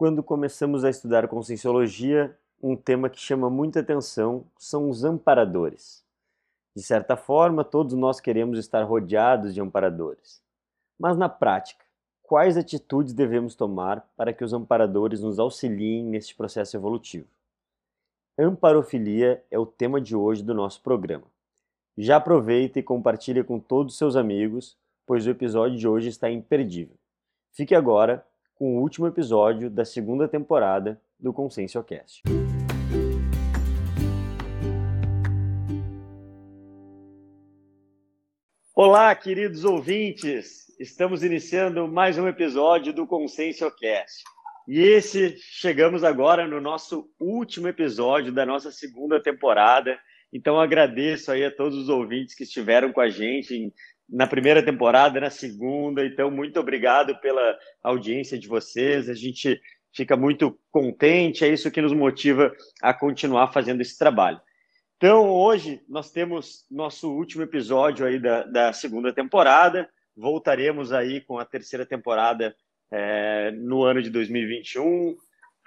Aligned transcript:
Quando 0.00 0.22
começamos 0.22 0.82
a 0.82 0.88
estudar 0.88 1.28
conscienciologia, 1.28 2.34
um 2.62 2.74
tema 2.74 3.10
que 3.10 3.20
chama 3.20 3.50
muita 3.50 3.80
atenção 3.80 4.46
são 4.56 4.88
os 4.88 5.04
amparadores. 5.04 6.02
De 6.74 6.82
certa 6.82 7.18
forma, 7.18 7.62
todos 7.62 7.92
nós 7.92 8.18
queremos 8.18 8.58
estar 8.58 8.82
rodeados 8.82 9.52
de 9.52 9.60
amparadores. 9.60 10.42
Mas 10.98 11.18
na 11.18 11.28
prática, 11.28 11.84
quais 12.22 12.56
atitudes 12.56 13.12
devemos 13.12 13.54
tomar 13.54 14.10
para 14.16 14.32
que 14.32 14.42
os 14.42 14.54
amparadores 14.54 15.20
nos 15.20 15.38
auxiliem 15.38 16.02
neste 16.02 16.34
processo 16.34 16.78
evolutivo? 16.78 17.28
Amparofilia 18.38 19.44
é 19.50 19.58
o 19.58 19.66
tema 19.66 20.00
de 20.00 20.16
hoje 20.16 20.42
do 20.42 20.54
nosso 20.54 20.80
programa. 20.80 21.26
Já 21.98 22.16
aproveita 22.16 22.78
e 22.78 22.82
compartilha 22.82 23.44
com 23.44 23.60
todos 23.60 23.92
os 23.92 23.98
seus 23.98 24.16
amigos, 24.16 24.78
pois 25.04 25.26
o 25.26 25.30
episódio 25.30 25.76
de 25.76 25.86
hoje 25.86 26.08
está 26.08 26.30
imperdível. 26.30 26.96
Fique 27.52 27.74
agora 27.74 28.24
com 28.60 28.76
o 28.76 28.82
último 28.82 29.06
episódio 29.06 29.70
da 29.70 29.86
segunda 29.86 30.28
temporada 30.28 31.00
do 31.18 31.32
Conscienciocast. 31.32 32.22
Olá, 38.74 39.14
queridos 39.14 39.64
ouvintes! 39.64 40.66
Estamos 40.78 41.22
iniciando 41.22 41.88
mais 41.88 42.18
um 42.18 42.28
episódio 42.28 42.92
do 42.92 43.06
Conscienciocast. 43.06 44.24
E 44.68 44.78
esse 44.78 45.38
chegamos 45.38 46.04
agora 46.04 46.46
no 46.46 46.60
nosso 46.60 47.10
último 47.18 47.66
episódio 47.66 48.30
da 48.30 48.44
nossa 48.44 48.70
segunda 48.70 49.22
temporada. 49.22 49.98
Então 50.30 50.60
agradeço 50.60 51.32
aí 51.32 51.46
a 51.46 51.50
todos 51.50 51.78
os 51.78 51.88
ouvintes 51.88 52.34
que 52.34 52.44
estiveram 52.44 52.92
com 52.92 53.00
a 53.00 53.08
gente 53.08 53.72
na 54.10 54.26
primeira 54.26 54.62
temporada, 54.62 55.20
na 55.20 55.30
segunda. 55.30 56.04
Então 56.04 56.30
muito 56.30 56.58
obrigado 56.58 57.18
pela 57.20 57.58
audiência 57.82 58.38
de 58.38 58.48
vocês. 58.48 59.08
A 59.08 59.14
gente 59.14 59.60
fica 59.92 60.16
muito 60.16 60.58
contente, 60.70 61.44
é 61.44 61.48
isso 61.48 61.70
que 61.70 61.82
nos 61.82 61.92
motiva 61.92 62.54
a 62.82 62.92
continuar 62.92 63.52
fazendo 63.52 63.80
esse 63.80 63.98
trabalho. 63.98 64.40
Então 64.96 65.30
hoje 65.30 65.80
nós 65.88 66.10
temos 66.10 66.66
nosso 66.70 67.10
último 67.10 67.42
episódio 67.42 68.04
aí 68.06 68.18
da, 68.18 68.42
da 68.44 68.72
segunda 68.72 69.12
temporada. 69.12 69.88
Voltaremos 70.16 70.92
aí 70.92 71.20
com 71.20 71.38
a 71.38 71.44
terceira 71.44 71.86
temporada 71.86 72.54
é, 72.90 73.50
no 73.52 73.82
ano 73.84 74.02
de 74.02 74.10
2021, 74.10 75.16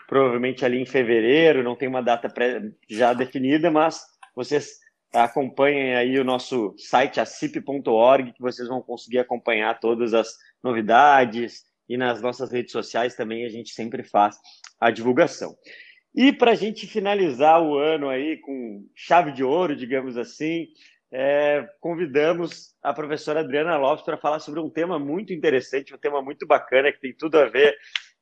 provavelmente 0.08 0.66
ali 0.66 0.80
em 0.80 0.86
fevereiro, 0.86 1.64
não 1.64 1.76
tem 1.76 1.88
uma 1.88 2.02
data 2.02 2.30
pré, 2.30 2.62
já 2.90 3.14
definida, 3.14 3.72
mas 3.72 4.04
vocês 4.36 4.83
acompanhem 5.14 5.96
aí 5.96 6.20
o 6.20 6.24
nosso 6.24 6.74
site 6.78 7.20
acip.org, 7.20 8.34
que 8.34 8.42
vocês 8.42 8.68
vão 8.68 8.82
conseguir 8.82 9.20
acompanhar 9.20 9.80
todas 9.80 10.14
as 10.14 10.36
novidades 10.64 11.64
e 11.88 11.98
nas 11.98 12.22
nossas 12.22 12.52
redes 12.52 12.72
sociais 12.72 13.16
também 13.16 13.46
a 13.46 13.50
gente 13.50 13.72
sempre 13.72 14.04
faz 14.04 14.38
a 14.80 14.90
divulgação. 14.90 15.56
E 16.16 16.32
para 16.32 16.52
a 16.52 16.56
gente 16.56 16.88
finalizar 16.88 17.62
o 17.62 17.78
ano 17.78 18.10
aí 18.10 18.38
com 18.38 18.88
chave 18.96 19.32
de 19.32 19.44
ouro, 19.44 19.76
digamos 19.76 20.18
assim, 20.18 20.68
é, 21.12 21.68
convidamos 21.80 22.76
a 22.82 22.94
professora 22.94 23.42
Adriana 23.42 23.78
Lopes 23.78 24.04
para 24.04 24.18
falar 24.18 24.40
sobre 24.40 24.60
um 24.60 24.70
tema 24.70 24.98
muito 24.98 25.34
interessante, 25.34 25.94
um 25.94 25.98
tema 25.98 26.22
muito 26.22 26.46
bacana 26.46 26.92
que 26.92 27.00
tem 27.00 27.14
tudo 27.14 27.38
a 27.38 27.46
ver 27.46 27.76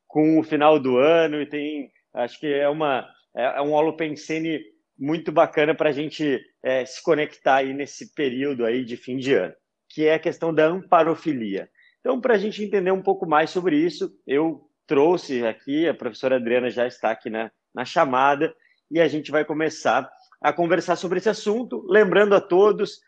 com 0.07 0.39
o 0.39 0.43
final 0.43 0.77
do 0.79 0.97
ano 0.97 1.41
e 1.41 1.45
tem, 1.45 1.89
acho 2.13 2.39
que 2.39 2.47
é 2.47 2.67
uma 2.67 3.07
é, 3.35 3.43
é 3.43 3.61
um 3.61 3.71
holopensene 3.71 4.61
muito 4.97 5.31
bacana 5.31 5.73
para 5.73 5.89
a 5.89 5.93
gente 5.93 6.39
é, 6.63 6.85
se 6.85 7.01
conectar 7.01 7.57
aí 7.57 7.73
nesse 7.73 8.13
período 8.13 8.65
aí 8.65 8.83
de 8.83 8.97
fim 8.97 9.17
de 9.17 9.33
ano, 9.33 9.53
que 9.89 10.05
é 10.05 10.13
a 10.13 10.19
questão 10.19 10.53
da 10.53 10.65
amparofilia. 10.65 11.69
Então, 11.99 12.19
para 12.19 12.35
a 12.35 12.37
gente 12.37 12.63
entender 12.63 12.91
um 12.91 13.01
pouco 13.01 13.27
mais 13.27 13.49
sobre 13.49 13.75
isso, 13.77 14.11
eu 14.25 14.67
trouxe 14.87 15.45
aqui, 15.45 15.87
a 15.87 15.93
professora 15.93 16.35
Adriana 16.35 16.69
já 16.69 16.87
está 16.87 17.11
aqui 17.11 17.29
na, 17.29 17.51
na 17.73 17.85
chamada, 17.85 18.53
e 18.89 18.99
a 18.99 19.07
gente 19.07 19.31
vai 19.31 19.45
começar 19.45 20.11
a 20.41 20.51
conversar 20.51 20.95
sobre 20.95 21.19
esse 21.19 21.29
assunto. 21.29 21.85
Lembrando 21.87 22.35
a 22.35 22.41
todos, 22.41 22.99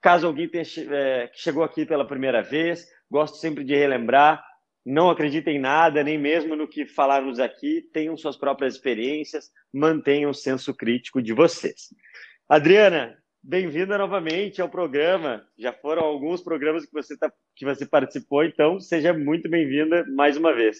caso 0.00 0.26
alguém 0.26 0.48
tenha, 0.48 0.64
é, 0.90 1.30
chegou 1.34 1.62
aqui 1.62 1.84
pela 1.84 2.06
primeira 2.06 2.42
vez, 2.42 2.86
gosto 3.10 3.36
sempre 3.36 3.64
de 3.64 3.74
relembrar, 3.74 4.42
não 4.86 5.10
acreditem 5.10 5.56
em 5.56 5.60
nada, 5.60 6.02
nem 6.02 6.16
mesmo 6.16 6.56
no 6.56 6.66
que 6.66 6.86
falarmos 6.86 7.38
aqui, 7.38 7.82
tenham 7.92 8.16
suas 8.16 8.36
próprias 8.36 8.74
experiências, 8.74 9.50
mantenham 9.70 10.30
o 10.30 10.34
senso 10.34 10.74
crítico 10.74 11.20
de 11.20 11.34
vocês. 11.34 11.88
Adriana, 12.48 13.14
bem-vinda 13.42 13.98
novamente 13.98 14.62
ao 14.62 14.70
programa. 14.70 15.46
Já 15.58 15.70
foram 15.70 16.02
alguns 16.02 16.40
programas 16.40 16.86
que 16.86 16.92
você, 16.94 17.14
tá, 17.14 17.30
que 17.54 17.62
você 17.62 17.84
participou, 17.84 18.42
então 18.42 18.80
seja 18.80 19.12
muito 19.12 19.50
bem-vinda 19.50 20.06
mais 20.08 20.34
uma 20.38 20.54
vez. 20.54 20.78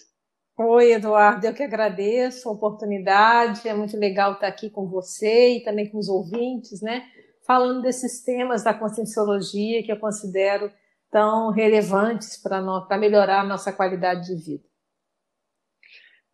Oi, 0.57 0.93
Eduardo, 0.93 1.45
eu 1.45 1.53
que 1.53 1.61
agradeço 1.61 2.49
a 2.49 2.51
oportunidade, 2.53 3.69
é 3.69 3.73
muito 3.75 3.95
legal 3.95 4.33
estar 4.33 4.47
aqui 4.47 4.71
com 4.71 4.87
você 4.87 5.57
e 5.57 5.63
também 5.63 5.87
com 5.87 5.99
os 5.99 6.09
ouvintes, 6.09 6.81
né? 6.81 7.03
Falando 7.45 7.83
desses 7.83 8.23
temas 8.23 8.63
da 8.63 8.73
conscienciologia 8.73 9.83
que 9.83 9.91
eu 9.91 9.99
considero 9.99 10.71
tão 11.11 11.51
relevantes 11.51 12.35
para 12.41 12.97
melhorar 12.97 13.41
a 13.41 13.47
nossa 13.47 13.71
qualidade 13.71 14.25
de 14.25 14.43
vida. 14.43 14.63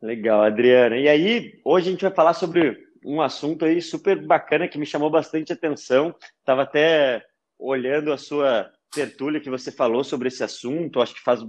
Legal, 0.01 0.43
Adriana. 0.43 0.95
E 0.95 1.09
aí, 1.09 1.59
hoje 1.65 1.89
a 1.89 1.91
gente 1.91 2.03
vai 2.03 2.11
falar 2.11 2.33
sobre 2.33 2.84
um 3.05 3.21
assunto 3.21 3.65
aí 3.65 3.81
super 3.81 4.25
bacana 4.25 4.67
que 4.67 4.79
me 4.79 4.85
chamou 4.85 5.09
bastante 5.09 5.53
atenção. 5.53 6.15
Estava 6.39 6.63
até 6.63 7.23
olhando 7.57 8.11
a 8.11 8.17
sua 8.17 8.71
tertúlia 8.91 9.39
que 9.39 9.49
você 9.49 9.71
falou 9.71 10.03
sobre 10.03 10.29
esse 10.29 10.43
assunto, 10.43 11.01
acho 11.01 11.13
que 11.13 11.21
faz 11.21 11.41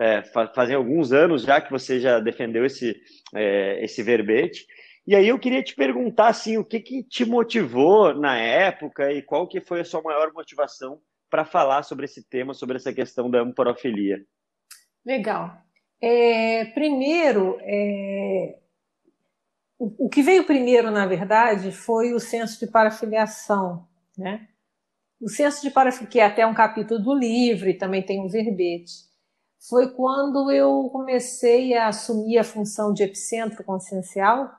é, 0.00 0.22
fazem 0.54 0.74
alguns 0.74 1.12
anos 1.12 1.42
já 1.42 1.60
que 1.60 1.70
você 1.70 2.00
já 2.00 2.18
defendeu 2.18 2.64
esse, 2.64 2.98
é, 3.34 3.84
esse 3.84 4.02
verbete. 4.02 4.66
E 5.06 5.14
aí 5.14 5.28
eu 5.28 5.38
queria 5.38 5.62
te 5.62 5.74
perguntar 5.74 6.28
assim, 6.28 6.56
o 6.56 6.64
que, 6.64 6.80
que 6.80 7.02
te 7.02 7.24
motivou 7.24 8.14
na 8.14 8.38
época 8.38 9.12
e 9.12 9.20
qual 9.20 9.46
que 9.46 9.60
foi 9.60 9.80
a 9.80 9.84
sua 9.84 10.00
maior 10.00 10.32
motivação 10.32 11.00
para 11.28 11.44
falar 11.44 11.82
sobre 11.82 12.06
esse 12.06 12.26
tema, 12.28 12.54
sobre 12.54 12.76
essa 12.76 12.92
questão 12.92 13.30
da 13.30 13.40
amporofilia? 13.40 14.24
Legal. 15.04 15.56
É, 16.00 16.66
primeiro, 16.66 17.58
é, 17.60 18.58
o, 19.98 20.08
que 20.08 20.22
veio 20.22 20.44
primeiro, 20.44 20.90
na 20.90 21.06
verdade, 21.06 21.72
foi 21.72 22.12
o 22.12 22.20
senso 22.20 22.58
de 22.58 22.66
parafiliação, 22.66 23.86
né? 24.16 24.48
O 25.20 25.28
senso 25.28 25.62
de 25.62 25.70
parafiliação, 25.70 26.10
que 26.10 26.20
é 26.20 26.26
até 26.26 26.46
um 26.46 26.54
capítulo 26.54 27.00
do 27.00 27.14
livro 27.14 27.68
e 27.68 27.74
também 27.74 28.02
tem 28.02 28.20
um 28.20 28.28
verbete 28.28 29.12
foi 29.68 29.90
quando 29.94 30.50
eu 30.50 30.88
comecei 30.90 31.74
a 31.74 31.88
assumir 31.88 32.38
a 32.38 32.44
função 32.44 32.92
de 32.92 33.04
epicentro 33.04 33.62
consciencial, 33.62 34.50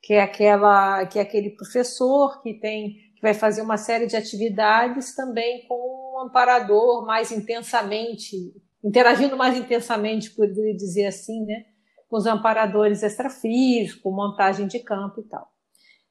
que 0.00 0.14
é 0.14 0.22
aquela 0.22 1.04
que 1.06 1.18
é 1.18 1.22
aquele 1.22 1.50
professor 1.50 2.40
que 2.42 2.54
tem 2.54 2.94
que 3.16 3.22
vai 3.22 3.34
fazer 3.34 3.62
uma 3.62 3.78
série 3.78 4.06
de 4.06 4.14
atividades 4.14 5.14
também 5.14 5.66
com 5.66 5.74
um 5.74 6.20
amparador 6.20 7.04
mais 7.04 7.32
intensamente, 7.32 8.36
interagindo 8.84 9.36
mais 9.36 9.56
intensamente, 9.56 10.30
por 10.30 10.46
dizer 10.46 11.06
assim, 11.06 11.44
né, 11.44 11.64
com 12.08 12.16
os 12.16 12.26
amparadores 12.26 13.02
extrafísicos, 13.02 14.12
montagem 14.12 14.66
de 14.66 14.78
campo 14.80 15.20
e 15.20 15.24
tal. 15.24 15.50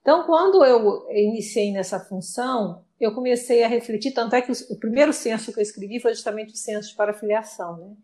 Então, 0.01 0.23
quando 0.25 0.63
eu 0.63 1.09
iniciei 1.09 1.71
nessa 1.71 1.99
função, 1.99 2.85
eu 2.99 3.13
comecei 3.13 3.63
a 3.63 3.67
refletir, 3.67 4.13
tanto 4.13 4.35
é 4.35 4.41
que 4.41 4.51
o 4.51 4.79
primeiro 4.79 5.11
censo 5.11 5.51
que 5.51 5.59
eu 5.59 5.63
escrevi 5.63 5.99
foi 5.99 6.13
justamente 6.13 6.53
o 6.53 6.57
censo 6.57 6.89
de 6.89 6.95
parafiliação, 6.95 7.77
né? 7.77 7.95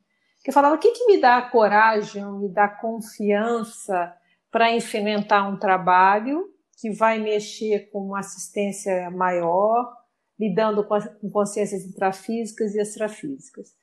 que 0.43 0.51
falava: 0.51 0.75
o 0.75 0.79
que, 0.79 0.91
que 0.91 1.05
me 1.05 1.21
dá 1.21 1.41
coragem, 1.41 2.25
me 2.39 2.49
dá 2.49 2.67
confiança 2.67 4.13
para 4.49 4.71
enfrentar 4.71 5.47
um 5.47 5.57
trabalho 5.57 6.49
que 6.79 6.91
vai 6.91 7.19
mexer 7.19 7.91
com 7.91 7.99
uma 7.99 8.19
assistência 8.19 9.09
maior, 9.11 9.95
lidando 10.39 10.83
com, 10.83 10.99
consciências 11.31 11.85
intrafísicas 11.85 12.73
e 12.73 12.81
extrafísicas. 12.81 13.75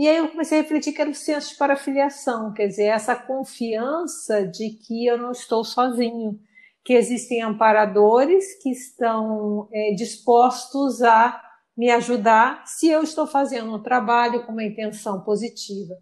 E 0.00 0.08
aí 0.08 0.16
eu 0.16 0.28
comecei 0.28 0.58
a 0.58 0.62
refletir 0.62 0.94
que 0.94 1.02
era 1.02 1.10
o 1.10 1.14
senso 1.14 1.50
de 1.50 1.58
parafiliação, 1.58 2.54
quer 2.54 2.68
dizer, 2.68 2.84
essa 2.84 3.14
confiança 3.14 4.46
de 4.46 4.70
que 4.70 5.04
eu 5.04 5.18
não 5.18 5.30
estou 5.30 5.62
sozinho, 5.62 6.40
que 6.82 6.94
existem 6.94 7.42
amparadores 7.42 8.62
que 8.62 8.70
estão 8.70 9.68
é, 9.70 9.92
dispostos 9.92 11.02
a 11.02 11.38
me 11.76 11.90
ajudar 11.90 12.66
se 12.66 12.88
eu 12.88 13.02
estou 13.02 13.26
fazendo 13.26 13.74
um 13.74 13.82
trabalho 13.82 14.46
com 14.46 14.52
uma 14.52 14.64
intenção 14.64 15.20
positiva. 15.20 15.92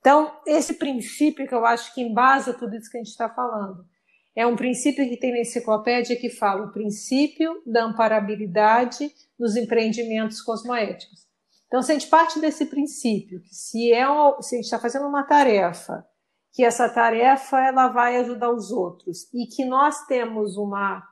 Então, 0.00 0.36
esse 0.44 0.74
princípio 0.74 1.46
que 1.46 1.54
eu 1.54 1.64
acho 1.64 1.94
que 1.94 2.02
embasa 2.02 2.54
tudo 2.54 2.74
isso 2.74 2.90
que 2.90 2.96
a 2.96 3.00
gente 3.04 3.12
está 3.12 3.28
falando. 3.28 3.86
É 4.34 4.44
um 4.44 4.56
princípio 4.56 5.08
que 5.08 5.16
tem 5.16 5.30
na 5.30 5.38
enciclopédia 5.38 6.16
que 6.16 6.28
fala 6.28 6.66
o 6.66 6.72
princípio 6.72 7.62
da 7.64 7.84
amparabilidade 7.84 9.12
nos 9.38 9.54
empreendimentos 9.54 10.42
cosmoéticos. 10.42 11.32
Então, 11.74 11.82
se 11.82 11.90
a 11.90 11.94
gente 11.98 12.06
parte 12.06 12.38
desse 12.38 12.66
princípio, 12.66 13.40
que 13.40 13.52
se, 13.52 13.92
é, 13.92 14.06
se 14.40 14.54
a 14.54 14.58
gente 14.58 14.66
está 14.66 14.78
fazendo 14.78 15.08
uma 15.08 15.24
tarefa, 15.24 16.06
que 16.52 16.64
essa 16.64 16.88
tarefa 16.88 17.58
ela 17.58 17.88
vai 17.88 18.16
ajudar 18.18 18.52
os 18.52 18.70
outros 18.70 19.24
e 19.34 19.44
que 19.48 19.64
nós 19.64 20.06
temos 20.06 20.56
uma 20.56 21.02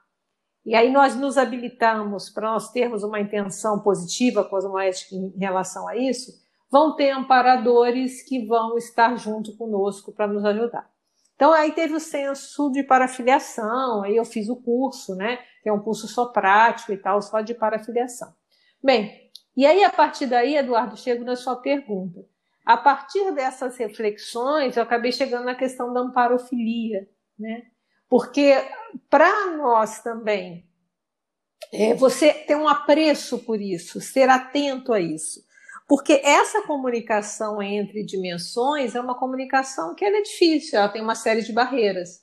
e 0.64 0.76
aí 0.76 0.92
nós 0.92 1.16
nos 1.16 1.36
habilitamos 1.36 2.30
para 2.30 2.52
nós 2.52 2.70
termos 2.70 3.02
uma 3.02 3.18
intenção 3.18 3.80
positiva 3.80 4.44
cosmoética 4.44 5.16
em 5.16 5.36
relação 5.36 5.88
a 5.88 5.96
isso, 5.96 6.30
vão 6.70 6.94
ter 6.94 7.10
amparadores 7.10 8.22
que 8.22 8.46
vão 8.46 8.78
estar 8.78 9.16
junto 9.16 9.56
conosco 9.56 10.12
para 10.12 10.28
nos 10.28 10.44
ajudar. 10.44 10.88
Então 11.34 11.52
aí 11.52 11.72
teve 11.72 11.94
o 11.94 11.98
censo 11.98 12.70
de 12.70 12.84
parafiliação, 12.84 14.04
aí 14.04 14.14
eu 14.14 14.24
fiz 14.24 14.48
o 14.48 14.54
curso, 14.54 15.16
né? 15.16 15.40
Que 15.60 15.68
é 15.68 15.72
um 15.72 15.80
curso 15.80 16.06
só 16.06 16.26
prático 16.26 16.92
e 16.92 16.96
tal, 16.96 17.20
só 17.20 17.40
de 17.40 17.52
parafiliação. 17.52 18.32
Bem, 18.80 19.21
e 19.56 19.66
aí 19.66 19.84
a 19.84 19.90
partir 19.90 20.26
daí, 20.26 20.56
Eduardo, 20.56 20.96
chego 20.96 21.24
na 21.24 21.36
sua 21.36 21.56
pergunta. 21.56 22.24
A 22.64 22.76
partir 22.76 23.32
dessas 23.32 23.76
reflexões, 23.76 24.76
eu 24.76 24.82
acabei 24.82 25.12
chegando 25.12 25.44
na 25.44 25.54
questão 25.54 25.92
da 25.92 26.00
amparofilia, 26.00 27.08
né? 27.38 27.62
Porque 28.08 28.54
para 29.10 29.56
nós 29.56 30.00
também, 30.00 30.68
é, 31.72 31.94
você 31.94 32.32
ter 32.32 32.56
um 32.56 32.68
apreço 32.68 33.38
por 33.38 33.60
isso, 33.60 34.00
ser 34.00 34.28
atento 34.28 34.92
a 34.92 35.00
isso. 35.00 35.40
Porque 35.88 36.20
essa 36.24 36.62
comunicação 36.62 37.60
entre 37.62 38.04
dimensões 38.04 38.94
é 38.94 39.00
uma 39.00 39.18
comunicação 39.18 39.94
que 39.94 40.04
é 40.04 40.22
difícil, 40.22 40.78
ela 40.78 40.88
tem 40.88 41.02
uma 41.02 41.14
série 41.14 41.42
de 41.42 41.52
barreiras. 41.52 42.22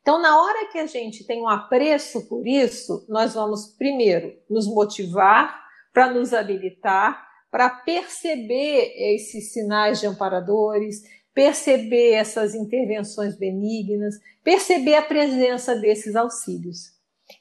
Então, 0.00 0.20
na 0.20 0.40
hora 0.40 0.66
que 0.70 0.78
a 0.78 0.86
gente 0.86 1.24
tem 1.24 1.42
um 1.42 1.48
apreço 1.48 2.28
por 2.28 2.46
isso, 2.46 3.04
nós 3.08 3.34
vamos 3.34 3.66
primeiro 3.76 4.36
nos 4.48 4.66
motivar 4.66 5.61
para 5.92 6.10
nos 6.10 6.32
habilitar, 6.32 7.26
para 7.50 7.68
perceber 7.68 8.94
esses 8.96 9.52
sinais 9.52 10.00
de 10.00 10.06
amparadores, 10.06 11.02
perceber 11.34 12.12
essas 12.12 12.54
intervenções 12.54 13.36
benignas, 13.36 14.14
perceber 14.42 14.94
a 14.94 15.02
presença 15.02 15.74
desses 15.76 16.16
auxílios. 16.16 16.92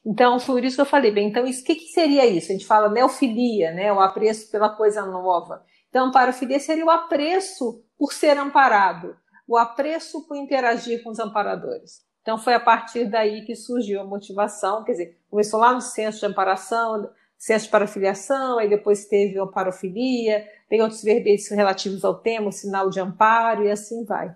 Então, 0.05 0.39
foi 0.39 0.65
isso 0.65 0.75
que 0.75 0.81
eu 0.81 0.85
falei, 0.85 1.11
bem, 1.11 1.29
então, 1.29 1.43
o 1.43 1.63
que, 1.63 1.75
que, 1.75 1.87
seria 1.87 2.25
isso? 2.25 2.51
A 2.51 2.53
gente 2.53 2.65
fala 2.65 2.89
neofilia, 2.89 3.71
né, 3.71 3.91
o 3.91 3.99
apreço 3.99 4.49
pela 4.49 4.69
coisa 4.69 5.05
nova. 5.05 5.63
Então, 5.89 6.07
amparofilia 6.07 6.59
seria 6.59 6.85
o 6.85 6.89
apreço 6.89 7.83
por 7.97 8.13
ser 8.13 8.37
amparado, 8.37 9.15
o 9.47 9.57
apreço 9.57 10.25
por 10.27 10.37
interagir 10.37 11.03
com 11.03 11.09
os 11.09 11.19
amparadores. 11.19 12.01
Então, 12.21 12.37
foi 12.37 12.53
a 12.53 12.59
partir 12.59 13.05
daí 13.05 13.43
que 13.43 13.55
surgiu 13.55 13.99
a 13.99 14.05
motivação, 14.05 14.83
quer 14.83 14.93
dizer, 14.93 15.19
começou 15.29 15.59
lá 15.59 15.73
no 15.73 15.81
senso 15.81 16.19
de 16.19 16.25
amparação, 16.25 17.09
senso 17.41 17.65
de 17.65 17.71
parafiliação, 17.71 18.59
aí 18.59 18.69
depois 18.69 19.05
teve 19.05 19.39
a 19.39 19.47
parofilia, 19.47 20.47
tem 20.69 20.79
outros 20.79 21.01
verbetes 21.01 21.49
relativos 21.49 22.05
ao 22.05 22.13
tema, 22.13 22.49
o 22.49 22.51
sinal 22.51 22.87
de 22.91 22.99
amparo, 22.99 23.65
e 23.65 23.71
assim 23.71 24.05
vai. 24.05 24.31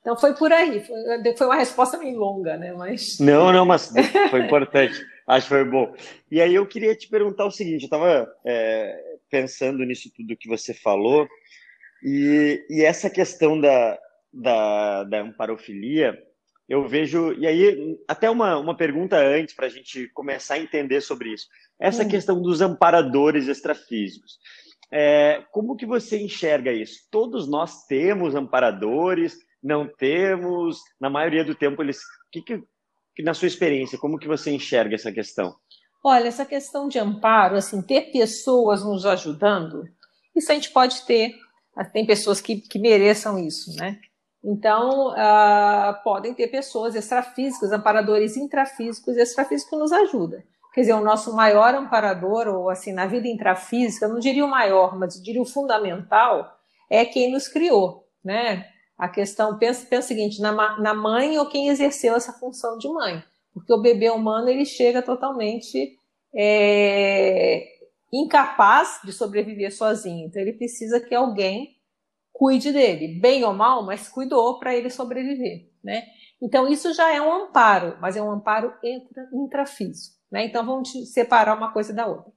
Então 0.00 0.16
foi 0.16 0.34
por 0.34 0.52
aí, 0.52 0.82
foi 1.36 1.46
uma 1.46 1.54
resposta 1.54 1.96
meio 1.96 2.18
longa, 2.18 2.56
né? 2.56 2.72
Mas... 2.72 3.18
Não, 3.22 3.52
não, 3.52 3.64
mas 3.64 3.92
foi 4.30 4.40
importante, 4.40 5.00
acho 5.28 5.46
que 5.46 5.54
foi 5.54 5.64
bom. 5.64 5.94
E 6.28 6.40
aí 6.40 6.56
eu 6.56 6.66
queria 6.66 6.96
te 6.96 7.08
perguntar 7.08 7.46
o 7.46 7.52
seguinte, 7.52 7.82
eu 7.82 7.86
estava 7.86 8.28
é, 8.44 9.00
pensando 9.30 9.84
nisso 9.84 10.10
tudo 10.16 10.36
que 10.36 10.48
você 10.48 10.74
falou, 10.74 11.28
e, 12.02 12.66
e 12.68 12.82
essa 12.82 13.08
questão 13.08 13.60
da, 13.60 13.96
da, 14.32 15.04
da 15.04 15.20
amparofilia, 15.20 16.20
eu 16.70 16.86
vejo, 16.86 17.32
e 17.32 17.48
aí 17.48 17.98
até 18.06 18.30
uma, 18.30 18.56
uma 18.56 18.76
pergunta 18.76 19.16
antes 19.16 19.52
para 19.52 19.66
a 19.66 19.68
gente 19.68 20.06
começar 20.14 20.54
a 20.54 20.58
entender 20.60 21.00
sobre 21.00 21.34
isso. 21.34 21.48
Essa 21.80 22.04
hum. 22.04 22.08
questão 22.08 22.40
dos 22.40 22.60
amparadores 22.60 23.48
extrafísicos. 23.48 24.38
É, 24.88 25.42
como 25.50 25.76
que 25.76 25.84
você 25.84 26.22
enxerga 26.22 26.72
isso? 26.72 27.08
Todos 27.10 27.48
nós 27.48 27.86
temos 27.86 28.36
amparadores, 28.36 29.36
não 29.60 29.84
temos, 29.84 30.80
na 31.00 31.10
maioria 31.10 31.44
do 31.44 31.56
tempo 31.56 31.82
eles. 31.82 31.98
Que, 32.30 32.40
que, 32.40 32.62
na 33.20 33.34
sua 33.34 33.48
experiência, 33.48 33.98
como 33.98 34.16
que 34.16 34.28
você 34.28 34.52
enxerga 34.52 34.94
essa 34.94 35.10
questão? 35.10 35.56
Olha, 36.04 36.28
essa 36.28 36.46
questão 36.46 36.88
de 36.88 37.00
amparo, 37.00 37.56
assim, 37.56 37.82
ter 37.82 38.12
pessoas 38.12 38.84
nos 38.84 39.04
ajudando, 39.04 39.88
isso 40.36 40.52
a 40.52 40.54
gente 40.54 40.70
pode 40.70 41.04
ter. 41.04 41.34
Tem 41.92 42.06
pessoas 42.06 42.40
que, 42.40 42.60
que 42.60 42.78
mereçam 42.78 43.38
isso, 43.38 43.74
né? 43.76 44.00
Então, 44.42 45.08
uh, 45.08 46.02
podem 46.02 46.32
ter 46.32 46.48
pessoas 46.48 46.94
extrafísicas, 46.94 47.72
amparadores 47.72 48.36
intrafísicos 48.36 49.16
e 49.16 49.20
extrafísicos 49.20 49.78
nos 49.78 49.92
ajudam. 49.92 50.42
Quer 50.72 50.82
dizer, 50.82 50.94
o 50.94 51.04
nosso 51.04 51.34
maior 51.34 51.74
amparador, 51.74 52.46
ou 52.48 52.70
assim, 52.70 52.92
na 52.92 53.06
vida 53.06 53.28
intrafísica, 53.28 54.08
não 54.08 54.18
diria 54.18 54.44
o 54.44 54.50
maior, 54.50 54.96
mas 54.96 55.20
diria 55.20 55.42
o 55.42 55.46
fundamental, 55.46 56.56
é 56.88 57.04
quem 57.04 57.32
nos 57.32 57.48
criou, 57.48 58.06
né? 58.24 58.66
A 58.96 59.08
questão, 59.08 59.58
pensa, 59.58 59.86
pensa 59.86 60.06
o 60.06 60.08
seguinte, 60.08 60.40
na, 60.40 60.78
na 60.78 60.94
mãe 60.94 61.38
ou 61.38 61.48
quem 61.48 61.68
exerceu 61.68 62.14
essa 62.14 62.32
função 62.32 62.78
de 62.78 62.88
mãe. 62.88 63.22
Porque 63.52 63.72
o 63.72 63.80
bebê 63.80 64.10
humano, 64.10 64.48
ele 64.48 64.64
chega 64.64 65.02
totalmente 65.02 65.96
é, 66.34 67.66
incapaz 68.12 69.00
de 69.04 69.12
sobreviver 69.12 69.74
sozinho. 69.74 70.26
Então, 70.26 70.40
ele 70.40 70.52
precisa 70.52 71.00
que 71.00 71.14
alguém 71.14 71.79
cuide 72.40 72.72
dele, 72.72 73.20
bem 73.20 73.44
ou 73.44 73.52
mal, 73.52 73.84
mas 73.84 74.08
cuidou 74.08 74.58
para 74.58 74.74
ele 74.74 74.88
sobreviver, 74.88 75.68
né? 75.84 76.04
Então, 76.40 76.66
isso 76.66 76.90
já 76.94 77.14
é 77.14 77.20
um 77.20 77.30
amparo, 77.30 77.98
mas 78.00 78.16
é 78.16 78.22
um 78.22 78.30
amparo 78.30 78.72
intra, 78.82 79.28
intrafísico, 79.30 80.16
né? 80.32 80.46
Então, 80.46 80.64
vamos 80.64 80.90
separar 81.12 81.54
uma 81.54 81.70
coisa 81.70 81.92
da 81.92 82.06
outra 82.06 82.32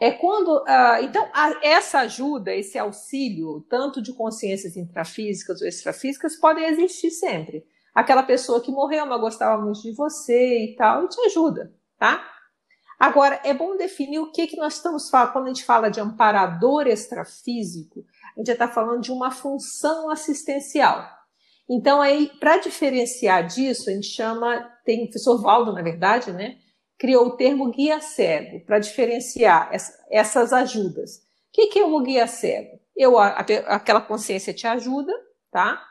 é 0.00 0.10
quando. 0.10 0.48
Uh, 0.62 1.04
então, 1.04 1.28
a, 1.32 1.60
essa 1.62 2.00
ajuda, 2.00 2.52
esse 2.52 2.76
auxílio, 2.76 3.64
tanto 3.70 4.02
de 4.02 4.12
consciências 4.12 4.76
intrafísicas 4.76 5.60
ou 5.60 5.68
extrafísicas, 5.68 6.34
podem 6.34 6.64
existir 6.64 7.12
sempre. 7.12 7.64
Aquela 7.94 8.24
pessoa 8.24 8.60
que 8.60 8.72
morreu, 8.72 9.06
mas 9.06 9.20
gostava 9.20 9.62
muito 9.62 9.80
de 9.80 9.94
você 9.94 10.64
e 10.64 10.74
tal, 10.74 11.04
e 11.04 11.08
te 11.08 11.20
ajuda, 11.20 11.72
tá? 11.96 12.28
Agora, 12.98 13.40
é 13.44 13.54
bom 13.54 13.76
definir 13.76 14.18
o 14.18 14.32
que, 14.32 14.48
que 14.48 14.56
nós 14.56 14.74
estamos 14.74 15.08
falando. 15.08 15.32
Quando 15.32 15.44
a 15.44 15.48
gente 15.48 15.64
fala 15.64 15.88
de 15.88 16.00
amparador 16.00 16.88
extrafísico, 16.88 18.04
a 18.36 18.40
gente 18.40 18.46
já 18.46 18.52
está 18.54 18.68
falando 18.68 19.00
de 19.00 19.12
uma 19.12 19.30
função 19.30 20.10
assistencial. 20.10 21.06
Então, 21.68 22.00
aí, 22.00 22.30
para 22.38 22.58
diferenciar 22.58 23.46
disso, 23.46 23.88
a 23.88 23.92
gente 23.92 24.08
chama, 24.08 24.70
tem 24.84 25.02
o 25.02 25.04
professor 25.06 25.40
Valdo, 25.40 25.72
na 25.72 25.82
verdade, 25.82 26.32
né? 26.32 26.58
criou 26.98 27.26
o 27.26 27.36
termo 27.36 27.70
guia 27.70 28.00
cego 28.00 28.64
para 28.64 28.78
diferenciar 28.78 29.70
essas 30.10 30.52
ajudas. 30.52 31.18
O 31.56 31.68
que 31.68 31.78
é 31.78 31.84
o 31.84 32.00
guia 32.00 32.26
cego? 32.26 32.80
Eu, 32.96 33.18
aquela 33.18 34.00
consciência 34.00 34.54
te 34.54 34.66
ajuda, 34.66 35.12
tá? 35.50 35.82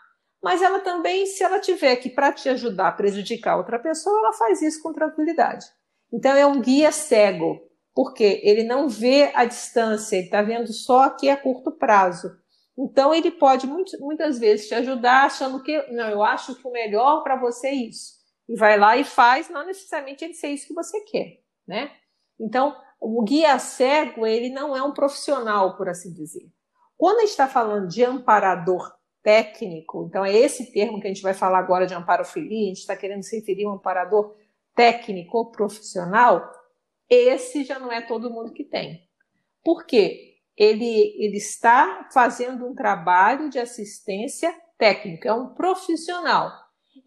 Mas 0.41 0.61
ela 0.61 0.79
também, 0.79 1.25
se 1.25 1.43
ela 1.43 1.59
tiver 1.59 1.95
que 1.97 2.09
para 2.09 2.31
te 2.31 2.49
ajudar 2.49 2.97
prejudicar 2.97 3.57
outra 3.57 3.79
pessoa, 3.79 4.17
ela 4.19 4.33
faz 4.33 4.61
isso 4.61 4.81
com 4.81 4.91
tranquilidade. 4.91 5.65
Então 6.11 6.35
é 6.35 6.45
um 6.45 6.61
guia 6.61 6.91
cego, 6.91 7.61
porque 7.93 8.41
ele 8.43 8.63
não 8.63 8.89
vê 8.89 9.31
a 9.33 9.45
distância, 9.45 10.15
ele 10.15 10.25
está 10.25 10.41
vendo 10.41 10.71
só 10.73 11.03
aqui 11.03 11.29
a 11.29 11.37
curto 11.37 11.71
prazo. 11.71 12.31
Então 12.77 13.13
ele 13.13 13.29
pode 13.29 13.67
muitas 13.67 14.39
vezes 14.39 14.67
te 14.67 14.73
ajudar 14.73 15.25
achando 15.25 15.61
que 15.61 15.79
não, 15.91 16.09
eu 16.09 16.23
acho 16.23 16.55
que 16.55 16.67
o 16.67 16.71
melhor 16.71 17.21
para 17.21 17.35
você 17.35 17.67
é 17.67 17.75
isso 17.75 18.23
e 18.47 18.55
vai 18.55 18.77
lá 18.77 18.97
e 18.97 19.03
faz, 19.03 19.49
não 19.49 19.65
necessariamente 19.65 20.23
ele 20.23 20.33
ser 20.33 20.49
isso 20.49 20.67
que 20.67 20.73
você 20.73 20.99
quer, 21.01 21.39
né? 21.67 21.91
Então, 22.39 22.75
o 22.99 23.23
guia 23.23 23.57
cego, 23.59 24.25
ele 24.25 24.49
não 24.49 24.75
é 24.75 24.81
um 24.81 24.93
profissional, 24.93 25.77
por 25.77 25.87
assim 25.89 26.11
dizer. 26.11 26.49
Quando 26.97 27.17
a 27.17 27.21
gente 27.21 27.31
está 27.31 27.47
falando 27.47 27.87
de 27.87 28.03
amparador 28.03 28.93
técnico, 29.21 30.05
então 30.07 30.25
é 30.25 30.33
esse 30.33 30.71
termo 30.71 30.99
que 30.99 31.07
a 31.07 31.09
gente 31.09 31.21
vai 31.21 31.33
falar 31.33 31.59
agora 31.59 31.85
de 31.85 31.93
amparofilia, 31.93 32.65
a 32.65 32.67
gente 32.69 32.79
está 32.79 32.95
querendo 32.95 33.23
se 33.23 33.37
referir 33.37 33.65
a 33.65 33.69
um 33.69 33.73
amparador 33.73 34.35
técnico 34.75 35.37
ou 35.37 35.51
profissional, 35.51 36.51
esse 37.09 37.63
já 37.63 37.79
não 37.79 37.91
é 37.91 38.01
todo 38.01 38.29
mundo 38.29 38.53
que 38.53 38.63
tem. 38.63 39.07
Por 39.63 39.85
quê? 39.85 40.37
Ele, 40.55 41.15
ele 41.17 41.37
está 41.37 42.09
fazendo 42.13 42.67
um 42.67 42.75
trabalho 42.75 43.49
de 43.49 43.59
assistência 43.59 44.53
técnica, 44.77 45.29
é 45.29 45.33
um 45.33 45.53
profissional. 45.53 46.51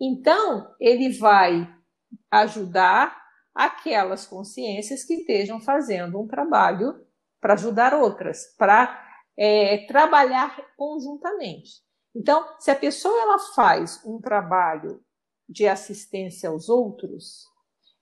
Então, 0.01 0.75
ele 0.81 1.11
vai 1.19 1.69
ajudar 2.31 3.17
aquelas 3.55 4.27
consciências 4.27 5.05
que 5.05 5.15
estejam 5.15 5.61
fazendo 5.61 6.21
um 6.21 6.27
trabalho 6.27 7.07
para 7.41 7.55
ajudar 7.55 7.95
outras, 7.95 8.55
para 8.59 9.03
é, 9.37 9.87
trabalhar 9.87 10.57
conjuntamente. 10.77 11.87
Então, 12.15 12.47
se 12.59 12.71
a 12.71 12.77
pessoa 12.77 13.19
ela 13.21 13.39
faz 13.55 14.03
um 14.05 14.21
trabalho 14.21 15.03
de 15.49 15.67
assistência 15.69 16.49
aos 16.49 16.69
outros, 16.69 17.45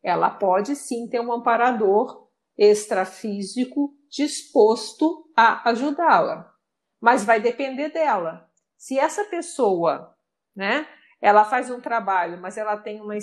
ela 0.04 0.28
pode 0.28 0.76
sim 0.76 1.08
ter 1.08 1.18
um 1.20 1.32
amparador 1.32 2.28
extrafísico 2.56 3.96
disposto 4.10 5.24
a 5.34 5.70
ajudá-la, 5.70 6.52
mas 7.00 7.24
vai 7.24 7.40
depender 7.40 7.88
dela. 7.88 8.48
Se 8.76 8.98
essa 8.98 9.24
pessoa, 9.24 10.14
né, 10.54 10.86
ela 11.20 11.44
faz 11.44 11.70
um 11.70 11.80
trabalho, 11.80 12.40
mas 12.40 12.58
ela 12.58 12.76
tem 12.76 13.00
uma, 13.00 13.14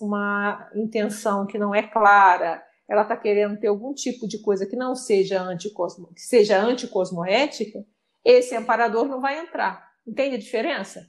uma 0.00 0.70
intenção 0.74 1.46
que 1.46 1.58
não 1.58 1.74
é 1.74 1.82
clara, 1.82 2.64
ela 2.88 3.02
está 3.02 3.16
querendo 3.16 3.60
ter 3.60 3.68
algum 3.68 3.92
tipo 3.92 4.26
de 4.26 4.40
coisa 4.40 4.66
que 4.66 4.74
não 4.74 4.94
seja, 4.94 5.40
anticosmo, 5.40 6.12
que 6.14 6.22
seja 6.22 6.58
anticosmoética, 6.58 7.84
esse 8.24 8.56
amparador 8.56 9.06
não 9.06 9.20
vai 9.20 9.38
entrar. 9.38 9.92
Entende 10.06 10.36
a 10.36 10.38
diferença? 10.38 11.06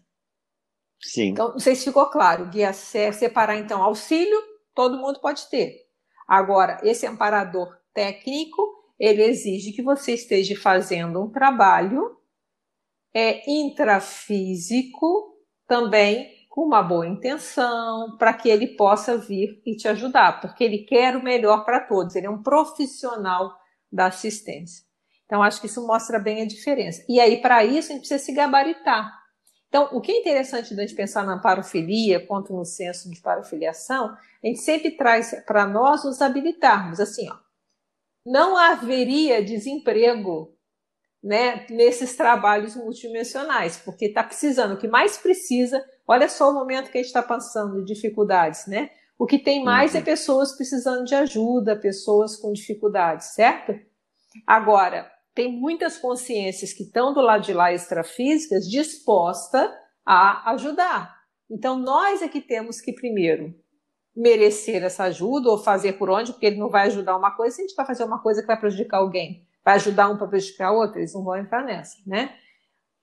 Sim. 1.01 1.29
Então, 1.29 1.49
não 1.49 1.59
sei 1.59 1.75
se 1.75 1.85
ficou 1.85 2.05
claro. 2.07 2.49
Guia 2.49 2.71
separar, 2.73 3.57
então, 3.57 3.81
auxílio, 3.81 4.52
todo 4.73 4.97
mundo 4.97 5.19
pode 5.19 5.49
ter. 5.49 5.83
Agora, 6.27 6.79
esse 6.83 7.05
amparador 7.05 7.75
técnico, 7.93 8.61
ele 8.99 9.23
exige 9.23 9.71
que 9.71 9.81
você 9.81 10.13
esteja 10.13 10.55
fazendo 10.59 11.21
um 11.21 11.29
trabalho 11.29 12.17
é, 13.13 13.49
intrafísico 13.49 15.37
também 15.67 16.33
com 16.49 16.61
uma 16.61 16.83
boa 16.83 17.07
intenção, 17.07 18.15
para 18.17 18.31
que 18.31 18.47
ele 18.47 18.75
possa 18.75 19.17
vir 19.17 19.59
e 19.65 19.75
te 19.75 19.87
ajudar, 19.87 20.39
porque 20.39 20.63
ele 20.63 20.79
quer 20.79 21.15
o 21.15 21.23
melhor 21.23 21.65
para 21.65 21.79
todos, 21.79 22.15
ele 22.15 22.27
é 22.27 22.29
um 22.29 22.43
profissional 22.43 23.51
da 23.91 24.05
assistência. 24.05 24.85
Então, 25.25 25.41
acho 25.41 25.59
que 25.59 25.65
isso 25.65 25.85
mostra 25.87 26.19
bem 26.19 26.43
a 26.43 26.45
diferença. 26.45 27.03
E 27.09 27.19
aí, 27.19 27.41
para 27.41 27.65
isso, 27.65 27.91
a 27.91 27.95
gente 27.95 28.01
precisa 28.01 28.23
se 28.23 28.31
gabaritar. 28.33 29.11
Então, 29.73 29.89
o 29.91 29.99
que 29.99 30.11
é 30.11 30.19
interessante 30.19 30.75
da 30.75 30.83
gente 30.83 30.93
pensar 30.93 31.25
na 31.25 31.39
parofilia, 31.39 32.23
quanto 32.23 32.53
no 32.53 32.63
senso 32.63 33.09
de 33.09 33.19
parofiliação, 33.19 34.15
a 34.43 34.45
gente 34.45 34.59
sempre 34.59 34.91
traz 34.91 35.33
para 35.47 35.65
nós 35.65 36.03
nos 36.03 36.21
habilitarmos. 36.21 36.99
Assim, 36.99 37.27
ó, 37.27 37.37
não 38.23 38.55
haveria 38.55 39.43
desemprego 39.43 40.55
né, 41.23 41.65
nesses 41.71 42.15
trabalhos 42.15 42.75
multidimensionais, 42.75 43.81
porque 43.83 44.05
está 44.05 44.21
precisando, 44.21 44.75
o 44.75 44.77
que 44.77 44.87
mais 44.87 45.17
precisa, 45.17 45.83
olha 46.07 46.29
só 46.29 46.51
o 46.51 46.53
momento 46.53 46.91
que 46.91 46.99
a 46.99 47.01
gente 47.01 47.07
está 47.07 47.23
passando 47.23 47.83
de 47.83 47.95
dificuldades, 47.95 48.67
né? 48.67 48.91
O 49.17 49.25
que 49.25 49.39
tem 49.39 49.63
mais 49.63 49.95
é 49.95 49.97
uhum. 49.97 50.01
é 50.03 50.05
pessoas 50.05 50.55
precisando 50.55 51.03
de 51.03 51.15
ajuda, 51.15 51.75
pessoas 51.75 52.35
com 52.35 52.53
dificuldades, 52.53 53.33
certo? 53.33 53.73
Agora, 54.45 55.11
tem 55.33 55.51
muitas 55.51 55.97
consciências 55.97 56.73
que 56.73 56.83
estão 56.83 57.13
do 57.13 57.21
lado 57.21 57.43
de 57.43 57.53
lá 57.53 57.73
extrafísicas 57.73 58.69
dispostas 58.69 59.69
a 60.05 60.51
ajudar. 60.51 61.15
Então, 61.49 61.77
nós 61.77 62.21
é 62.21 62.27
que 62.27 62.41
temos 62.41 62.79
que, 62.79 62.93
primeiro, 62.93 63.53
merecer 64.15 64.83
essa 64.83 65.05
ajuda 65.05 65.49
ou 65.49 65.57
fazer 65.57 65.93
por 65.93 66.09
onde, 66.09 66.31
porque 66.31 66.45
ele 66.45 66.59
não 66.59 66.69
vai 66.69 66.87
ajudar 66.87 67.17
uma 67.17 67.35
coisa, 67.35 67.55
se 67.55 67.61
a 67.61 67.65
gente 67.65 67.75
vai 67.75 67.85
fazer 67.85 68.03
uma 68.03 68.21
coisa 68.21 68.41
que 68.41 68.47
vai 68.47 68.59
prejudicar 68.59 68.97
alguém, 68.97 69.47
vai 69.65 69.75
ajudar 69.75 70.09
um 70.09 70.17
para 70.17 70.27
prejudicar 70.27 70.71
outro, 70.71 70.99
eles 70.99 71.13
não 71.13 71.23
vão 71.23 71.35
entrar 71.35 71.63
nessa, 71.63 71.97
né? 72.05 72.35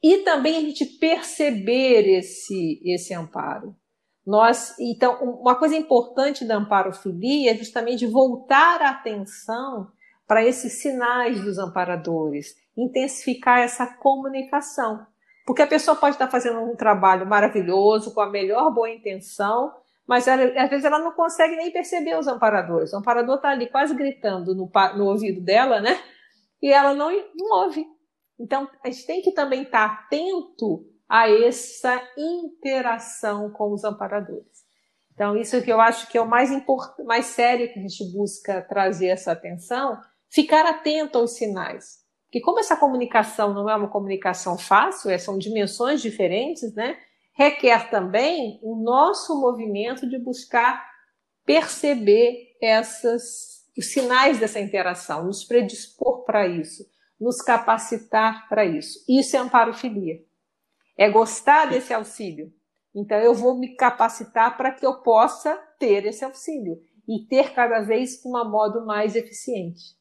E 0.03 0.19
também 0.19 0.57
a 0.57 0.61
gente 0.61 0.85
perceber 0.85 2.09
esse, 2.09 2.81
esse 2.85 3.13
amparo. 3.13 3.77
Nós, 4.25 4.79
então, 4.79 5.23
uma 5.23 5.57
coisa 5.57 5.77
importante 5.77 6.45
da 6.45 6.57
amparofilia 6.57 7.53
é 7.53 7.57
justamente 7.57 8.07
voltar 8.07 8.81
a 8.81 8.91
atenção 8.91 9.91
para 10.31 10.45
esses 10.45 10.75
sinais 10.75 11.41
dos 11.43 11.59
amparadores, 11.59 12.55
intensificar 12.77 13.59
essa 13.59 13.85
comunicação. 13.85 15.05
Porque 15.45 15.61
a 15.61 15.67
pessoa 15.67 15.97
pode 15.97 16.15
estar 16.15 16.29
fazendo 16.29 16.61
um 16.61 16.77
trabalho 16.77 17.27
maravilhoso, 17.27 18.15
com 18.15 18.21
a 18.21 18.31
melhor 18.31 18.73
boa 18.73 18.89
intenção, 18.89 19.75
mas 20.07 20.29
ela, 20.29 20.45
às 20.63 20.71
vezes 20.71 20.85
ela 20.85 21.01
não 21.01 21.11
consegue 21.11 21.57
nem 21.57 21.73
perceber 21.73 22.17
os 22.17 22.29
amparadores. 22.29 22.93
O 22.93 22.99
amparador 22.99 23.35
está 23.35 23.49
ali 23.49 23.69
quase 23.69 23.93
gritando 23.93 24.55
no, 24.55 24.71
no, 24.97 25.07
ouvido 25.07 25.41
dela, 25.41 25.81
né? 25.81 26.01
E 26.63 26.73
ela 26.73 26.95
não, 26.95 27.11
não 27.11 27.65
ouve. 27.65 27.85
Então, 28.39 28.71
a 28.85 28.89
gente 28.89 29.05
tem 29.05 29.23
que 29.23 29.33
também 29.33 29.63
estar 29.63 29.85
atento 29.85 30.87
a 31.09 31.29
essa 31.29 32.01
interação 32.17 33.51
com 33.51 33.73
os 33.73 33.83
amparadores. 33.83 34.61
Então, 35.13 35.37
isso 35.37 35.61
que 35.61 35.73
eu 35.73 35.81
acho 35.81 36.09
que 36.09 36.17
é 36.17 36.21
o 36.21 36.29
mais, 36.29 36.53
importante, 36.53 37.03
mais 37.03 37.27
sério 37.27 37.71
que 37.73 37.81
a 37.81 37.83
gente 37.83 38.13
busca 38.13 38.63
trazer 38.63 39.09
essa 39.09 39.33
atenção, 39.33 39.99
ficar 40.31 40.65
atento 40.65 41.19
aos 41.19 41.33
sinais. 41.33 42.01
Porque 42.27 42.41
como 42.41 42.61
essa 42.61 42.77
comunicação 42.77 43.53
não 43.53 43.69
é 43.69 43.75
uma 43.75 43.89
comunicação 43.89 44.57
fácil, 44.57 45.11
é, 45.11 45.19
são 45.19 45.37
dimensões 45.37 46.01
diferentes, 46.01 46.73
né? 46.75 46.97
Requer 47.37 47.91
também 47.91 48.61
o 48.63 48.77
nosso 48.77 49.41
movimento 49.41 50.09
de 50.09 50.17
buscar 50.19 50.89
perceber 51.45 52.57
essas, 52.63 53.69
os 53.77 53.87
sinais 53.87 54.39
dessa 54.39 54.61
interação, 54.61 55.25
nos 55.25 55.43
predispor 55.43 56.25
para 56.25 56.47
isso, 56.47 56.85
nos 57.19 57.43
capacitar 57.43 58.49
para 58.49 58.65
isso. 58.65 59.05
Isso 59.09 59.37
é 59.37 59.41
amparofilia. 59.41 60.23
É 60.97 61.11
gostar 61.11 61.67
desse 61.67 61.93
auxílio. 61.93 62.53
Então 62.95 63.19
eu 63.19 63.35
vou 63.35 63.59
me 63.59 63.75
capacitar 63.75 64.57
para 64.57 64.71
que 64.71 64.87
eu 64.87 65.03
possa 65.03 65.57
ter 65.79 66.07
esse 66.07 66.25
auxílio 66.25 66.81
e 67.09 67.27
ter 67.27 67.53
cada 67.55 67.81
vez 67.81 68.25
um 68.25 68.31
modo 68.49 68.87
mais 68.87 69.17
eficiente. 69.17 70.00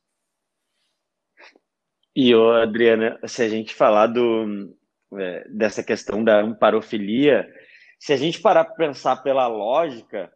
E, 2.22 2.36
ô, 2.36 2.52
Adriana, 2.52 3.18
se 3.26 3.42
a 3.42 3.48
gente 3.48 3.74
falar 3.74 4.08
do, 4.08 4.76
é, 5.18 5.48
dessa 5.48 5.82
questão 5.82 6.22
da 6.22 6.42
amparofilia, 6.42 7.50
se 7.98 8.12
a 8.12 8.18
gente 8.18 8.42
parar 8.42 8.66
para 8.66 8.76
pensar 8.76 9.24
pela 9.24 9.48
lógica, 9.48 10.30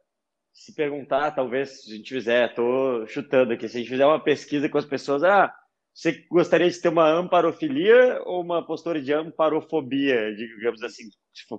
se 0.54 0.74
perguntar, 0.74 1.32
talvez, 1.32 1.84
se 1.84 1.92
a 1.92 1.98
gente 1.98 2.14
fizer, 2.14 2.48
estou 2.48 3.06
chutando 3.08 3.52
aqui, 3.52 3.68
se 3.68 3.76
a 3.76 3.80
gente 3.82 3.90
fizer 3.90 4.06
uma 4.06 4.24
pesquisa 4.24 4.70
com 4.70 4.78
as 4.78 4.86
pessoas, 4.86 5.26
ah, 5.26 5.54
você 5.94 6.26
gostaria 6.32 6.70
de 6.70 6.82
ter 6.82 6.88
uma 6.88 7.10
amparofilia 7.10 8.22
ou 8.24 8.42
uma 8.42 8.66
postura 8.66 9.02
de 9.02 9.12
amparofobia, 9.12 10.34
digamos 10.34 10.82
assim, 10.84 11.04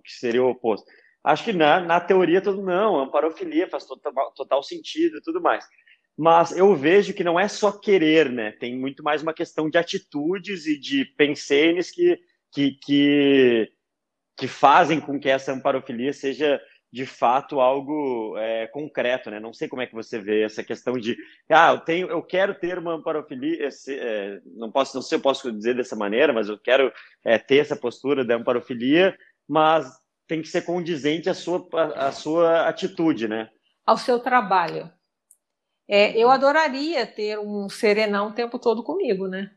que 0.03 0.11
seria 0.11 0.43
o 0.43 0.49
oposto? 0.49 0.87
Acho 1.23 1.45
que 1.45 1.53
na, 1.53 1.81
na 1.81 2.01
teoria 2.01 2.41
todo 2.41 2.63
não, 2.63 2.99
amparofilia 2.99 3.69
faz 3.69 3.85
total, 3.85 4.33
total 4.35 4.63
sentido 4.63 5.19
e 5.19 5.23
tudo 5.23 5.43
mais 5.43 5.69
mas 6.17 6.57
eu 6.57 6.75
vejo 6.77 7.13
que 7.13 7.25
não 7.25 7.39
é 7.39 7.49
só 7.49 7.73
querer, 7.73 8.31
né? 8.31 8.53
Tem 8.53 8.77
muito 8.79 9.03
mais 9.03 9.23
uma 9.23 9.35
questão 9.35 9.69
de 9.69 9.77
atitudes 9.77 10.67
e 10.67 10.79
de 10.79 11.05
pensenes 11.05 11.91
que, 11.91 12.19
que, 12.53 12.79
que, 12.83 13.73
que 14.37 14.49
fazem 14.49 15.01
com 15.01 15.19
que 15.19 15.29
essa 15.29 15.53
amparofilia 15.53 16.13
seja 16.13 16.61
de 16.93 17.05
fato 17.05 17.59
algo 17.59 18.39
é, 18.39 18.69
concreto, 18.69 19.29
né? 19.29 19.41
Não 19.41 19.53
sei 19.53 19.67
como 19.67 19.83
é 19.83 19.87
que 19.87 19.95
você 19.97 20.21
vê 20.21 20.43
essa 20.45 20.63
questão 20.63 20.93
de, 20.93 21.17
ah, 21.51 21.73
eu 21.73 21.81
tenho, 21.81 22.07
eu 22.09 22.23
quero 22.23 22.55
ter 22.55 22.79
uma 22.79 22.95
amparofilia, 22.95 23.69
é, 23.89 24.41
não 24.55 24.71
posso, 24.71 24.95
não 24.95 25.03
sei, 25.03 25.19
eu 25.19 25.23
posso 25.23 25.51
dizer 25.51 25.75
dessa 25.75 25.97
maneira, 25.97 26.33
mas 26.33 26.49
eu 26.49 26.57
quero 26.57 26.93
é, 27.25 27.37
ter 27.37 27.57
essa 27.57 27.75
postura 27.75 28.25
da 28.25 28.37
amparofilia, 28.37 29.19
mas 29.49 29.91
tem 30.29 30.41
que 30.41 30.47
ser 30.47 30.63
condizente 30.63 31.29
à 31.29 31.35
sua, 31.35 31.67
à 31.97 32.13
sua 32.13 32.69
atitude, 32.69 33.27
né? 33.27 33.51
Ao 33.85 33.99
seu 33.99 34.21
trabalho. 34.21 34.89
É, 35.89 36.17
eu 36.17 36.31
adoraria 36.31 37.07
ter 37.07 37.39
um 37.39 37.69
serenão 37.69 38.29
o 38.29 38.33
tempo 38.33 38.59
todo 38.59 38.83
comigo, 38.83 39.27
né? 39.27 39.51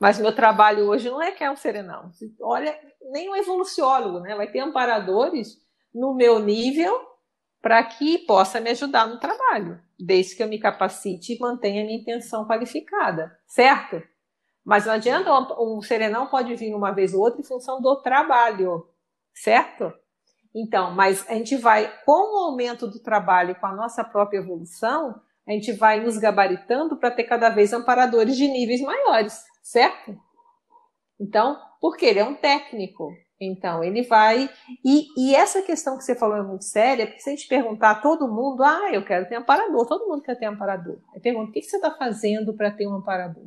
Mas 0.00 0.18
meu 0.18 0.34
trabalho 0.34 0.88
hoje 0.88 1.08
não 1.08 1.22
é 1.22 1.30
que 1.30 1.44
é 1.44 1.50
um 1.50 1.56
serenão. 1.56 2.10
Olha, 2.40 2.76
nem 3.12 3.30
um 3.30 3.36
evoluciólogo, 3.36 4.20
né? 4.20 4.34
Vai 4.34 4.50
ter 4.50 4.60
amparadores 4.60 5.58
no 5.94 6.14
meu 6.14 6.38
nível 6.38 7.00
para 7.60 7.82
que 7.84 8.18
possa 8.18 8.60
me 8.60 8.70
ajudar 8.70 9.06
no 9.06 9.20
trabalho, 9.20 9.80
desde 9.98 10.34
que 10.34 10.42
eu 10.42 10.48
me 10.48 10.58
capacite 10.58 11.34
e 11.34 11.38
mantenha 11.38 11.82
a 11.82 11.86
minha 11.86 12.00
intenção 12.00 12.44
qualificada, 12.46 13.38
certo? 13.46 14.02
Mas 14.64 14.86
não 14.86 14.94
adianta, 14.94 15.32
um 15.60 15.80
serenão 15.80 16.26
pode 16.26 16.54
vir 16.56 16.74
uma 16.74 16.90
vez 16.90 17.14
ou 17.14 17.20
outra 17.20 17.40
em 17.40 17.44
função 17.44 17.80
do 17.80 18.02
trabalho, 18.02 18.88
certo? 19.32 19.92
Então, 20.54 20.92
mas 20.92 21.28
a 21.28 21.34
gente 21.34 21.56
vai, 21.56 21.92
com 22.04 22.34
o 22.34 22.38
aumento 22.46 22.86
do 22.86 23.00
trabalho, 23.00 23.54
com 23.54 23.66
a 23.66 23.74
nossa 23.74 24.02
própria 24.04 24.38
evolução, 24.38 25.20
a 25.46 25.52
gente 25.52 25.72
vai 25.72 26.00
nos 26.00 26.18
gabaritando 26.18 26.96
para 26.96 27.10
ter 27.10 27.24
cada 27.24 27.50
vez 27.50 27.72
amparadores 27.72 28.36
de 28.36 28.46
níveis 28.48 28.80
maiores, 28.80 29.42
certo? 29.62 30.16
Então, 31.20 31.58
porque 31.80 32.06
ele 32.06 32.20
é 32.20 32.24
um 32.24 32.34
técnico. 32.34 33.12
Então, 33.40 33.82
ele 33.82 34.02
vai. 34.02 34.48
E, 34.84 35.06
e, 35.16 35.34
essa 35.34 35.62
questão 35.62 35.96
que 35.98 36.04
você 36.04 36.14
falou 36.14 36.36
é 36.36 36.42
muito 36.42 36.64
séria, 36.64 37.06
porque 37.06 37.20
se 37.20 37.28
a 37.28 37.34
gente 37.34 37.48
perguntar 37.48 37.90
a 37.90 37.94
todo 37.96 38.32
mundo, 38.32 38.62
ah, 38.62 38.90
eu 38.92 39.04
quero 39.04 39.28
ter 39.28 39.34
amparador, 39.34 39.86
todo 39.86 40.06
mundo 40.06 40.22
quer 40.22 40.38
ter 40.38 40.46
amparador. 40.46 40.98
Aí 41.12 41.20
pergunta, 41.20 41.50
o 41.50 41.52
que 41.52 41.60
você 41.60 41.76
está 41.76 41.90
fazendo 41.90 42.54
para 42.56 42.70
ter 42.70 42.86
um 42.86 42.94
amparador? 42.94 43.44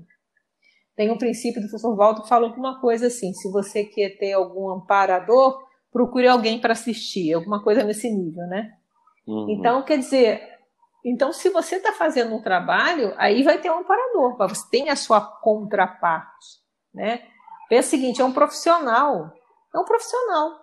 Tem 0.98 1.10
um 1.10 1.18
princípio 1.18 1.62
do 1.62 1.68
professor 1.70 1.96
Waldo 1.96 2.24
que 2.24 2.30
falou 2.30 2.54
uma 2.54 2.80
coisa 2.82 3.08
assim: 3.08 3.34
se 3.34 3.50
você 3.50 3.86
quer 3.86 4.18
ter 4.18 4.34
algum 4.34 4.70
amparador, 4.70 5.64
procure 5.92 6.28
alguém 6.28 6.60
para 6.60 6.74
assistir, 6.74 7.34
alguma 7.34 7.64
coisa 7.64 7.84
nesse 7.84 8.10
nível, 8.10 8.46
né? 8.48 8.74
Uhum. 9.25 9.50
Então, 9.50 9.84
quer 9.84 9.98
dizer, 9.98 10.42
então, 11.06 11.32
se 11.32 11.50
você 11.50 11.76
está 11.76 11.94
fazendo 11.94 12.34
um 12.34 12.42
trabalho, 12.42 13.14
aí 13.18 13.44
vai 13.44 13.60
ter 13.60 13.70
um 13.70 13.78
amparador, 13.78 14.36
você 14.38 14.68
tem 14.72 14.90
a 14.90 14.96
sua 14.96 15.22
contraparte. 15.22 16.66
Né? 16.92 17.22
Pensa 17.70 17.90
o 17.90 17.92
seguinte: 17.92 18.22
é 18.22 18.26
um 18.26 18.34
profissional. 18.34 19.32
É 19.74 19.78
um 19.78 19.86
profissional, 19.86 20.58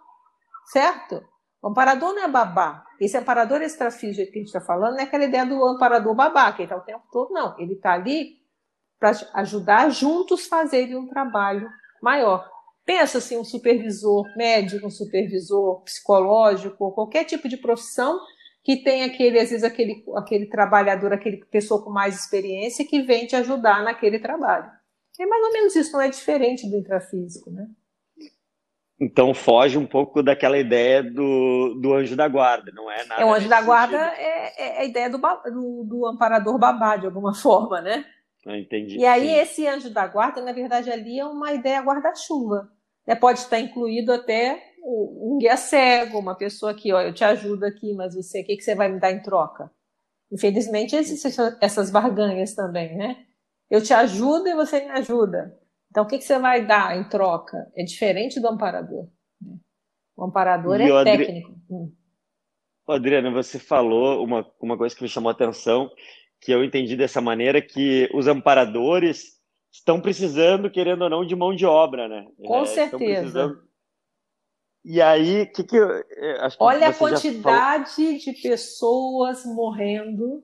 certo? 0.72 1.22
O 1.62 1.68
amparador 1.68 2.14
não 2.14 2.24
é 2.24 2.28
babá. 2.28 2.84
Esse 2.98 3.16
amparador 3.16 3.60
extrafísico 3.60 4.32
que 4.32 4.38
a 4.38 4.40
gente 4.40 4.46
está 4.48 4.60
falando 4.60 4.94
não 4.94 5.00
é 5.00 5.02
aquela 5.02 5.24
ideia 5.24 5.44
do 5.44 5.64
amparador 5.64 6.14
babá, 6.14 6.50
que 6.52 6.62
ele 6.62 6.72
está 6.72 6.76
o 6.76 6.84
tempo 6.84 7.04
todo, 7.12 7.30
não. 7.30 7.56
Ele 7.58 7.74
está 7.74 7.92
ali 7.92 8.38
para 8.98 9.12
ajudar 9.34 9.90
juntos 9.90 10.46
fazerem 10.46 10.96
um 10.96 11.08
trabalho 11.08 11.68
maior. 12.02 12.48
Pensa 12.84 13.18
assim, 13.18 13.36
um 13.36 13.44
supervisor 13.44 14.24
médico, 14.36 14.86
um 14.86 14.90
supervisor 14.90 15.82
psicológico, 15.82 16.92
qualquer 16.92 17.24
tipo 17.24 17.48
de 17.48 17.56
profissão 17.56 18.18
que 18.62 18.76
tem 18.76 19.02
aquele, 19.02 19.38
às 19.38 19.50
vezes, 19.50 19.64
aquele, 19.64 20.04
aquele 20.16 20.46
trabalhador, 20.46 21.12
aquele 21.12 21.38
pessoa 21.46 21.82
com 21.82 21.90
mais 21.90 22.14
experiência 22.16 22.86
que 22.86 23.02
vem 23.02 23.26
te 23.26 23.34
ajudar 23.36 23.82
naquele 23.82 24.18
trabalho. 24.18 24.70
É 25.18 25.26
mais 25.26 25.44
ou 25.44 25.52
menos 25.52 25.76
isso, 25.76 25.92
não 25.92 26.00
é 26.00 26.08
diferente 26.08 26.68
do 26.68 26.76
intrafísico, 26.76 27.50
né? 27.50 27.66
Então 29.00 29.34
foge 29.34 29.76
um 29.76 29.86
pouco 29.86 30.22
daquela 30.22 30.56
ideia 30.56 31.02
do, 31.02 31.74
do 31.80 31.92
anjo 31.92 32.14
da 32.14 32.28
guarda, 32.28 32.70
não 32.72 32.88
é 32.88 33.04
nada. 33.04 33.20
É, 33.20 33.24
o 33.24 33.34
anjo 33.34 33.48
da 33.48 33.60
guarda 33.60 33.96
é, 33.96 34.64
é, 34.64 34.80
a 34.80 34.84
ideia 34.84 35.10
do, 35.10 35.18
do, 35.18 35.84
do, 35.84 36.06
amparador 36.06 36.56
babá, 36.56 36.96
de 36.96 37.06
alguma 37.06 37.34
forma, 37.34 37.80
né? 37.80 38.04
Ah, 38.46 38.56
entendi. 38.56 38.98
E 38.98 39.04
aí, 39.04 39.28
sim. 39.28 39.34
esse 39.34 39.66
anjo 39.66 39.90
da 39.90 40.06
guarda, 40.06 40.40
na 40.40 40.52
verdade, 40.52 40.88
ali 40.88 41.18
é 41.18 41.24
uma 41.24 41.52
ideia 41.52 41.82
guarda-chuva. 41.82 42.70
Né? 43.04 43.16
Pode 43.16 43.40
estar 43.40 43.58
incluído 43.58 44.12
até 44.12 44.71
um 44.84 45.38
guia 45.38 45.56
cego, 45.56 46.18
uma 46.18 46.34
pessoa 46.34 46.74
que, 46.74 46.92
ó, 46.92 47.00
eu 47.00 47.14
te 47.14 47.24
ajudo 47.24 47.64
aqui, 47.64 47.94
mas 47.94 48.14
você, 48.14 48.42
o 48.42 48.44
que, 48.44 48.56
que 48.56 48.62
você 48.62 48.74
vai 48.74 48.88
me 48.88 48.98
dar 48.98 49.12
em 49.12 49.22
troca? 49.22 49.70
Infelizmente, 50.30 50.96
existem 50.96 51.30
essas 51.60 51.90
barganhas 51.90 52.54
também, 52.54 52.96
né? 52.96 53.24
Eu 53.70 53.82
te 53.82 53.92
ajudo 53.92 54.48
e 54.48 54.54
você 54.54 54.80
me 54.80 54.90
ajuda. 54.90 55.56
Então, 55.90 56.04
o 56.04 56.06
que, 56.06 56.18
que 56.18 56.24
você 56.24 56.38
vai 56.38 56.66
dar 56.66 56.96
em 56.96 57.08
troca? 57.08 57.70
É 57.76 57.84
diferente 57.84 58.40
do 58.40 58.48
amparador. 58.48 59.08
Né? 59.40 59.56
O 60.16 60.24
amparador 60.24 60.80
e 60.80 60.90
é 60.90 60.92
Adri... 60.92 61.18
técnico. 61.18 61.54
Hum. 61.70 61.92
Adriana, 62.88 63.30
você 63.30 63.58
falou 63.58 64.24
uma, 64.24 64.50
uma 64.60 64.76
coisa 64.76 64.94
que 64.94 65.02
me 65.02 65.08
chamou 65.08 65.30
a 65.30 65.32
atenção, 65.32 65.90
que 66.40 66.50
eu 66.50 66.64
entendi 66.64 66.96
dessa 66.96 67.20
maneira, 67.20 67.62
que 67.62 68.10
os 68.12 68.26
amparadores 68.26 69.38
estão 69.72 70.00
precisando, 70.00 70.70
querendo 70.70 71.02
ou 71.02 71.10
não, 71.10 71.24
de 71.24 71.36
mão 71.36 71.54
de 71.54 71.64
obra, 71.64 72.08
né? 72.08 72.26
Com 72.44 72.62
é, 72.62 72.66
certeza. 72.66 73.62
E 74.84 75.00
aí, 75.00 75.46
que 75.46 75.62
que 75.62 75.76
eu, 75.76 75.90
é, 75.90 76.44
acho 76.44 76.58
que 76.58 76.64
Olha 76.64 76.88
a 76.88 76.94
quantidade 76.94 78.18
de 78.18 78.32
pessoas 78.42 79.44
morrendo 79.44 80.42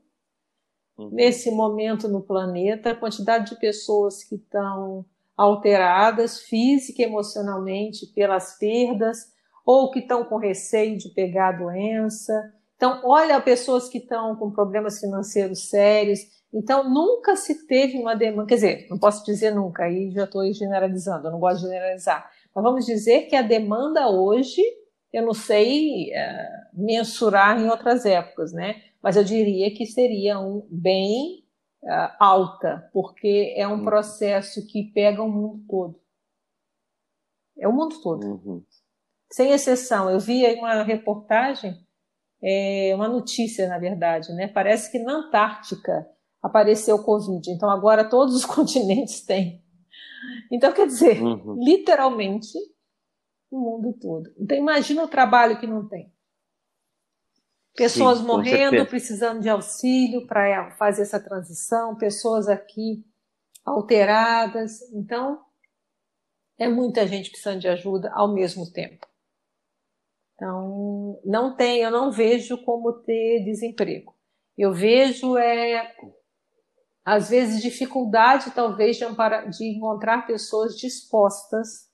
uhum. 0.97 1.11
nesse 1.11 1.51
momento 1.51 2.07
no 2.09 2.23
planeta, 2.23 2.91
a 2.91 2.97
quantidade 2.97 3.51
de 3.51 3.61
pessoas 3.61 4.23
que 4.23 4.37
estão 4.37 5.05
alteradas 5.37 6.41
física 6.43 7.03
e 7.03 7.05
emocionalmente 7.05 8.07
pelas 8.07 8.59
perdas, 8.59 9.33
ou 9.65 9.91
que 9.91 10.01
estão 10.01 10.25
com 10.25 10.37
receio 10.37 10.97
de 10.97 11.11
pegar 11.11 11.49
a 11.49 11.59
doença. 11.59 12.53
Então, 12.77 13.01
olha 13.05 13.41
pessoas 13.41 13.89
que 13.89 13.99
estão 13.99 14.35
com 14.37 14.51
problemas 14.51 15.01
financeiros 15.01 15.69
sérios. 15.69 16.21
Então, 16.53 16.89
nunca 16.89 17.37
se 17.37 17.67
teve 17.67 17.99
uma 17.99 18.15
demanda, 18.15 18.49
quer 18.49 18.55
dizer, 18.55 18.87
não 18.89 18.99
posso 18.99 19.25
dizer 19.25 19.55
nunca, 19.55 19.85
aí 19.85 20.11
já 20.11 20.25
estou 20.25 20.51
generalizando, 20.53 21.27
eu 21.27 21.33
não 21.33 21.39
gosto 21.39 21.61
de 21.61 21.67
generalizar, 21.67 22.31
vamos 22.63 22.87
dizer 22.87 23.23
que 23.23 23.37
a 23.37 23.43
demanda 23.43 24.09
hoje, 24.09 24.63
eu 25.13 25.25
não 25.25 25.35
sei 25.35 26.13
é, 26.13 26.49
mensurar 26.73 27.61
em 27.61 27.69
outras 27.69 28.05
épocas, 28.05 28.53
né? 28.53 28.83
Mas 29.03 29.17
eu 29.17 29.25
diria 29.25 29.75
que 29.75 29.87
seria 29.87 30.39
um 30.39 30.67
bem 30.71 31.45
é, 31.85 32.11
alta, 32.19 32.89
porque 32.93 33.55
é 33.57 33.67
um 33.67 33.79
uhum. 33.79 33.85
processo 33.85 34.67
que 34.67 34.91
pega 34.93 35.23
o 35.23 35.31
mundo 35.31 35.65
todo. 35.69 36.01
É 37.59 37.69
o 37.69 37.73
mundo 37.73 38.01
todo. 38.01 38.25
Uhum. 38.25 38.65
Sem 39.31 39.53
exceção. 39.53 40.11
Eu 40.11 40.19
vi 40.19 40.45
uma 40.55 40.83
reportagem, 40.83 41.75
é, 42.43 42.93
uma 42.95 43.09
notícia, 43.09 43.69
na 43.69 43.79
verdade, 43.79 44.33
né? 44.33 44.49
Parece 44.49 44.91
que 44.91 44.99
na 44.99 45.15
Antártica 45.15 46.09
apareceu 46.43 46.97
o 46.97 47.05
Covid. 47.05 47.51
Então 47.51 47.69
agora 47.71 48.09
todos 48.09 48.35
os 48.35 48.45
continentes 48.47 49.25
têm. 49.25 49.63
Então, 50.51 50.73
quer 50.73 50.87
dizer, 50.87 51.23
uhum. 51.23 51.63
literalmente, 51.63 52.57
o 53.51 53.59
mundo 53.59 53.93
todo. 53.99 54.33
Então, 54.39 54.57
imagina 54.57 55.03
o 55.03 55.09
trabalho 55.09 55.59
que 55.59 55.67
não 55.67 55.89
tem. 55.89 56.13
Pessoas 57.75 58.19
Sim, 58.19 58.27
morrendo, 58.27 58.85
precisando 58.87 59.41
de 59.41 59.49
auxílio 59.49 60.27
para 60.27 60.73
fazer 60.73 61.03
essa 61.03 61.23
transição, 61.23 61.97
pessoas 61.97 62.49
aqui 62.49 63.05
alteradas. 63.65 64.83
Então, 64.93 65.41
é 66.59 66.69
muita 66.69 67.07
gente 67.07 67.31
precisando 67.31 67.61
de 67.61 67.69
ajuda 67.69 68.11
ao 68.13 68.35
mesmo 68.35 68.71
tempo. 68.73 69.07
Então, 70.35 71.21
não 71.25 71.55
tem, 71.55 71.81
eu 71.81 71.91
não 71.91 72.11
vejo 72.11 72.59
como 72.65 72.93
ter 72.93 73.45
desemprego. 73.45 74.15
Eu 74.57 74.73
vejo 74.73 75.37
é 75.37 75.95
às 77.09 77.31
vezes 77.31 77.63
dificuldade 77.63 78.51
talvez 78.51 78.99
de, 78.99 79.05
amparar, 79.05 79.49
de 79.49 79.65
encontrar 79.65 80.27
pessoas 80.27 80.77
dispostas 80.77 81.89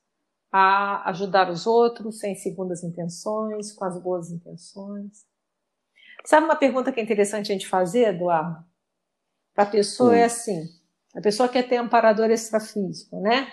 a 0.50 1.08
ajudar 1.10 1.48
os 1.48 1.68
outros 1.68 2.18
sem 2.18 2.34
segundas 2.34 2.82
intenções, 2.82 3.70
com 3.72 3.84
as 3.84 3.96
boas 4.02 4.32
intenções. 4.32 5.24
Sabe 6.24 6.46
uma 6.46 6.56
pergunta 6.56 6.90
que 6.90 6.98
é 6.98 7.02
interessante 7.04 7.52
a 7.52 7.54
gente 7.54 7.68
fazer, 7.68 8.08
Eduardo? 8.08 8.64
Para 9.54 9.62
a 9.62 9.70
pessoa 9.70 10.16
é 10.16 10.24
assim: 10.24 10.64
a 11.14 11.20
pessoa 11.20 11.48
quer 11.48 11.68
ter 11.68 11.76
amparador 11.76 12.28
extrafísico, 12.30 13.20
né? 13.20 13.46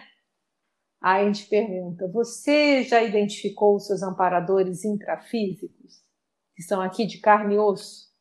Aí 0.99 1.25
a 1.25 1.31
gente 1.31 1.47
pergunta: 1.47 2.07
você 2.07 2.81
já 2.85 3.03
identificou 3.03 3.75
os 3.75 3.85
seus 3.85 4.01
amparadores 4.01 4.83
intrafísicos? 4.83 6.01
Que 6.55 6.63
são 6.63 6.81
aqui 6.81 7.05
de 7.05 7.19
carne 7.19 7.53
e 7.53 7.59
osso? 7.59 8.11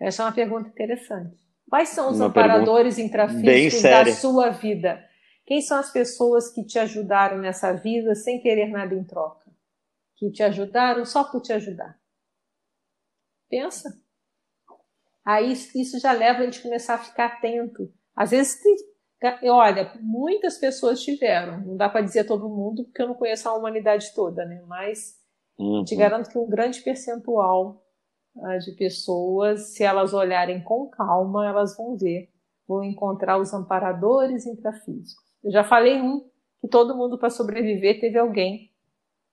Essa 0.00 0.22
é 0.22 0.24
uma 0.24 0.32
pergunta 0.32 0.70
interessante. 0.70 1.47
Quais 1.68 1.90
são 1.90 2.10
os 2.10 2.16
Uma 2.16 2.26
amparadores 2.26 2.98
intrafísicos 2.98 3.82
da 3.82 4.12
sua 4.12 4.50
vida? 4.50 5.04
Quem 5.44 5.60
são 5.60 5.78
as 5.78 5.90
pessoas 5.90 6.50
que 6.52 6.64
te 6.64 6.78
ajudaram 6.78 7.38
nessa 7.38 7.72
vida 7.72 8.14
sem 8.14 8.40
querer 8.40 8.68
nada 8.68 8.94
em 8.94 9.04
troca? 9.04 9.50
Que 10.16 10.30
te 10.30 10.42
ajudaram 10.42 11.04
só 11.04 11.24
por 11.24 11.40
te 11.40 11.52
ajudar? 11.52 11.98
Pensa. 13.48 13.90
Aí 15.24 15.52
isso 15.52 15.98
já 16.00 16.12
leva 16.12 16.40
a 16.40 16.44
gente 16.44 16.62
começar 16.62 16.94
a 16.94 16.98
ficar 16.98 17.26
atento. 17.26 17.92
Às 18.16 18.30
vezes, 18.30 18.58
olha, 19.44 19.92
muitas 20.00 20.58
pessoas 20.58 21.02
tiveram. 21.02 21.60
Não 21.60 21.76
dá 21.76 21.88
para 21.88 22.00
dizer 22.00 22.24
todo 22.24 22.48
mundo, 22.48 22.84
porque 22.84 23.02
eu 23.02 23.08
não 23.08 23.14
conheço 23.14 23.48
a 23.48 23.54
humanidade 23.54 24.12
toda, 24.14 24.44
né? 24.44 24.62
Mas 24.66 25.18
uhum. 25.58 25.84
te 25.84 25.94
garanto 25.94 26.30
que 26.30 26.38
um 26.38 26.48
grande 26.48 26.80
percentual 26.80 27.82
de 28.64 28.72
pessoas, 28.72 29.74
se 29.74 29.82
elas 29.82 30.12
olharem 30.12 30.62
com 30.62 30.88
calma, 30.88 31.46
elas 31.46 31.76
vão 31.76 31.96
ver, 31.96 32.30
vão 32.66 32.84
encontrar 32.84 33.38
os 33.38 33.52
amparadores 33.52 34.46
intrafísicos. 34.46 35.24
Eu 35.42 35.50
já 35.50 35.64
falei 35.64 36.00
um 36.00 36.28
que 36.60 36.68
todo 36.68 36.96
mundo 36.96 37.18
para 37.18 37.30
sobreviver 37.30 38.00
teve 38.00 38.18
alguém 38.18 38.70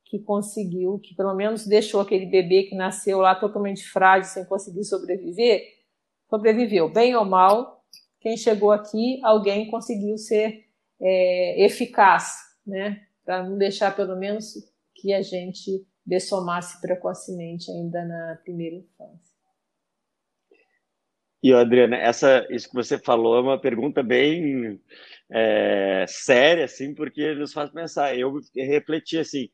que 0.05 0.19
conseguiu, 0.19 0.99
que 0.99 1.15
pelo 1.15 1.33
menos 1.33 1.65
deixou 1.65 1.99
aquele 1.99 2.25
bebê 2.25 2.63
que 2.63 2.75
nasceu 2.75 3.19
lá 3.19 3.35
totalmente 3.35 3.83
frágil, 3.83 4.31
sem 4.31 4.45
conseguir 4.45 4.83
sobreviver, 4.83 5.63
sobreviveu, 6.29 6.89
bem 6.89 7.15
ou 7.15 7.25
mal. 7.25 7.83
Quem 8.19 8.37
chegou 8.37 8.71
aqui, 8.71 9.19
alguém 9.23 9.69
conseguiu 9.69 10.17
ser 10.17 10.65
é, 11.01 11.65
eficaz, 11.65 12.35
né? 12.65 13.01
Para 13.23 13.43
não 13.43 13.57
deixar 13.57 13.95
pelo 13.95 14.15
menos 14.15 14.53
que 14.93 15.11
a 15.11 15.21
gente 15.21 15.85
dessomasse 16.05 16.79
precocemente 16.79 17.71
ainda 17.71 18.05
na 18.05 18.35
primeira 18.43 18.75
infância. 18.75 19.35
E, 21.41 21.53
Adriana, 21.53 21.95
essa, 21.97 22.45
isso 22.49 22.67
que 22.67 22.75
você 22.75 22.97
falou 22.97 23.37
é 23.37 23.41
uma 23.41 23.59
pergunta 23.61 24.01
bem 24.01 24.81
é, 25.31 26.03
séria, 26.07 26.65
assim, 26.65 26.93
porque 26.93 27.35
nos 27.35 27.53
faz 27.53 27.69
pensar. 27.69 28.17
Eu 28.17 28.39
refleti 28.55 29.19
assim, 29.19 29.49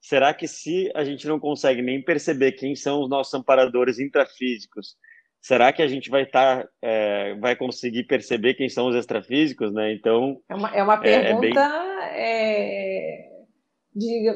será 0.00 0.32
que 0.32 0.48
se 0.48 0.90
a 0.94 1.04
gente 1.04 1.26
não 1.26 1.38
consegue 1.38 1.82
nem 1.82 2.02
perceber 2.02 2.52
quem 2.52 2.74
são 2.74 3.02
os 3.02 3.10
nossos 3.10 3.34
amparadores 3.34 3.98
intrafísicos, 3.98 4.96
será 5.38 5.70
que 5.70 5.82
a 5.82 5.86
gente 5.86 6.08
vai 6.08 6.22
estar, 6.22 6.62
tá, 6.62 6.68
é, 6.80 7.34
vai 7.34 7.54
conseguir 7.54 8.04
perceber 8.04 8.54
quem 8.54 8.70
são 8.70 8.88
os 8.88 8.96
extrafísicos, 8.96 9.70
né? 9.70 9.92
Então 9.92 10.40
é 10.48 10.54
uma, 10.54 10.74
é 10.74 10.82
uma 10.82 10.96
pergunta 10.96 11.46
é, 11.46 11.50
bem 11.52 13.33
de, 13.94 14.32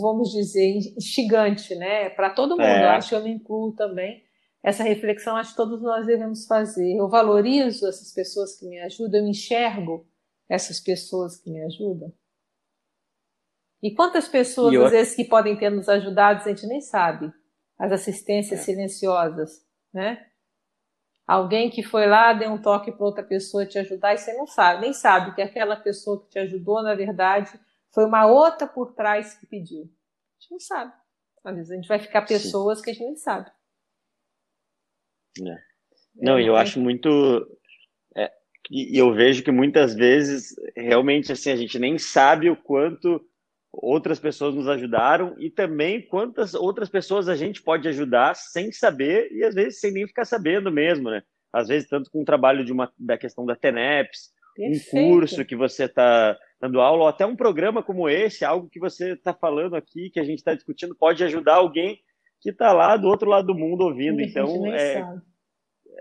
vamos 0.00 0.30
dizer, 0.30 0.76
instigante, 0.96 1.74
né? 1.74 2.08
Para 2.10 2.30
todo 2.30 2.52
mundo, 2.52 2.62
é. 2.62 2.88
acho 2.88 3.10
que 3.10 3.14
eu 3.14 3.22
me 3.22 3.30
incluo 3.30 3.72
também. 3.72 4.22
Essa 4.62 4.84
reflexão 4.84 5.36
acho 5.36 5.50
que 5.50 5.56
todos 5.56 5.82
nós 5.82 6.06
devemos 6.06 6.46
fazer. 6.46 6.96
Eu 6.96 7.08
valorizo 7.08 7.86
essas 7.86 8.12
pessoas 8.12 8.58
que 8.58 8.66
me 8.66 8.80
ajudam, 8.80 9.20
eu 9.20 9.26
enxergo 9.26 10.06
essas 10.48 10.80
pessoas 10.80 11.36
que 11.36 11.50
me 11.50 11.62
ajudam. 11.64 12.12
E 13.82 13.90
quantas 13.94 14.28
pessoas, 14.28 14.72
e 14.72 14.76
eu... 14.76 14.84
às 14.84 14.92
vezes, 14.92 15.14
que 15.14 15.24
podem 15.24 15.56
ter 15.56 15.70
nos 15.70 15.88
ajudado, 15.88 16.40
a 16.40 16.48
gente 16.48 16.66
nem 16.66 16.80
sabe. 16.80 17.32
As 17.78 17.90
assistências 17.90 18.60
é. 18.60 18.62
silenciosas, 18.62 19.66
né? 19.92 20.24
Alguém 21.26 21.70
que 21.70 21.82
foi 21.82 22.06
lá, 22.06 22.32
deu 22.32 22.50
um 22.50 22.60
toque 22.60 22.92
para 22.92 23.04
outra 23.04 23.24
pessoa 23.24 23.66
te 23.66 23.78
ajudar 23.78 24.14
e 24.14 24.18
você 24.18 24.32
não 24.34 24.46
sabe, 24.46 24.82
nem 24.82 24.92
sabe 24.92 25.34
que 25.34 25.42
aquela 25.42 25.76
pessoa 25.76 26.20
que 26.22 26.28
te 26.30 26.38
ajudou, 26.38 26.82
na 26.82 26.94
verdade, 26.94 27.58
foi 27.92 28.04
uma 28.04 28.26
outra 28.26 28.66
por 28.66 28.94
trás 28.94 29.34
que 29.34 29.46
pediu. 29.46 29.82
A 29.82 30.42
gente 30.42 30.50
não 30.52 30.60
sabe. 30.60 30.92
Às 31.44 31.56
vezes 31.56 31.70
a 31.70 31.74
gente 31.74 31.88
vai 31.88 31.98
ficar 31.98 32.22
pessoas 32.22 32.78
Sim. 32.78 32.84
que 32.84 32.90
a 32.90 32.92
gente 32.94 33.04
nem 33.04 33.16
sabe. 33.16 33.50
É. 35.40 35.58
Não, 36.14 36.38
e 36.38 36.46
eu 36.46 36.56
acho 36.56 36.78
muito. 36.78 37.08
É, 38.16 38.30
e 38.70 38.98
eu 38.98 39.12
vejo 39.14 39.42
que 39.42 39.50
muitas 39.50 39.94
vezes, 39.94 40.54
realmente, 40.76 41.32
assim, 41.32 41.50
a 41.50 41.56
gente 41.56 41.78
nem 41.78 41.98
sabe 41.98 42.50
o 42.50 42.56
quanto 42.56 43.24
outras 43.72 44.20
pessoas 44.20 44.54
nos 44.54 44.68
ajudaram 44.68 45.34
e 45.38 45.50
também 45.50 46.06
quantas 46.06 46.52
outras 46.52 46.90
pessoas 46.90 47.26
a 47.28 47.34
gente 47.34 47.62
pode 47.62 47.88
ajudar 47.88 48.36
sem 48.36 48.70
saber 48.70 49.32
e 49.32 49.42
às 49.42 49.54
vezes 49.54 49.80
sem 49.80 49.90
nem 49.90 50.06
ficar 50.06 50.26
sabendo 50.26 50.70
mesmo, 50.70 51.10
né? 51.10 51.22
Às 51.50 51.68
vezes, 51.68 51.88
tanto 51.88 52.10
com 52.10 52.22
o 52.22 52.24
trabalho 52.24 52.64
de 52.64 52.72
uma, 52.72 52.92
da 52.98 53.16
questão 53.16 53.46
da 53.46 53.56
TENEPS, 53.56 54.32
Perfeito. 54.54 54.96
um 54.96 55.10
curso 55.10 55.44
que 55.44 55.56
você 55.56 55.84
está 55.84 56.38
dando 56.62 56.80
aula, 56.80 57.02
ou 57.02 57.08
até 57.08 57.26
um 57.26 57.34
programa 57.34 57.82
como 57.82 58.08
esse, 58.08 58.44
algo 58.44 58.70
que 58.70 58.78
você 58.78 59.14
está 59.14 59.34
falando 59.34 59.74
aqui, 59.74 60.10
que 60.10 60.20
a 60.20 60.24
gente 60.24 60.38
está 60.38 60.54
discutindo, 60.54 60.94
pode 60.94 61.24
ajudar 61.24 61.56
alguém 61.56 61.98
que 62.40 62.50
está 62.50 62.72
lá 62.72 62.96
do 62.96 63.08
outro 63.08 63.28
lado 63.28 63.48
do 63.48 63.54
mundo 63.54 63.82
ouvindo. 63.82 64.20
A 64.20 64.22
então, 64.22 64.66
é, 64.72 65.04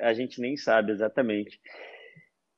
a 0.01 0.13
gente 0.13 0.39
nem 0.39 0.55
sabe 0.55 0.91
exatamente. 0.91 1.59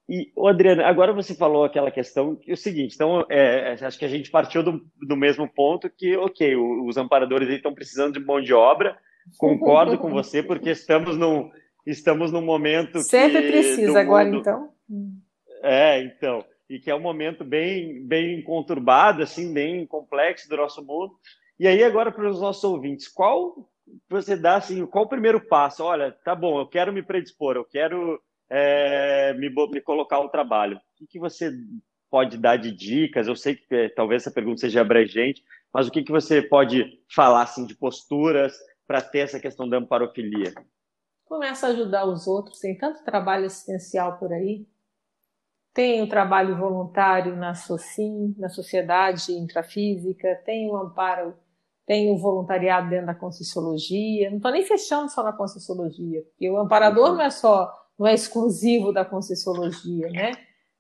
E, 0.10 0.34
Adriana, 0.38 0.86
agora 0.86 1.14
você 1.14 1.34
falou 1.34 1.64
aquela 1.64 1.90
questão 1.90 2.36
que 2.36 2.52
é 2.52 2.54
o 2.54 2.58
seguinte, 2.58 2.94
então, 2.94 3.26
é, 3.30 3.72
é, 3.72 3.86
acho 3.86 3.98
que 3.98 4.04
a 4.04 4.10
gente 4.10 4.30
partiu 4.30 4.62
do, 4.62 4.86
do 5.08 5.16
mesmo 5.16 5.48
ponto 5.48 5.90
que, 5.90 6.18
ok, 6.18 6.58
os 6.58 6.98
amparadores 6.98 7.48
estão 7.48 7.74
precisando 7.74 8.20
de 8.20 8.20
mão 8.20 8.42
de 8.42 8.54
obra, 8.54 8.98
concordo 9.40 9.98
com 9.98 10.10
você, 10.10 10.44
porque 10.44 10.72
estamos 10.72 11.18
num, 11.18 11.50
estamos 11.88 12.34
num 12.34 12.44
momento 12.44 13.00
Sempre 13.00 13.44
que, 13.44 13.48
precisa 13.48 14.02
agora, 14.02 14.28
então. 14.28 14.74
É, 15.64 16.02
então, 16.02 16.44
e 16.70 16.80
que 16.80 16.90
é 16.90 16.96
um 16.96 17.00
momento 17.00 17.44
bem, 17.44 18.06
bem 18.06 18.42
conturbado, 18.42 19.22
assim, 19.22 19.54
bem 19.54 19.86
complexo 19.86 20.50
do 20.50 20.58
nosso 20.58 20.84
mundo. 20.84 21.14
E 21.60 21.68
aí, 21.68 21.84
agora, 21.84 22.12
para 22.12 22.30
os 22.30 22.42
nossos 22.42 22.64
ouvintes, 22.64 23.08
qual 23.08 23.70
você 24.10 24.36
dá, 24.36 24.56
assim, 24.56 24.86
qual 24.86 25.06
o 25.06 25.10
primeiro 25.10 25.40
passo? 25.42 25.84
Olha, 25.84 26.12
tá 26.24 26.34
bom, 26.34 26.60
eu 26.60 26.68
quero 26.68 26.94
me 26.94 27.04
predispor, 27.04 27.56
eu 27.56 27.66
quero 27.66 28.22
é, 28.50 29.34
me, 29.34 29.50
me, 29.50 29.82
colocar 29.82 30.18
ao 30.18 30.30
trabalho. 30.30 30.78
O 30.78 30.80
que, 30.96 31.08
que, 31.08 31.20
você 31.20 31.52
pode 32.10 32.38
dar 32.38 32.58
de 32.58 32.72
dicas? 32.72 33.28
Eu 33.28 33.36
sei 33.36 33.56
que 33.56 33.76
é, 33.76 33.90
talvez 33.90 34.24
essa 34.24 34.32
pergunta 34.32 34.62
seja 34.62 34.82
abrangente, 34.82 35.44
mas 35.74 35.88
o 35.88 35.92
que, 35.92 36.04
que 36.04 36.12
você 36.12 36.42
pode 36.42 37.00
falar 37.14 37.44
assim, 37.44 37.66
de 37.66 37.76
posturas 37.76 38.58
para 38.88 39.02
ter 39.02 39.20
essa 39.20 39.40
questão 39.40 39.68
da 39.68 39.78
amparofilia? 39.78 40.54
Começa 41.26 41.68
a 41.68 41.70
ajudar 41.72 42.06
os 42.06 42.28
outros, 42.28 42.60
tem 42.60 42.78
tanto 42.78 43.04
trabalho 43.04 43.46
assistencial 43.46 44.18
por 44.20 44.32
aí. 44.32 44.68
Tem 45.74 46.04
o 46.04 46.08
trabalho 46.08 46.56
voluntário 46.56 47.36
na 47.36 47.56
SOCIM, 47.56 48.36
na 48.38 48.48
Sociedade 48.48 49.34
Intrafísica, 49.34 50.40
tem 50.46 50.70
o 50.70 50.78
amparo, 50.78 51.34
tem 51.86 52.12
o 52.12 52.18
voluntariado 52.18 52.90
dentro 52.90 53.08
da 53.08 53.16
Conscienciologia. 53.16 54.30
Não 54.30 54.38
estou 54.38 54.52
nem 54.52 54.64
fechando 54.64 55.10
só 55.10 55.24
na 55.24 55.34
Conscienciologia, 55.34 56.22
porque 56.22 56.50
o 56.50 56.60
amparador 56.60 57.10
uhum. 57.10 57.16
não 57.16 57.22
é 57.22 57.30
só 57.30 57.72
não 57.98 58.08
é 58.08 58.14
exclusivo 58.14 58.92
da 58.92 59.06
Conscienciologia, 59.06 60.10
né? 60.10 60.32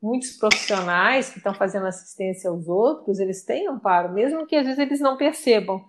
Muitos 0.01 0.31
profissionais 0.33 1.29
que 1.29 1.37
estão 1.37 1.53
fazendo 1.53 1.85
assistência 1.85 2.49
aos 2.49 2.67
outros, 2.67 3.19
eles 3.19 3.43
têm 3.43 3.67
amparo, 3.67 4.11
mesmo 4.13 4.45
que 4.45 4.55
às 4.55 4.65
vezes 4.65 4.79
eles 4.79 4.99
não 4.99 5.15
percebam. 5.15 5.83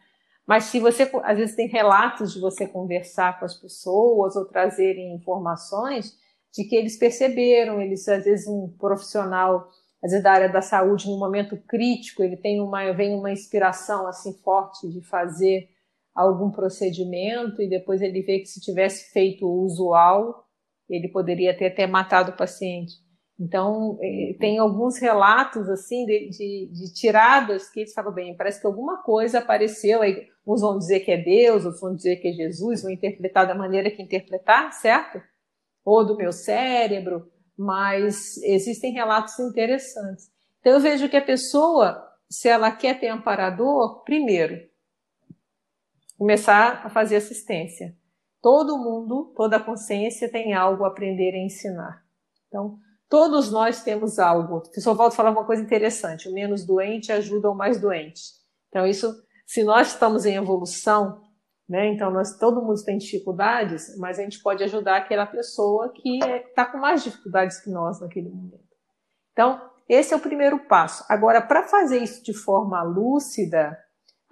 Mas 0.47 0.65
se 0.65 0.79
você, 0.79 1.11
às 1.25 1.39
vezes 1.39 1.57
tem 1.57 1.67
relatos 1.67 2.33
de 2.33 2.41
você 2.41 2.67
conversar 2.67 3.39
com 3.39 3.45
as 3.45 3.55
pessoas 3.55 4.37
ou 4.37 4.45
trazerem 4.45 5.15
informações 5.15 6.17
de 6.55 6.65
que 6.65 6.77
eles 6.77 6.97
perceberam, 6.97 7.81
eles 7.81 8.07
às 8.09 8.25
vezes 8.25 8.47
um 8.47 8.69
profissional, 8.79 9.69
às 10.03 10.13
vezes 10.13 10.23
da 10.23 10.33
área 10.33 10.49
da 10.49 10.63
saúde, 10.63 11.09
num 11.09 11.19
momento 11.19 11.57
crítico, 11.67 12.23
ele 12.23 12.37
tem 12.37 12.61
uma, 12.61 12.93
vem 12.93 13.15
uma 13.15 13.33
inspiração 13.33 14.07
assim 14.07 14.33
forte 14.43 14.89
de 14.89 15.03
fazer 15.03 15.69
algum 16.15 16.51
procedimento 16.51 17.61
e 17.61 17.69
depois 17.69 18.01
ele 18.01 18.23
vê 18.23 18.39
que 18.39 18.47
se 18.47 18.61
tivesse 18.61 19.13
feito 19.13 19.45
o 19.45 19.65
usual, 19.65 20.45
ele 20.89 21.09
poderia 21.09 21.57
ter 21.57 21.67
até 21.67 21.87
matado 21.89 22.31
o 22.31 22.37
paciente. 22.37 23.03
Então, 23.41 23.99
é, 24.01 24.37
tem 24.39 24.59
alguns 24.59 24.97
relatos, 24.99 25.69
assim, 25.69 26.07
de, 26.07 26.29
de, 26.29 26.71
de, 26.73 26.95
tiradas 26.95 27.69
que 27.69 27.81
eles 27.81 27.93
falam, 27.93 28.13
bem, 28.13 28.37
parece 28.37 28.61
que 28.61 28.67
alguma 28.67 29.03
coisa 29.03 29.41
apareceu, 29.41 30.03
aí 30.03 30.29
uns 30.47 30.61
vão 30.61 30.79
dizer 30.79 31.01
que 31.01 31.11
é 31.11 31.17
Deus, 31.17 31.65
outros 31.65 31.81
vão 31.81 31.97
dizer 31.97 32.17
que 32.17 32.29
é 32.29 32.33
Jesus, 32.33 32.83
vão 32.83 32.93
interpretar 32.93 33.45
da 33.45 33.55
maneira 33.55 33.91
que 33.91 34.01
interpretar, 34.01 34.73
certo? 34.73 35.21
Ou 35.85 36.05
do 36.05 36.17
meu 36.17 36.33
cérebro, 36.33 37.31
mas 37.57 38.37
existem 38.43 38.93
relatos 38.93 39.39
interessantes. 39.39 40.31
Então, 40.61 40.73
eu 40.73 40.81
vejo 40.81 41.09
que 41.09 41.17
a 41.17 41.25
pessoa, 41.25 42.03
se 42.29 42.49
ela 42.49 42.71
quer 42.71 42.99
ter 42.99 43.09
amparador, 43.09 44.03
primeiro, 44.03 44.67
começar 46.19 46.85
a 46.85 46.91
fazer 46.91 47.17
assistência. 47.17 47.95
Todo 48.41 48.79
mundo, 48.79 49.33
toda 49.37 49.61
consciência 49.61 50.31
tem 50.31 50.55
algo 50.55 50.85
a 50.85 50.89
aprender 50.89 51.35
a 51.35 51.45
ensinar. 51.45 52.05
Então, 52.49 52.79
todos 53.09 53.51
nós 53.51 53.83
temos 53.83 54.19
algo. 54.19 54.57
O 54.57 54.61
professor 54.61 54.95
Waldo 54.95 55.15
falava 55.15 55.39
uma 55.39 55.47
coisa 55.47 55.63
interessante: 55.63 56.29
o 56.29 56.33
menos 56.33 56.65
doente 56.65 57.13
ajuda 57.13 57.51
o 57.51 57.55
mais 57.55 57.81
doente. 57.81 58.23
Então, 58.69 58.87
isso, 58.87 59.15
se 59.47 59.63
nós 59.65 59.89
estamos 59.89 60.27
em 60.27 60.37
evolução, 60.37 61.23
né, 61.69 61.89
então 61.89 62.11
nós, 62.11 62.37
todo 62.39 62.63
mundo 62.63 62.85
tem 62.85 62.99
dificuldades, 62.99 63.97
mas 63.99 64.19
a 64.19 64.23
gente 64.23 64.43
pode 64.43 64.63
ajudar 64.65 64.97
aquela 64.97 65.27
pessoa 65.27 65.93
que 65.93 66.19
está 66.19 66.65
com 66.67 66.79
mais 66.79 67.03
dificuldades 67.03 67.61
que 67.61 67.71
nós 67.71 68.01
naquele 68.01 68.29
momento. 68.29 68.65
Então, 69.33 69.61
esse 69.89 70.13
é 70.13 70.17
o 70.17 70.21
primeiro 70.21 70.59
passo. 70.67 71.05
Agora, 71.09 71.41
para 71.41 71.65
fazer 71.65 71.99
isso 71.99 72.23
de 72.23 72.33
forma 72.33 72.83
lúcida, 72.83 73.79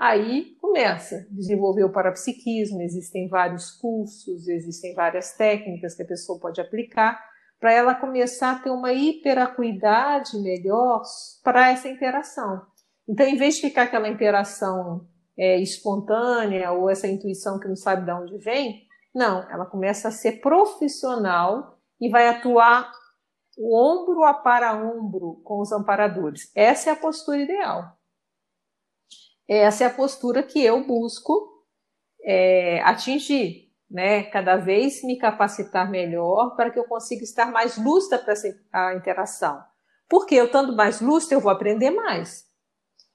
Aí 0.03 0.57
começa, 0.61 1.29
desenvolver 1.31 1.85
o 1.85 1.93
parapsiquismo, 1.93 2.83
existem 2.83 3.29
vários 3.29 3.71
cursos, 3.71 4.49
existem 4.49 4.95
várias 4.95 5.37
técnicas 5.37 5.95
que 5.95 6.03
a 6.03 6.07
pessoa 6.07 6.41
pode 6.41 6.61
aplicar 6.61 7.25
para 7.61 7.73
ela 7.73 7.95
começar 7.95 8.51
a 8.51 8.59
ter 8.59 8.71
uma 8.71 8.93
hiperacuidade 8.93 10.37
melhor 10.41 11.03
para 11.45 11.71
essa 11.71 11.89
interação. 11.89 12.63
Então, 13.09 13.25
em 13.25 13.37
vez 13.37 13.55
de 13.55 13.61
ficar 13.61 13.83
aquela 13.83 14.09
interação 14.09 15.07
é, 15.37 15.59
espontânea 15.61 16.73
ou 16.73 16.91
essa 16.91 17.07
intuição 17.07 17.59
que 17.59 17.69
não 17.69 17.77
sabe 17.77 18.05
de 18.05 18.13
onde 18.13 18.39
vem, 18.39 18.87
não, 19.15 19.49
ela 19.51 19.67
começa 19.67 20.09
a 20.09 20.13
ser 20.13 20.41
profissional 20.41 21.79
e 22.01 22.09
vai 22.09 22.29
atuar 22.29 22.91
o 23.57 23.77
ombro 23.77 24.25
a 24.25 24.33
para 24.33 24.75
ombro 24.75 25.41
com 25.45 25.61
os 25.61 25.71
amparadores. 25.73 26.51
Essa 26.55 26.91
é 26.91 26.93
a 26.93 26.97
postura 26.97 27.39
ideal. 27.39 27.97
Essa 29.47 29.85
é 29.85 29.87
a 29.87 29.95
postura 29.95 30.43
que 30.43 30.63
eu 30.63 30.87
busco 30.87 31.67
é, 32.25 32.81
atingir, 32.83 33.71
né? 33.91 34.25
Cada 34.25 34.57
vez 34.57 35.03
me 35.05 35.19
capacitar 35.19 35.91
melhor 35.91 36.57
para 36.57 36.71
que 36.71 36.79
eu 36.79 36.85
consiga 36.85 37.23
estar 37.23 37.51
mais 37.51 37.77
lúcida 37.77 38.19
para 38.19 38.35
a 38.73 38.95
interação. 38.95 39.63
Porque 40.09 40.35
eu 40.35 40.47
estando 40.47 40.75
mais 40.75 41.01
lúcida, 41.01 41.35
eu 41.35 41.41
vou 41.41 41.53
aprender 41.53 41.91
mais. 41.91 42.47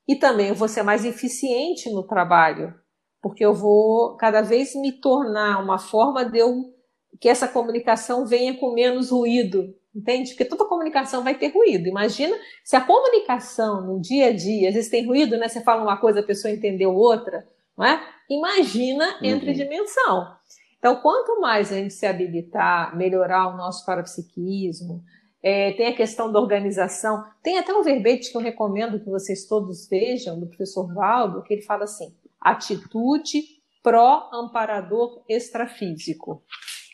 E 0.08 0.16
também 0.16 0.50
eu 0.50 0.56
vou 0.56 0.68
ser 0.68 0.84
mais 0.84 1.04
eficiente 1.06 1.90
no 1.90 2.04
trabalho, 2.04 2.74
porque 3.22 3.46
eu 3.46 3.54
vou 3.54 4.16
cada 4.16 4.42
vez 4.42 4.74
me 4.76 4.92
tornar 4.94 5.62
uma 5.62 5.78
forma 5.78 6.24
de 6.24 6.40
eu 6.40 6.74
que 7.20 7.28
essa 7.28 7.48
comunicação 7.48 8.26
venha 8.26 8.56
com 8.58 8.74
menos 8.74 9.10
ruído, 9.10 9.74
Entende? 9.98 10.30
Porque 10.30 10.46
toda 10.46 10.64
comunicação 10.66 11.24
vai 11.24 11.34
ter 11.34 11.48
ruído. 11.48 11.88
Imagina 11.88 12.38
se 12.64 12.76
a 12.76 12.82
comunicação 12.82 13.82
no 13.82 14.00
dia 14.00 14.28
a 14.28 14.32
dia, 14.32 14.70
às 14.70 14.76
vezes 14.76 14.92
tem 14.92 15.04
ruído, 15.04 15.36
né? 15.38 15.48
Você 15.48 15.60
fala 15.62 15.82
uma 15.82 15.98
coisa, 15.98 16.20
a 16.20 16.24
pessoa 16.24 16.54
entendeu 16.54 16.94
outra, 16.94 17.48
não 17.76 17.84
é? 17.84 18.00
Imagina 18.30 19.18
entre 19.24 19.50
uhum. 19.50 19.56
dimensão. 19.56 20.36
Então, 20.78 20.98
quanto 20.98 21.42
mais 21.42 21.72
a 21.72 21.78
gente 21.78 21.96
se 21.96 22.06
habilitar, 22.06 22.96
melhorar 22.96 23.48
o 23.48 23.58
nosso 23.58 23.84
parapsiquismo, 23.88 25.04
é, 25.42 25.74
tem 25.74 25.88
a 25.88 25.96
questão 25.96 26.32
da 26.32 26.40
organização. 26.40 27.24
Tem 27.44 27.58
até 27.58 27.74
um 27.74 27.84
verbete 27.84 28.32
que 28.32 28.38
eu 28.38 28.42
recomendo 28.42 29.00
que 29.00 29.10
vocês 29.10 29.46
todos 29.48 29.88
vejam, 29.88 30.40
do 30.40 30.48
professor 30.48 30.94
Valdo, 30.94 31.44
que 31.44 31.54
ele 31.54 31.62
fala 31.62 31.84
assim: 31.84 32.16
atitude 32.40 33.42
pró-amparador 33.84 35.24
extrafísico. 35.30 36.44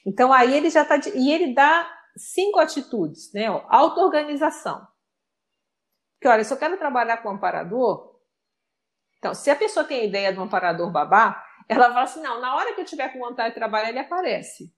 Então, 0.05 0.31
aí 0.31 0.55
ele 0.55 0.69
já 0.69 0.83
está. 0.83 0.99
E 1.15 1.31
ele 1.31 1.53
dá 1.53 1.89
cinco 2.15 2.59
atitudes, 2.59 3.31
né? 3.33 3.47
Auto-organização. 3.69 4.85
Que 6.21 6.27
olha, 6.27 6.43
se 6.43 6.53
eu 6.53 6.57
quero 6.57 6.77
trabalhar 6.77 7.17
com 7.17 7.29
um 7.29 7.33
amparador, 7.33 8.13
então, 9.17 9.33
se 9.33 9.49
a 9.49 9.55
pessoa 9.55 9.85
tem 9.85 10.01
a 10.01 10.03
ideia 10.03 10.33
de 10.33 10.39
um 10.39 10.43
amparador 10.43 10.91
babá, 10.91 11.41
ela 11.69 11.87
fala 11.87 12.03
assim: 12.03 12.21
não, 12.21 12.41
na 12.41 12.55
hora 12.55 12.75
que 12.75 12.81
eu 12.81 12.85
tiver 12.85 13.07
com 13.09 13.19
vontade 13.19 13.49
de 13.49 13.55
trabalhar, 13.55 13.89
ele 13.89 13.99
aparece. 13.99 14.73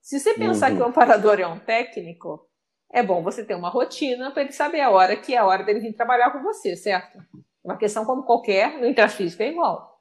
Se 0.00 0.18
você 0.18 0.34
pensar 0.34 0.70
uhum. 0.70 0.76
que 0.76 0.82
o 0.82 0.86
amparador 0.86 1.40
é 1.40 1.46
um 1.46 1.58
técnico, 1.58 2.48
é 2.92 3.02
bom 3.02 3.22
você 3.22 3.42
ter 3.42 3.54
uma 3.54 3.70
rotina 3.70 4.30
para 4.30 4.42
ele 4.42 4.52
saber 4.52 4.82
a 4.82 4.90
hora 4.90 5.16
que 5.16 5.34
é 5.34 5.38
a 5.38 5.46
hora 5.46 5.64
dele 5.64 5.80
vir 5.80 5.94
trabalhar 5.94 6.30
com 6.30 6.42
você, 6.42 6.76
certo? 6.76 7.18
Uma 7.64 7.76
questão 7.76 8.04
como 8.04 8.24
qualquer, 8.24 8.78
no 8.78 8.86
intrafísico 8.86 9.42
é 9.42 9.48
igual. 9.48 10.00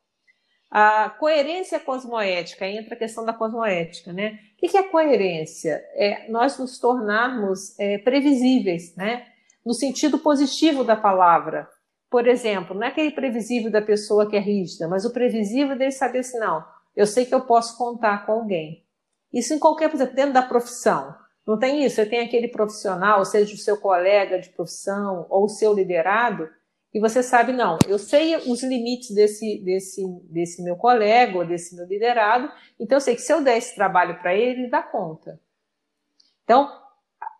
A 0.69 1.09
coerência 1.09 1.79
cosmoética, 1.79 2.65
entra 2.65 2.95
a 2.95 2.97
questão 2.97 3.25
da 3.25 3.33
cosmoética, 3.33 4.11
né? 4.11 4.39
O 4.53 4.67
que 4.67 4.77
é 4.77 4.83
coerência? 4.83 5.81
É 5.93 6.29
nós 6.29 6.57
nos 6.57 6.79
tornarmos 6.79 7.77
é, 7.79 7.97
previsíveis, 7.97 8.95
né? 8.95 9.25
No 9.65 9.73
sentido 9.73 10.19
positivo 10.19 10.83
da 10.83 10.95
palavra. 10.95 11.69
Por 12.09 12.27
exemplo, 12.27 12.75
não 12.75 12.83
é 12.83 12.87
aquele 12.87 13.11
previsível 13.11 13.71
da 13.71 13.81
pessoa 13.81 14.29
que 14.29 14.35
é 14.35 14.39
rígida, 14.39 14.87
mas 14.87 15.05
o 15.05 15.13
previsível 15.13 15.77
dele 15.77 15.91
saber 15.91 16.19
assim, 16.19 16.39
não, 16.39 16.65
eu 16.95 17.05
sei 17.05 17.25
que 17.25 17.33
eu 17.33 17.41
posso 17.41 17.77
contar 17.77 18.25
com 18.25 18.33
alguém. 18.33 18.85
Isso 19.33 19.53
em 19.53 19.59
qualquer, 19.59 19.89
por 19.89 19.95
exemplo, 19.95 20.15
dentro 20.15 20.33
da 20.33 20.41
profissão. 20.41 21.15
Não 21.45 21.57
tem 21.57 21.83
isso? 21.83 21.95
Você 21.95 22.05
tem 22.05 22.19
aquele 22.19 22.47
profissional, 22.47 23.25
seja 23.25 23.53
o 23.53 23.57
seu 23.57 23.77
colega 23.77 24.39
de 24.39 24.49
profissão 24.49 25.25
ou 25.29 25.45
o 25.45 25.49
seu 25.49 25.73
liderado, 25.73 26.49
e 26.93 26.99
você 26.99 27.23
sabe, 27.23 27.53
não, 27.53 27.77
eu 27.87 27.97
sei 27.97 28.35
os 28.35 28.61
limites 28.63 29.15
desse, 29.15 29.63
desse, 29.63 30.05
desse 30.29 30.61
meu 30.61 30.75
colega 30.75 31.37
ou 31.37 31.45
desse 31.45 31.75
meu 31.75 31.85
liderado, 31.85 32.51
então 32.79 32.97
eu 32.97 33.01
sei 33.01 33.15
que 33.15 33.21
se 33.21 33.31
eu 33.31 33.41
der 33.41 33.57
esse 33.57 33.73
trabalho 33.73 34.19
para 34.19 34.35
ele, 34.35 34.61
ele 34.61 34.69
dá 34.69 34.83
conta. 34.83 35.39
Então, 36.43 36.69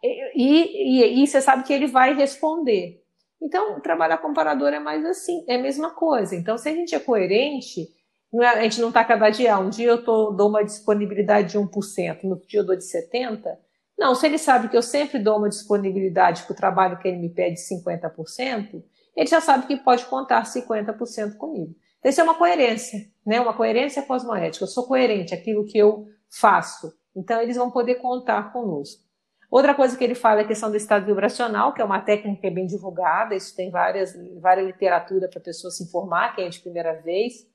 e, 0.02 1.02
e, 1.04 1.24
e, 1.24 1.28
você 1.28 1.42
sabe 1.42 1.64
que 1.64 1.74
ele 1.74 1.88
vai 1.88 2.14
responder. 2.14 3.04
Então, 3.42 3.80
trabalhar 3.82 4.20
comparador 4.20 4.70
é 4.70 4.80
mais 4.80 5.06
assim, 5.06 5.44
é 5.48 5.56
a 5.56 5.62
mesma 5.62 5.92
coisa. 5.92 6.36
Então, 6.36 6.58
se 6.58 6.70
a 6.70 6.74
gente 6.74 6.96
é 6.96 7.00
coerente, 7.00 7.88
é, 8.36 8.46
a 8.46 8.64
gente 8.64 8.80
não 8.80 8.88
está 8.88 9.04
cada 9.04 9.30
dia, 9.30 9.60
um 9.60 9.70
dia 9.70 9.88
eu 9.88 10.04
tô, 10.04 10.32
dou 10.32 10.48
uma 10.48 10.64
disponibilidade 10.64 11.52
de 11.52 11.60
1%, 11.60 12.24
no 12.24 12.32
outro 12.32 12.48
dia 12.48 12.62
eu 12.62 12.66
dou 12.66 12.76
de 12.76 12.84
70%, 12.84 13.58
Não, 14.02 14.16
se 14.16 14.26
ele 14.26 14.40
sabe 14.40 14.68
que 14.68 14.76
eu 14.76 14.82
sempre 14.82 15.20
dou 15.20 15.38
uma 15.38 15.48
disponibilidade 15.48 16.42
para 16.42 16.54
o 16.54 16.56
trabalho 16.56 16.98
que 16.98 17.08
ele 17.08 17.20
me 17.20 17.30
pede 17.30 17.60
50%, 17.60 18.84
ele 19.16 19.28
já 19.28 19.40
sabe 19.40 19.68
que 19.68 19.78
pode 19.78 20.06
contar 20.06 20.42
50% 20.42 21.38
comigo. 21.38 21.76
Então, 22.00 22.10
isso 22.10 22.20
é 22.20 22.24
uma 22.24 22.34
coerência, 22.34 23.08
né? 23.24 23.40
Uma 23.40 23.54
coerência 23.54 24.02
cosmoética. 24.02 24.64
Eu 24.64 24.68
sou 24.68 24.88
coerente 24.88 25.36
aquilo 25.36 25.68
que 25.68 25.78
eu 25.78 26.08
faço. 26.32 26.92
Então, 27.16 27.40
eles 27.40 27.56
vão 27.56 27.70
poder 27.70 27.96
contar 27.96 28.52
conosco. 28.52 29.04
Outra 29.52 29.76
coisa 29.76 29.96
que 29.96 30.04
ele 30.04 30.16
fala 30.16 30.40
é 30.40 30.46
a 30.46 30.48
questão 30.48 30.72
do 30.72 30.78
estado 30.78 31.06
vibracional, 31.06 31.72
que 31.72 31.82
é 31.84 31.86
uma 31.86 32.02
técnica 32.02 32.42
que 32.42 32.48
é 32.48 32.52
bem 32.52 32.66
divulgada, 32.66 33.36
isso 33.36 33.56
tem 33.56 33.70
várias, 33.70 34.16
várias 34.40 34.66
literatura 34.66 35.30
para 35.30 35.38
a 35.38 35.44
pessoa 35.44 35.70
se 35.70 35.84
informar, 35.84 36.34
quem 36.34 36.48
é 36.48 36.50
de 36.50 36.60
primeira 36.60 37.00
vez. 37.02 37.48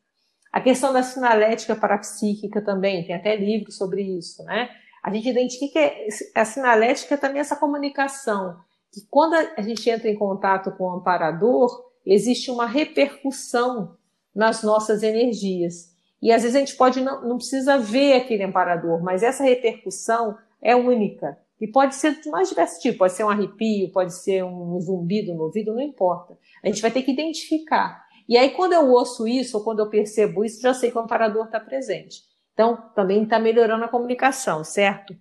A 0.53 0.61
questão 0.61 0.93
da 0.93 1.03
sinalética 1.03 1.75
parapsíquica 1.75 2.63
também, 2.63 3.05
tem 3.05 3.17
até 3.17 3.35
livro 3.35 3.73
sobre 3.73 4.03
isso, 4.03 4.45
né? 4.45 4.71
A 5.07 5.15
gente 5.15 5.29
identifica 5.29 5.89
que 5.89 6.09
a 6.35 6.45
sinalética 6.45 7.15
é 7.15 7.17
também 7.17 7.39
essa 7.39 7.55
comunicação, 7.55 8.57
que 8.93 9.03
quando 9.09 9.35
a 9.35 9.63
gente 9.63 9.89
entra 9.89 10.11
em 10.11 10.17
contato 10.17 10.73
com 10.73 10.83
o 10.83 10.93
amparador, 10.95 11.93
existe 12.05 12.51
uma 12.51 12.67
repercussão 12.67 13.97
nas 14.35 14.65
nossas 14.65 15.05
energias. 15.05 15.95
E 16.21 16.33
às 16.33 16.43
vezes 16.43 16.57
a 16.57 16.59
gente 16.59 16.75
pode 16.75 17.01
não, 17.01 17.23
não 17.23 17.37
precisa 17.37 17.79
ver 17.79 18.15
aquele 18.15 18.43
amparador, 18.43 19.01
mas 19.01 19.23
essa 19.23 19.45
repercussão 19.45 20.37
é 20.61 20.75
única. 20.75 21.39
E 21.61 21.69
pode 21.69 21.95
ser 21.95 22.21
de 22.21 22.29
mais 22.29 22.49
diversos 22.49 22.83
tipos, 22.83 22.99
pode 22.99 23.13
ser 23.13 23.23
um 23.23 23.31
arrepio, 23.31 23.93
pode 23.93 24.13
ser 24.13 24.43
um 24.43 24.81
zumbido 24.81 25.33
no 25.35 25.45
ouvido, 25.45 25.73
não 25.73 25.81
importa. 25.81 26.37
A 26.65 26.67
gente 26.67 26.83
vai 26.83 26.91
ter 26.91 27.03
que 27.03 27.13
identificar. 27.13 28.05
E 28.29 28.37
aí, 28.37 28.51
quando 28.51 28.73
eu 28.73 28.91
ouço 28.91 29.29
isso, 29.29 29.57
ou 29.57 29.63
quando 29.63 29.79
eu 29.79 29.89
percebo 29.89 30.45
isso, 30.45 30.61
já 30.61 30.75
sei 30.75 30.91
que 30.91 30.99
o 30.99 31.01
amparador 31.01 31.45
está 31.45 31.61
presente. 31.61 32.25
Então, 32.57 32.91
também 32.95 33.25
está 33.25 33.39
melhorando 33.39 33.85
a 33.85 33.89
comunicação, 33.89 34.65
certo? 34.65 35.15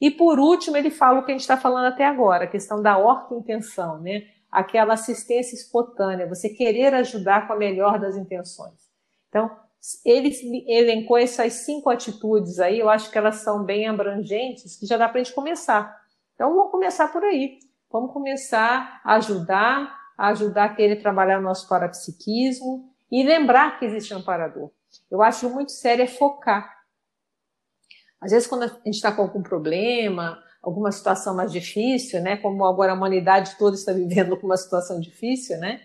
E 0.00 0.08
por 0.08 0.38
último, 0.38 0.76
ele 0.76 0.88
fala 0.88 1.18
o 1.18 1.24
que 1.24 1.32
a 1.32 1.34
gente 1.34 1.40
está 1.40 1.56
falando 1.56 1.86
até 1.86 2.06
agora, 2.06 2.44
a 2.44 2.48
questão 2.48 2.80
da 2.80 2.96
orto-intenção, 2.96 3.98
né? 3.98 4.28
Aquela 4.48 4.94
assistência 4.94 5.56
espontânea, 5.56 6.28
você 6.28 6.48
querer 6.48 6.94
ajudar 6.94 7.48
com 7.48 7.54
a 7.54 7.56
melhor 7.56 7.98
das 7.98 8.16
intenções. 8.16 8.88
Então, 9.28 9.50
ele 10.04 10.30
elencou 10.68 11.18
essas 11.18 11.52
cinco 11.64 11.90
atitudes 11.90 12.60
aí, 12.60 12.78
eu 12.78 12.88
acho 12.88 13.10
que 13.10 13.18
elas 13.18 13.36
são 13.36 13.64
bem 13.64 13.88
abrangentes, 13.88 14.76
que 14.76 14.86
já 14.86 14.96
dá 14.96 15.08
para 15.08 15.20
a 15.20 15.24
gente 15.24 15.34
começar. 15.34 16.00
Então 16.36 16.54
vamos 16.54 16.70
começar 16.70 17.08
por 17.08 17.24
aí. 17.24 17.58
Vamos 17.90 18.12
começar 18.12 19.00
a 19.04 19.14
ajudar, 19.14 19.96
a 20.16 20.28
ajudar 20.28 20.64
a 20.64 20.74
querer 20.74 20.96
trabalhar 20.96 21.38
o 21.38 21.42
nosso 21.42 21.68
parapsiquismo 21.68 22.90
e 23.10 23.22
lembrar 23.22 23.78
que 23.78 23.84
existe 23.84 24.12
um 24.12 24.18
amparador. 24.18 24.70
Eu 25.10 25.22
acho 25.22 25.48
muito 25.48 25.72
sério 25.72 26.02
é 26.02 26.06
focar. 26.06 26.75
Às 28.26 28.32
vezes, 28.32 28.48
quando 28.48 28.64
a 28.64 28.68
gente 28.68 28.94
está 28.94 29.12
com 29.12 29.22
algum 29.22 29.42
problema, 29.42 30.38
alguma 30.62 30.90
situação 30.90 31.34
mais 31.34 31.52
difícil, 31.52 32.20
né? 32.20 32.36
Como 32.36 32.64
agora 32.64 32.92
a 32.92 32.94
humanidade 32.94 33.56
toda 33.56 33.76
está 33.76 33.92
vivendo 33.94 34.36
com 34.36 34.46
uma 34.46 34.56
situação 34.56 35.00
difícil, 35.00 35.58
né? 35.58 35.80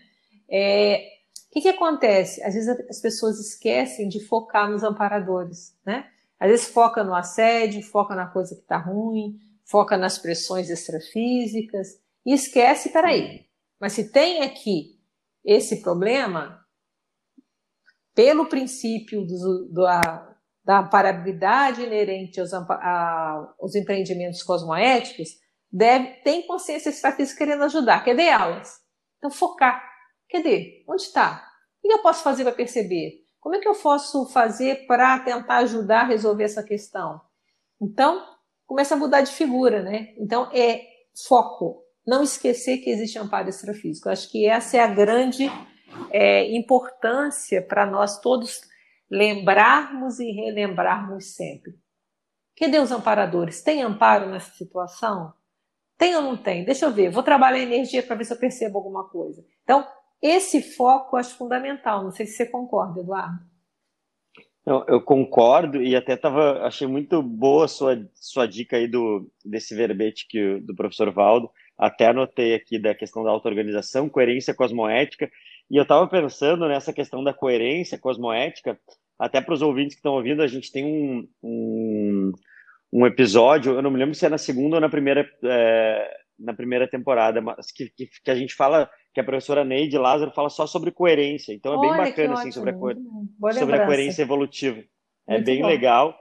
É, 0.50 1.12
que, 1.52 1.60
que 1.60 1.68
acontece? 1.68 2.42
Às 2.42 2.54
vezes 2.54 2.68
as 2.88 3.00
pessoas 3.00 3.38
esquecem 3.38 4.08
de 4.08 4.24
focar 4.24 4.70
nos 4.70 4.82
amparadores, 4.82 5.76
né? 5.84 6.08
Às 6.40 6.50
vezes 6.50 6.68
foca 6.68 7.04
no 7.04 7.14
assédio, 7.14 7.82
foca 7.82 8.14
na 8.14 8.26
coisa 8.26 8.54
que 8.54 8.62
está 8.62 8.78
ruim, 8.78 9.38
foca 9.62 9.98
nas 9.98 10.18
pressões 10.18 10.70
extrafísicas 10.70 12.00
e 12.24 12.32
esquece, 12.32 12.88
peraí, 12.88 13.46
mas 13.78 13.92
se 13.92 14.10
tem 14.10 14.42
aqui 14.42 14.98
esse 15.44 15.82
problema, 15.82 16.64
pelo 18.14 18.46
princípio 18.46 19.26
do, 19.26 19.68
do, 19.68 19.86
da 20.64 20.80
amparabilidade 20.80 21.82
inerente 21.82 22.40
aos, 22.40 22.52
a, 22.54 23.54
aos 23.60 23.74
empreendimentos 23.74 24.42
cosmoéticos, 24.42 25.28
deve, 25.70 26.08
tem 26.22 26.46
consciência 26.46 26.90
extrafísica 26.90 27.38
querendo 27.38 27.64
ajudar. 27.64 28.04
Cadê 28.04 28.24
elas? 28.24 28.80
Então, 29.18 29.30
focar. 29.30 29.82
Cadê? 30.30 30.84
Onde 30.88 31.02
está? 31.02 31.44
O 31.82 31.88
que 31.88 31.92
eu 31.92 32.02
posso 32.02 32.22
fazer 32.22 32.44
para 32.44 32.52
perceber? 32.52 33.22
Como 33.40 33.56
é 33.56 33.58
que 33.58 33.68
eu 33.68 33.74
posso 33.74 34.26
fazer 34.28 34.86
para 34.86 35.18
tentar 35.18 35.56
ajudar 35.58 36.02
a 36.02 36.06
resolver 36.06 36.44
essa 36.44 36.62
questão? 36.62 37.20
Então, 37.80 38.24
começa 38.66 38.94
a 38.94 38.98
mudar 38.98 39.22
de 39.22 39.32
figura, 39.32 39.82
né? 39.82 40.14
Então, 40.16 40.48
é 40.52 40.82
foco. 41.26 41.82
Não 42.06 42.22
esquecer 42.22 42.78
que 42.78 42.90
existe 42.90 43.18
amparo 43.18 43.48
extrafísico. 43.48 44.08
Acho 44.08 44.30
que 44.30 44.46
essa 44.46 44.76
é 44.76 44.80
a 44.80 44.86
grande 44.86 45.50
é, 46.10 46.56
importância 46.56 47.60
para 47.60 47.84
nós 47.84 48.20
todos 48.20 48.60
lembrarmos 49.12 50.18
e 50.18 50.30
relembrarmos 50.30 51.34
sempre. 51.34 51.74
Cadê 52.58 52.78
os 52.78 52.90
amparadores? 52.90 53.62
Tem 53.62 53.82
amparo 53.82 54.30
nessa 54.30 54.50
situação? 54.52 55.34
Tem 55.98 56.16
ou 56.16 56.22
não 56.22 56.36
tem? 56.36 56.64
Deixa 56.64 56.86
eu 56.86 56.92
ver. 56.92 57.10
Vou 57.10 57.22
trabalhar 57.22 57.58
a 57.58 57.62
energia 57.62 58.02
para 58.02 58.16
ver 58.16 58.24
se 58.24 58.32
eu 58.32 58.38
percebo 58.38 58.78
alguma 58.78 59.08
coisa. 59.10 59.44
Então, 59.62 59.86
esse 60.20 60.62
foco 60.62 61.14
eu 61.14 61.20
acho 61.20 61.36
fundamental. 61.36 62.02
Não 62.02 62.10
sei 62.10 62.24
se 62.24 62.36
você 62.36 62.46
concorda, 62.46 63.00
Eduardo. 63.00 63.38
Não, 64.64 64.84
eu 64.88 65.02
concordo 65.02 65.82
e 65.82 65.94
até 65.94 66.16
tava, 66.16 66.62
achei 66.62 66.86
muito 66.86 67.20
boa 67.22 67.66
a 67.66 67.68
sua, 67.68 68.08
sua 68.14 68.46
dica 68.46 68.76
aí 68.76 68.86
do, 68.86 69.30
desse 69.44 69.74
verbete 69.74 70.26
que, 70.26 70.60
do 70.60 70.74
professor 70.74 71.12
Valdo. 71.12 71.50
Até 71.76 72.06
anotei 72.06 72.54
aqui 72.54 72.78
da 72.78 72.94
questão 72.94 73.24
da 73.24 73.30
auto-organização, 73.30 74.08
coerência 74.08 74.54
cosmoética. 74.54 75.30
E 75.70 75.76
eu 75.76 75.82
estava 75.82 76.06
pensando 76.06 76.66
nessa 76.68 76.92
questão 76.92 77.24
da 77.24 77.34
coerência 77.34 77.98
cosmoética, 77.98 78.78
até 79.22 79.40
para 79.40 79.54
os 79.54 79.62
ouvintes 79.62 79.94
que 79.94 80.00
estão 80.00 80.14
ouvindo, 80.14 80.42
a 80.42 80.48
gente 80.48 80.72
tem 80.72 80.84
um, 80.84 81.28
um, 81.40 82.32
um, 82.92 83.06
episódio, 83.06 83.74
eu 83.74 83.80
não 83.80 83.88
me 83.88 83.96
lembro 83.96 84.16
se 84.16 84.26
é 84.26 84.28
na 84.28 84.36
segunda 84.36 84.74
ou 84.74 84.80
na 84.80 84.88
primeira, 84.88 85.24
é, 85.44 86.16
na 86.36 86.52
primeira 86.52 86.88
temporada, 86.88 87.40
mas 87.40 87.70
que, 87.70 87.88
que, 87.90 88.08
que 88.24 88.30
a 88.32 88.34
gente 88.34 88.52
fala 88.52 88.90
que 89.14 89.20
a 89.20 89.24
professora 89.24 89.64
Neide 89.64 89.96
Lázaro 89.96 90.32
fala 90.32 90.50
só 90.50 90.66
sobre 90.66 90.90
coerência. 90.90 91.52
Então 91.52 91.74
é 91.74 91.80
bem 91.80 91.90
Olha, 91.90 92.04
bacana 92.04 92.34
assim 92.34 92.50
sobre 92.50 92.70
a, 92.70 92.72
co... 92.72 92.90
sobre 93.52 93.76
a 93.76 93.86
coerência 93.86 94.22
evolutiva. 94.22 94.82
É 95.28 95.34
Muito 95.34 95.46
bem 95.46 95.60
bom. 95.60 95.68
legal. 95.68 96.18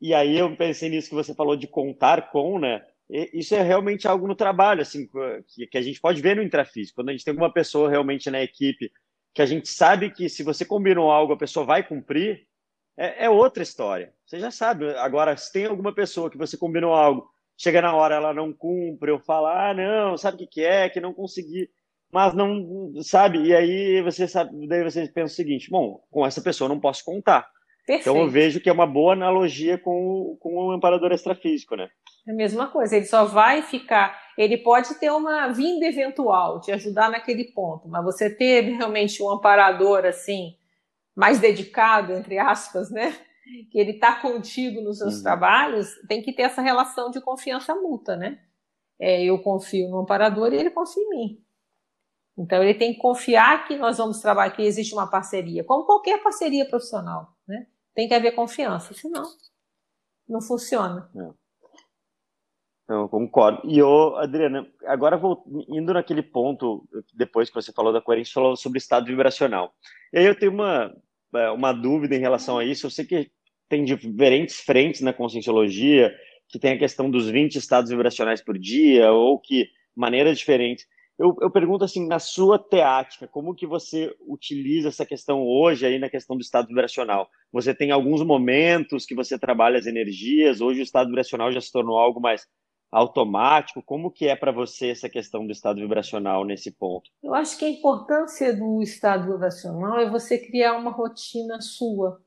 E 0.00 0.14
aí 0.14 0.38
eu 0.38 0.56
pensei 0.56 0.88
nisso 0.88 1.10
que 1.10 1.14
você 1.14 1.34
falou 1.34 1.56
de 1.56 1.66
contar 1.66 2.30
com, 2.30 2.58
né? 2.58 2.82
Isso 3.34 3.54
é 3.54 3.60
realmente 3.60 4.08
algo 4.08 4.26
no 4.26 4.34
trabalho, 4.34 4.80
assim, 4.80 5.06
que, 5.46 5.66
que 5.66 5.76
a 5.76 5.82
gente 5.82 6.00
pode 6.00 6.22
ver 6.22 6.36
no 6.36 6.42
intrafísico. 6.42 6.94
Quando 6.94 7.10
a 7.10 7.12
gente 7.12 7.24
tem 7.24 7.34
uma 7.34 7.52
pessoa 7.52 7.90
realmente 7.90 8.30
na 8.30 8.40
equipe 8.40 8.90
que 9.34 9.42
a 9.42 9.46
gente 9.46 9.68
sabe 9.68 10.10
que 10.10 10.28
se 10.28 10.42
você 10.42 10.64
combinou 10.64 11.10
algo, 11.10 11.32
a 11.32 11.38
pessoa 11.38 11.64
vai 11.64 11.86
cumprir, 11.86 12.46
é, 12.96 13.26
é 13.26 13.30
outra 13.30 13.62
história. 13.62 14.12
Você 14.26 14.38
já 14.38 14.50
sabe. 14.50 14.90
Agora, 14.96 15.36
se 15.36 15.52
tem 15.52 15.66
alguma 15.66 15.94
pessoa 15.94 16.30
que 16.30 16.38
você 16.38 16.56
combinou 16.56 16.92
algo, 16.94 17.28
chega 17.56 17.82
na 17.82 17.94
hora 17.94 18.16
ela 18.16 18.34
não 18.34 18.52
cumpre, 18.52 19.10
ou 19.10 19.20
fala, 19.20 19.70
ah, 19.70 19.74
não, 19.74 20.16
sabe 20.16 20.36
o 20.36 20.38
que, 20.38 20.46
que 20.46 20.64
é, 20.64 20.88
que 20.88 21.00
não 21.00 21.14
consegui 21.14 21.70
mas 22.12 22.34
não 22.34 22.92
sabe. 23.02 23.42
E 23.42 23.54
aí 23.54 24.02
você 24.02 24.26
sabe, 24.26 24.66
daí 24.66 24.82
você 24.82 25.06
pensa 25.08 25.32
o 25.32 25.36
seguinte: 25.36 25.70
bom, 25.70 26.02
com 26.10 26.26
essa 26.26 26.40
pessoa 26.42 26.66
eu 26.66 26.74
não 26.74 26.80
posso 26.80 27.04
contar. 27.04 27.48
Perfeito. 27.90 28.08
Então 28.08 28.22
eu 28.22 28.30
vejo 28.30 28.60
que 28.60 28.68
é 28.68 28.72
uma 28.72 28.86
boa 28.86 29.14
analogia 29.14 29.76
com, 29.76 30.36
com 30.38 30.54
o 30.54 30.70
amparador 30.70 31.10
extrafísico, 31.10 31.74
né? 31.74 31.90
É 32.28 32.30
a 32.30 32.34
mesma 32.34 32.68
coisa, 32.68 32.96
ele 32.96 33.06
só 33.06 33.24
vai 33.24 33.62
ficar. 33.62 34.16
Ele 34.38 34.56
pode 34.56 34.94
ter 35.00 35.10
uma 35.10 35.48
vinda 35.48 35.86
eventual, 35.86 36.60
te 36.60 36.70
ajudar 36.70 37.10
naquele 37.10 37.46
ponto, 37.52 37.88
mas 37.88 38.04
você 38.04 38.30
ter 38.30 38.60
realmente 38.76 39.20
um 39.20 39.28
amparador 39.28 40.04
assim, 40.04 40.54
mais 41.16 41.40
dedicado, 41.40 42.12
entre 42.12 42.38
aspas, 42.38 42.90
né? 42.92 43.12
Que 43.72 43.80
ele 43.80 43.92
está 43.92 44.14
contigo 44.14 44.80
nos 44.80 44.98
seus 44.98 45.16
uhum. 45.16 45.22
trabalhos, 45.24 45.88
tem 46.06 46.22
que 46.22 46.32
ter 46.32 46.42
essa 46.42 46.62
relação 46.62 47.10
de 47.10 47.20
confiança 47.20 47.74
mútua, 47.74 48.14
né? 48.14 48.38
É, 49.00 49.24
eu 49.24 49.36
confio 49.40 49.88
no 49.88 49.98
amparador 49.98 50.52
e 50.52 50.56
ele 50.56 50.70
confia 50.70 51.02
em 51.02 51.08
mim. 51.08 51.44
Então 52.38 52.62
ele 52.62 52.74
tem 52.74 52.94
que 52.94 53.00
confiar 53.00 53.66
que 53.66 53.76
nós 53.76 53.98
vamos 53.98 54.20
trabalhar, 54.20 54.52
que 54.52 54.62
existe 54.62 54.94
uma 54.94 55.10
parceria, 55.10 55.64
como 55.64 55.84
qualquer 55.84 56.22
parceria 56.22 56.64
profissional? 56.64 57.34
Tem 57.94 58.08
que 58.08 58.14
haver 58.14 58.34
confiança, 58.34 58.94
senão 58.94 59.24
não 60.28 60.40
funciona. 60.40 61.10
É. 61.16 61.40
Eu 62.90 63.08
concordo. 63.08 63.60
E 63.64 63.78
eu, 63.78 64.16
Adriana, 64.16 64.66
agora 64.84 65.16
vou 65.16 65.44
indo 65.68 65.94
naquele 65.94 66.22
ponto, 66.22 66.88
depois 67.14 67.48
que 67.48 67.54
você 67.54 67.72
falou 67.72 67.92
da 67.92 68.00
coerência, 68.00 68.34
falou 68.34 68.56
sobre 68.56 68.78
estado 68.78 69.06
vibracional. 69.06 69.72
E 70.12 70.18
aí 70.18 70.26
eu 70.26 70.36
tenho 70.36 70.50
uma, 70.50 70.92
é, 71.36 71.50
uma 71.50 71.72
dúvida 71.72 72.16
em 72.16 72.20
relação 72.20 72.58
a 72.58 72.64
isso. 72.64 72.86
Eu 72.86 72.90
sei 72.90 73.04
que 73.04 73.30
tem 73.68 73.84
diferentes 73.84 74.56
frentes 74.56 75.02
na 75.02 75.12
conscienciologia, 75.12 76.12
que 76.48 76.58
tem 76.58 76.72
a 76.72 76.78
questão 76.78 77.08
dos 77.08 77.30
20 77.30 77.54
estados 77.54 77.90
vibracionais 77.90 78.42
por 78.42 78.58
dia, 78.58 79.12
ou 79.12 79.38
que 79.38 79.68
maneiras 79.94 80.36
diferentes. 80.36 80.84
Eu, 81.20 81.36
eu, 81.42 81.50
pergunto 81.50 81.84
assim, 81.84 82.06
na 82.06 82.18
sua 82.18 82.58
teática, 82.58 83.28
como 83.28 83.54
que 83.54 83.66
você 83.66 84.10
utiliza 84.26 84.88
essa 84.88 85.04
questão 85.04 85.46
hoje 85.46 85.84
aí 85.84 85.98
na 85.98 86.08
questão 86.08 86.34
do 86.34 86.40
estado 86.40 86.68
vibracional? 86.68 87.28
Você 87.52 87.74
tem 87.74 87.90
alguns 87.90 88.24
momentos 88.24 89.04
que 89.04 89.14
você 89.14 89.38
trabalha 89.38 89.78
as 89.78 89.84
energias, 89.84 90.62
hoje 90.62 90.80
o 90.80 90.82
estado 90.82 91.08
vibracional 91.08 91.52
já 91.52 91.60
se 91.60 91.70
tornou 91.70 91.98
algo 91.98 92.22
mais 92.22 92.48
automático. 92.90 93.82
Como 93.82 94.10
que 94.10 94.28
é 94.28 94.34
para 94.34 94.50
você 94.50 94.88
essa 94.88 95.10
questão 95.10 95.44
do 95.44 95.52
estado 95.52 95.78
vibracional 95.78 96.42
nesse 96.42 96.70
ponto? 96.70 97.10
Eu 97.22 97.34
acho 97.34 97.58
que 97.58 97.66
a 97.66 97.70
importância 97.70 98.56
do 98.56 98.80
estado 98.80 99.30
vibracional 99.30 99.98
é 99.98 100.08
você 100.08 100.38
criar 100.38 100.78
uma 100.78 100.90
rotina 100.90 101.60
sua. 101.60 102.18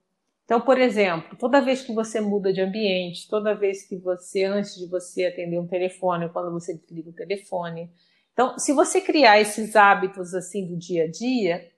Então, 0.46 0.62
por 0.62 0.78
exemplo, 0.78 1.36
toda 1.40 1.62
vez 1.62 1.82
que 1.82 1.96
você 1.96 2.22
muda 2.22 2.54
de 2.54 2.62
ambiente, 2.62 3.28
toda 3.28 3.56
vez 3.56 3.88
que 3.88 3.98
você, 3.98 4.44
antes 4.44 4.76
de 4.76 4.86
você 4.86 5.26
atender 5.26 5.58
um 5.58 5.66
telefone, 5.66 6.30
quando 6.30 6.52
você 6.52 6.78
desliga 6.78 7.10
o 7.10 7.14
telefone. 7.14 7.90
Então, 8.34 8.58
se 8.58 8.74
você 8.74 9.00
criar 9.00 9.40
esses 9.40 9.76
hábitos 9.76 10.34
assim 10.34 10.68
do 10.68 10.78
dia 10.78 11.06
a 11.06 11.12
dia, 11.12 11.72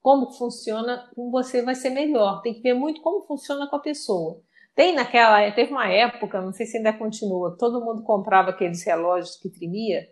como 0.00 0.32
funciona 0.32 1.08
com 1.14 1.30
você 1.30 1.62
vai 1.62 1.74
ser 1.74 1.90
melhor. 1.90 2.40
Tem 2.42 2.54
que 2.54 2.62
ver 2.62 2.74
muito 2.74 3.00
como 3.02 3.26
funciona 3.26 3.68
com 3.68 3.76
a 3.76 3.80
pessoa. 3.80 4.40
Tem 4.74 4.94
naquela, 4.94 5.50
teve 5.52 5.72
uma 5.72 5.88
época, 5.88 6.40
não 6.40 6.52
sei 6.52 6.64
se 6.64 6.76
ainda 6.76 6.92
continua, 6.92 7.56
todo 7.58 7.84
mundo 7.84 8.02
comprava 8.04 8.50
aqueles 8.50 8.84
relógios 8.84 9.36
que 9.36 9.50
tremia 9.50 10.08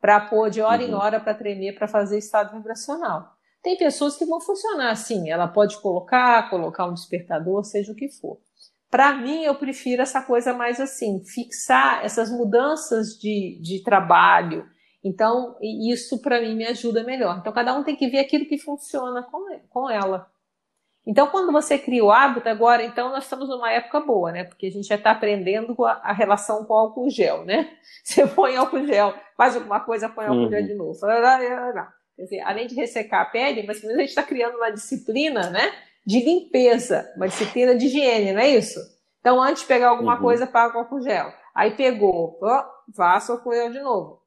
para 0.00 0.18
pôr 0.20 0.48
de 0.48 0.62
hora 0.62 0.82
uhum. 0.82 0.88
em 0.88 0.94
hora 0.94 1.20
para 1.20 1.34
tremer 1.34 1.74
para 1.74 1.86
fazer 1.86 2.16
estado 2.16 2.56
vibracional. 2.56 3.28
Tem 3.62 3.76
pessoas 3.76 4.16
que 4.16 4.24
vão 4.24 4.40
funcionar 4.40 4.90
assim, 4.90 5.30
ela 5.30 5.46
pode 5.46 5.78
colocar, 5.82 6.48
colocar 6.48 6.86
um 6.86 6.94
despertador, 6.94 7.62
seja 7.62 7.92
o 7.92 7.94
que 7.94 8.08
for. 8.08 8.38
Para 8.90 9.12
mim, 9.12 9.44
eu 9.44 9.54
prefiro 9.54 10.00
essa 10.00 10.22
coisa 10.22 10.54
mais 10.54 10.80
assim, 10.80 11.22
fixar 11.24 12.02
essas 12.02 12.30
mudanças 12.30 13.18
de, 13.18 13.60
de 13.62 13.84
trabalho, 13.84 14.66
então, 15.02 15.56
isso 15.62 16.20
para 16.20 16.40
mim 16.40 16.54
me 16.54 16.66
ajuda 16.66 17.02
melhor. 17.02 17.38
Então, 17.38 17.52
cada 17.52 17.74
um 17.74 17.82
tem 17.82 17.96
que 17.96 18.08
ver 18.08 18.18
aquilo 18.18 18.44
que 18.44 18.58
funciona 18.58 19.26
com, 19.70 19.88
ela. 19.88 20.30
Então, 21.06 21.28
quando 21.28 21.50
você 21.50 21.78
cria 21.78 22.04
o 22.04 22.10
hábito, 22.10 22.48
agora, 22.48 22.82
então, 22.84 23.08
nós 23.08 23.24
estamos 23.24 23.48
numa 23.48 23.72
época 23.72 24.00
boa, 24.00 24.30
né? 24.30 24.44
Porque 24.44 24.66
a 24.66 24.70
gente 24.70 24.86
já 24.86 24.96
está 24.96 25.12
aprendendo 25.12 25.74
a, 25.84 25.92
a, 26.04 26.12
relação 26.12 26.64
com 26.66 26.74
o 26.74 26.76
álcool 26.76 27.08
gel, 27.08 27.44
né? 27.46 27.70
Você 28.04 28.26
põe 28.26 28.56
álcool 28.56 28.84
gel, 28.84 29.14
faz 29.36 29.56
alguma 29.56 29.80
coisa, 29.80 30.10
põe 30.10 30.26
álcool 30.26 30.42
uhum. 30.42 30.50
gel 30.50 30.62
de 30.62 30.74
novo. 30.74 31.00
Quer 31.00 32.22
dizer, 32.24 32.40
além 32.40 32.66
de 32.66 32.74
ressecar 32.74 33.22
a 33.22 33.24
pele, 33.24 33.64
mas 33.66 33.82
a 33.82 33.88
gente 33.88 34.10
está 34.10 34.22
criando 34.22 34.56
uma 34.56 34.70
disciplina, 34.70 35.48
né? 35.48 35.72
De 36.06 36.20
limpeza, 36.22 37.10
uma 37.16 37.28
disciplina 37.28 37.74
de 37.74 37.86
higiene, 37.86 38.32
não 38.32 38.40
é 38.40 38.50
isso? 38.50 38.78
Então, 39.20 39.40
antes 39.40 39.62
de 39.62 39.68
pegar 39.68 39.88
alguma 39.88 40.16
uhum. 40.16 40.20
coisa, 40.20 40.46
paga 40.46 40.76
o 40.76 40.80
álcool 40.80 41.00
gel. 41.00 41.32
Aí 41.54 41.70
pegou, 41.70 42.38
ó, 42.42 42.64
vá 42.94 43.14
álcool 43.14 43.54
gel 43.54 43.72
de 43.72 43.80
novo 43.80 44.19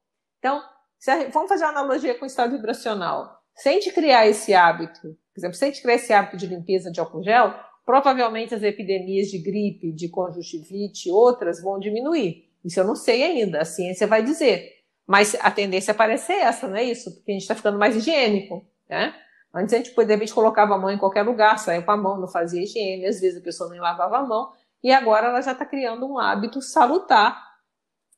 então, 0.44 0.62
a, 1.08 1.30
vamos 1.32 1.48
fazer 1.48 1.64
uma 1.64 1.72
analogia 1.72 2.16
com 2.16 2.26
o 2.26 2.28
estado 2.28 2.52
vibracional. 2.52 3.42
Se 3.56 3.70
a 3.70 3.72
gente 3.72 3.94
criar 3.94 4.28
esse 4.28 4.54
hábito, 4.54 5.00
por 5.02 5.40
exemplo, 5.40 5.56
se 5.56 5.64
a 5.64 5.68
gente 5.70 5.82
criar 5.82 5.96
esse 5.96 6.12
hábito 6.12 6.36
de 6.36 6.48
limpeza 6.48 6.92
de 6.92 7.00
álcool 7.00 7.24
gel, 7.24 7.54
provavelmente 7.86 8.54
as 8.54 8.62
epidemias 8.62 9.30
de 9.30 9.38
gripe, 9.38 9.94
de 9.94 10.10
conjuntivite 10.10 11.08
e 11.08 11.12
outras 11.14 11.62
vão 11.62 11.80
diminuir. 11.80 12.50
Isso 12.64 12.78
eu 12.78 12.84
não 12.84 12.96
sei 12.96 13.24
ainda, 13.24 13.62
a 13.62 13.66
ciência 13.66 14.06
vai 14.06 14.22
dizer. 14.22 14.70
Mas 15.08 15.34
a 15.40 15.50
tendência 15.50 15.94
parece 15.94 16.28
ser 16.28 16.40
essa, 16.40 16.68
não 16.68 16.76
é 16.76 16.84
isso? 16.84 17.14
Porque 17.16 17.32
a 17.32 17.34
gente 17.34 17.44
está 17.44 17.56
ficando 17.56 17.80
mais 17.80 17.96
higiênico, 17.96 18.66
né? 18.90 19.16
Antes 19.54 19.74
a 19.74 19.78
gente, 19.78 19.96
de 19.96 20.06
repente, 20.06 20.34
colocava 20.34 20.76
a 20.76 20.78
mão 20.78 20.90
em 20.90 20.98
qualquer 20.98 21.22
lugar, 21.22 21.58
saia 21.58 21.82
com 21.82 21.92
a 21.92 21.98
mão, 21.98 22.20
não 22.20 22.28
fazia 22.28 22.62
higiene, 22.62 23.06
às 23.06 23.22
vezes 23.22 23.40
a 23.40 23.44
pessoa 23.44 23.70
nem 23.70 23.80
lavava 23.80 24.18
a 24.18 24.24
mão, 24.24 24.52
e 24.84 24.92
agora 24.92 25.28
ela 25.28 25.42
já 25.42 25.54
está 25.54 25.66
criando 25.66 26.06
um 26.06 26.18
hábito 26.18 26.62
salutar 26.62 27.42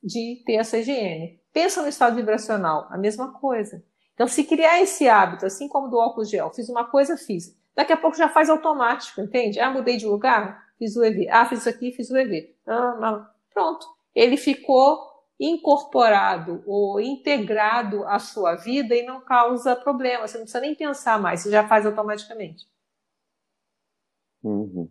de 0.01 0.41
ter 0.45 0.53
essa 0.53 0.77
higiene. 0.77 1.44
Pensa 1.55 1.81
no 1.81 1.87
estado 1.87 2.17
vibracional, 2.17 2.85
a 2.89 2.97
mesma 2.97 3.31
coisa. 3.31 3.81
Então, 4.13 4.27
se 4.27 4.43
criar 4.43 4.81
esse 4.81 5.07
hábito, 5.07 5.45
assim 5.45 5.69
como 5.69 5.87
do 5.87 5.97
álcool 5.97 6.25
gel, 6.25 6.51
fiz 6.53 6.67
uma 6.67 6.83
coisa, 6.83 7.15
fiz. 7.15 7.57
Daqui 7.73 7.93
a 7.93 7.97
pouco 7.97 8.17
já 8.17 8.27
faz 8.27 8.49
automático, 8.49 9.21
entende? 9.21 9.57
Ah, 9.61 9.71
mudei 9.71 9.95
de 9.95 10.05
lugar, 10.05 10.65
fiz 10.77 10.97
o 10.97 11.05
EV. 11.05 11.29
Ah, 11.29 11.45
fiz 11.45 11.59
isso 11.59 11.69
aqui, 11.69 11.93
fiz 11.93 12.09
o 12.09 12.17
EV. 12.17 12.53
Ah, 12.67 12.97
não. 12.99 13.25
Pronto. 13.53 13.87
Ele 14.13 14.35
ficou 14.35 14.99
incorporado 15.39 16.61
ou 16.67 16.99
integrado 16.99 18.03
à 18.03 18.19
sua 18.19 18.55
vida 18.55 18.93
e 18.93 19.05
não 19.05 19.21
causa 19.21 19.77
problema. 19.77 20.27
Você 20.27 20.37
não 20.37 20.43
precisa 20.43 20.59
nem 20.59 20.75
pensar 20.75 21.21
mais, 21.21 21.39
você 21.39 21.51
já 21.51 21.65
faz 21.65 21.85
automaticamente. 21.85 22.65
Uhum. 24.43 24.89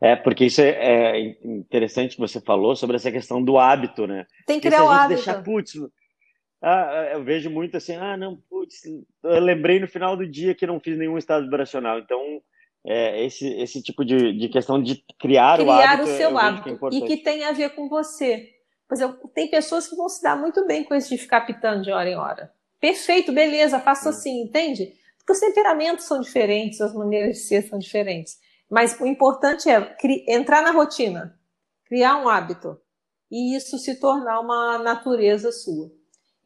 É, 0.00 0.16
porque 0.16 0.46
isso 0.46 0.62
é, 0.62 0.70
é, 0.70 1.20
interessante 1.44 2.14
que 2.16 2.20
você 2.20 2.40
falou 2.40 2.74
sobre 2.74 2.96
essa 2.96 3.12
questão 3.12 3.42
do 3.42 3.58
hábito, 3.58 4.06
né? 4.06 4.26
Tem 4.46 4.58
que 4.58 4.66
criar 4.66 4.82
o 4.82 4.88
hábito. 4.88 5.22
Deixar, 5.22 5.42
putz, 5.42 5.74
ah, 6.68 7.10
eu 7.12 7.22
vejo 7.22 7.48
muito 7.48 7.76
assim, 7.76 7.94
ah, 7.94 8.16
não, 8.16 8.36
putz, 8.50 8.82
eu 9.22 9.40
lembrei 9.40 9.78
no 9.78 9.86
final 9.86 10.16
do 10.16 10.26
dia 10.26 10.52
que 10.52 10.66
não 10.66 10.80
fiz 10.80 10.98
nenhum 10.98 11.16
estado 11.16 11.44
vibracional. 11.44 12.00
Então, 12.00 12.42
é, 12.84 13.24
esse, 13.24 13.46
esse 13.60 13.80
tipo 13.80 14.04
de, 14.04 14.32
de 14.36 14.48
questão 14.48 14.82
de 14.82 14.96
criar, 15.16 15.58
criar 15.58 15.64
o 15.64 15.70
hábito. 15.70 16.02
Criar 16.02 16.02
o 16.02 16.16
seu 16.16 16.38
hábito. 16.38 16.76
Que 16.76 16.96
é 16.96 16.98
e 16.98 17.02
que 17.06 17.16
tem 17.18 17.44
a 17.44 17.52
ver 17.52 17.70
com 17.70 17.88
você. 17.88 18.48
Por 18.88 18.96
exemplo, 18.96 19.30
tem 19.32 19.48
pessoas 19.48 19.86
que 19.86 19.94
vão 19.94 20.08
se 20.08 20.20
dar 20.20 20.36
muito 20.36 20.66
bem 20.66 20.82
com 20.82 20.96
isso 20.96 21.08
de 21.08 21.18
ficar 21.18 21.42
pitando 21.42 21.82
de 21.82 21.92
hora 21.92 22.10
em 22.10 22.16
hora. 22.16 22.52
Perfeito, 22.80 23.30
beleza, 23.30 23.78
faça 23.78 24.08
hum. 24.08 24.10
assim, 24.10 24.42
entende? 24.42 24.92
Porque 25.18 25.32
os 25.32 25.38
temperamentos 25.38 26.04
são 26.04 26.20
diferentes, 26.20 26.80
as 26.80 26.92
maneiras 26.92 27.36
de 27.36 27.42
ser 27.42 27.62
são 27.62 27.78
diferentes. 27.78 28.40
Mas 28.68 29.00
o 29.00 29.06
importante 29.06 29.68
é 29.70 29.96
entrar 30.28 30.62
na 30.62 30.72
rotina, 30.72 31.38
criar 31.84 32.16
um 32.16 32.28
hábito 32.28 32.76
e 33.30 33.56
isso 33.56 33.78
se 33.78 34.00
tornar 34.00 34.40
uma 34.40 34.78
natureza 34.78 35.52
sua. 35.52 35.90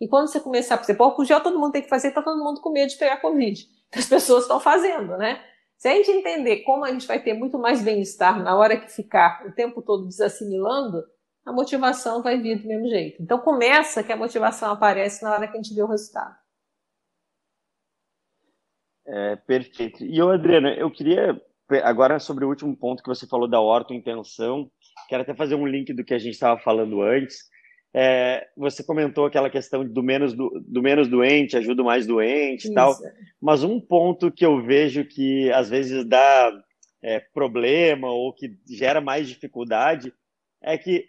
E 0.01 0.09
quando 0.09 0.29
você 0.29 0.41
começar, 0.41 0.79
por 0.79 0.85
exemplo, 0.85 1.05
álcool 1.05 1.25
gel 1.25 1.43
todo 1.43 1.59
mundo 1.59 1.73
tem 1.73 1.83
que 1.83 1.89
fazer, 1.89 2.09
está 2.09 2.23
todo 2.23 2.43
mundo 2.43 2.61
com 2.61 2.71
medo 2.71 2.89
de 2.89 2.97
pegar 2.97 3.19
Covid. 3.19 3.69
As 3.95 4.07
pessoas 4.07 4.45
estão 4.45 4.59
fazendo, 4.59 5.17
né? 5.17 5.45
Se 5.77 5.89
a 5.89 5.95
gente 5.95 6.11
entender 6.11 6.59
como 6.59 6.85
a 6.85 6.93
gente 6.93 7.07
vai 7.07 7.23
ter 7.23 7.35
muito 7.35 7.59
mais 7.59 7.83
bem-estar 7.83 8.43
na 8.43 8.57
hora 8.57 8.79
que 8.79 8.91
ficar 8.91 9.47
o 9.47 9.53
tempo 9.53 9.83
todo 9.83 10.07
desassimilando, 10.07 11.03
a 11.45 11.53
motivação 11.53 12.23
vai 12.23 12.39
vir 12.39 12.61
do 12.61 12.69
mesmo 12.69 12.89
jeito. 12.89 13.23
Então 13.23 13.39
começa 13.39 14.03
que 14.03 14.13
a 14.13 14.17
motivação 14.17 14.73
aparece 14.73 15.23
na 15.23 15.33
hora 15.33 15.49
que 15.49 15.57
a 15.57 15.63
gente 15.63 15.75
vê 15.75 15.83
o 15.83 15.87
resultado. 15.87 16.37
É, 19.07 19.37
perfeito. 19.37 20.05
E 20.05 20.19
eu, 20.19 20.31
Adriana, 20.31 20.75
eu 20.75 20.91
queria 20.91 21.41
agora 21.83 22.19
sobre 22.19 22.45
o 22.45 22.49
último 22.49 22.77
ponto 22.77 23.03
que 23.03 23.09
você 23.09 23.27
falou 23.27 23.49
da 23.49 23.61
ortointenção, 23.61 24.71
quero 25.09 25.23
até 25.23 25.35
fazer 25.35 25.55
um 25.55 25.67
link 25.67 25.93
do 25.93 26.05
que 26.05 26.15
a 26.15 26.19
gente 26.19 26.35
estava 26.35 26.61
falando 26.61 27.03
antes. 27.03 27.49
É, 27.93 28.47
você 28.57 28.85
comentou 28.85 29.27
aquela 29.27 29.51
questão 29.51 29.85
do 29.85 30.03
menos, 30.03 30.33
do, 30.33 30.63
do 30.65 30.81
menos 30.81 31.09
doente, 31.09 31.57
ajuda 31.57 31.83
o 31.83 31.85
mais 31.85 32.07
doente 32.07 32.69
e 32.69 32.75
tal. 32.75 32.95
Mas 33.41 33.65
um 33.65 33.81
ponto 33.81 34.31
que 34.31 34.47
eu 34.47 34.63
vejo 34.63 35.05
que 35.05 35.51
às 35.53 35.69
vezes 35.69 36.05
dá 36.05 36.53
é, 37.03 37.19
problema 37.19 38.09
ou 38.09 38.33
que 38.33 38.57
gera 38.69 39.01
mais 39.01 39.29
dificuldade 39.29 40.13
é 40.63 40.79
que 40.79 41.07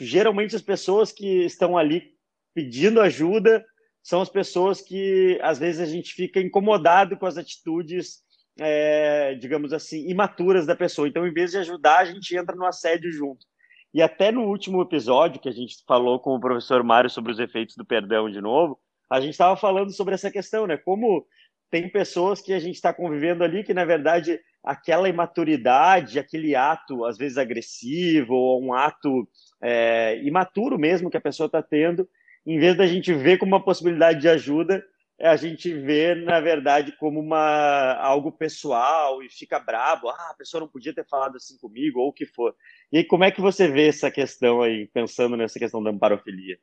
geralmente 0.00 0.56
as 0.56 0.62
pessoas 0.62 1.12
que 1.12 1.44
estão 1.44 1.76
ali 1.76 2.14
pedindo 2.54 3.00
ajuda 3.00 3.64
são 4.02 4.20
as 4.20 4.28
pessoas 4.28 4.80
que 4.80 5.38
às 5.42 5.58
vezes 5.58 5.80
a 5.80 5.86
gente 5.86 6.14
fica 6.14 6.40
incomodado 6.40 7.16
com 7.16 7.26
as 7.26 7.36
atitudes, 7.36 8.22
é, 8.58 9.34
digamos 9.34 9.72
assim, 9.72 10.08
imaturas 10.08 10.66
da 10.66 10.74
pessoa. 10.74 11.06
Então, 11.06 11.26
em 11.26 11.32
vez 11.32 11.50
de 11.50 11.58
ajudar, 11.58 11.98
a 11.98 12.04
gente 12.06 12.34
entra 12.34 12.56
no 12.56 12.64
assédio 12.64 13.12
junto. 13.12 13.46
E 13.92 14.02
até 14.02 14.30
no 14.30 14.42
último 14.42 14.82
episódio 14.82 15.40
que 15.40 15.48
a 15.48 15.52
gente 15.52 15.76
falou 15.86 16.20
com 16.20 16.34
o 16.34 16.40
professor 16.40 16.82
Mário 16.82 17.08
sobre 17.08 17.32
os 17.32 17.38
efeitos 17.38 17.76
do 17.76 17.84
perdão 17.84 18.30
de 18.30 18.40
novo, 18.40 18.78
a 19.10 19.20
gente 19.20 19.32
estava 19.32 19.56
falando 19.56 19.90
sobre 19.92 20.14
essa 20.14 20.30
questão, 20.30 20.66
né? 20.66 20.76
Como 20.76 21.26
tem 21.70 21.88
pessoas 21.88 22.40
que 22.40 22.52
a 22.52 22.58
gente 22.58 22.76
está 22.76 22.92
convivendo 22.92 23.42
ali 23.42 23.64
que, 23.64 23.74
na 23.74 23.84
verdade, 23.84 24.38
aquela 24.62 25.08
imaturidade, 25.08 26.18
aquele 26.18 26.54
ato, 26.54 27.04
às 27.04 27.16
vezes 27.16 27.38
agressivo, 27.38 28.34
ou 28.34 28.62
um 28.62 28.72
ato 28.72 29.28
é, 29.62 30.20
imaturo 30.22 30.78
mesmo 30.78 31.10
que 31.10 31.16
a 31.16 31.20
pessoa 31.20 31.46
está 31.46 31.62
tendo, 31.62 32.08
em 32.46 32.58
vez 32.58 32.76
da 32.76 32.86
gente 32.86 33.12
ver 33.12 33.38
como 33.38 33.54
uma 33.54 33.64
possibilidade 33.64 34.20
de 34.20 34.28
ajuda, 34.28 34.82
a 35.20 35.36
gente 35.36 35.72
vê, 35.74 36.14
na 36.14 36.40
verdade, 36.40 36.96
como 36.96 37.18
uma, 37.18 37.94
algo 37.94 38.30
pessoal 38.30 39.22
e 39.22 39.28
fica 39.28 39.58
brabo. 39.58 40.08
Ah, 40.08 40.30
a 40.30 40.34
pessoa 40.34 40.60
não 40.60 40.68
podia 40.68 40.94
ter 40.94 41.06
falado 41.06 41.36
assim 41.36 41.58
comigo, 41.58 41.98
ou 41.98 42.08
o 42.08 42.12
que 42.12 42.24
for. 42.24 42.54
E 42.92 42.98
aí, 42.98 43.04
como 43.04 43.24
é 43.24 43.30
que 43.30 43.40
você 43.40 43.66
vê 43.66 43.88
essa 43.88 44.10
questão 44.10 44.62
aí, 44.62 44.86
pensando 44.88 45.36
nessa 45.36 45.58
questão 45.58 45.82
da 45.82 45.90
amparofilia? 45.90 46.58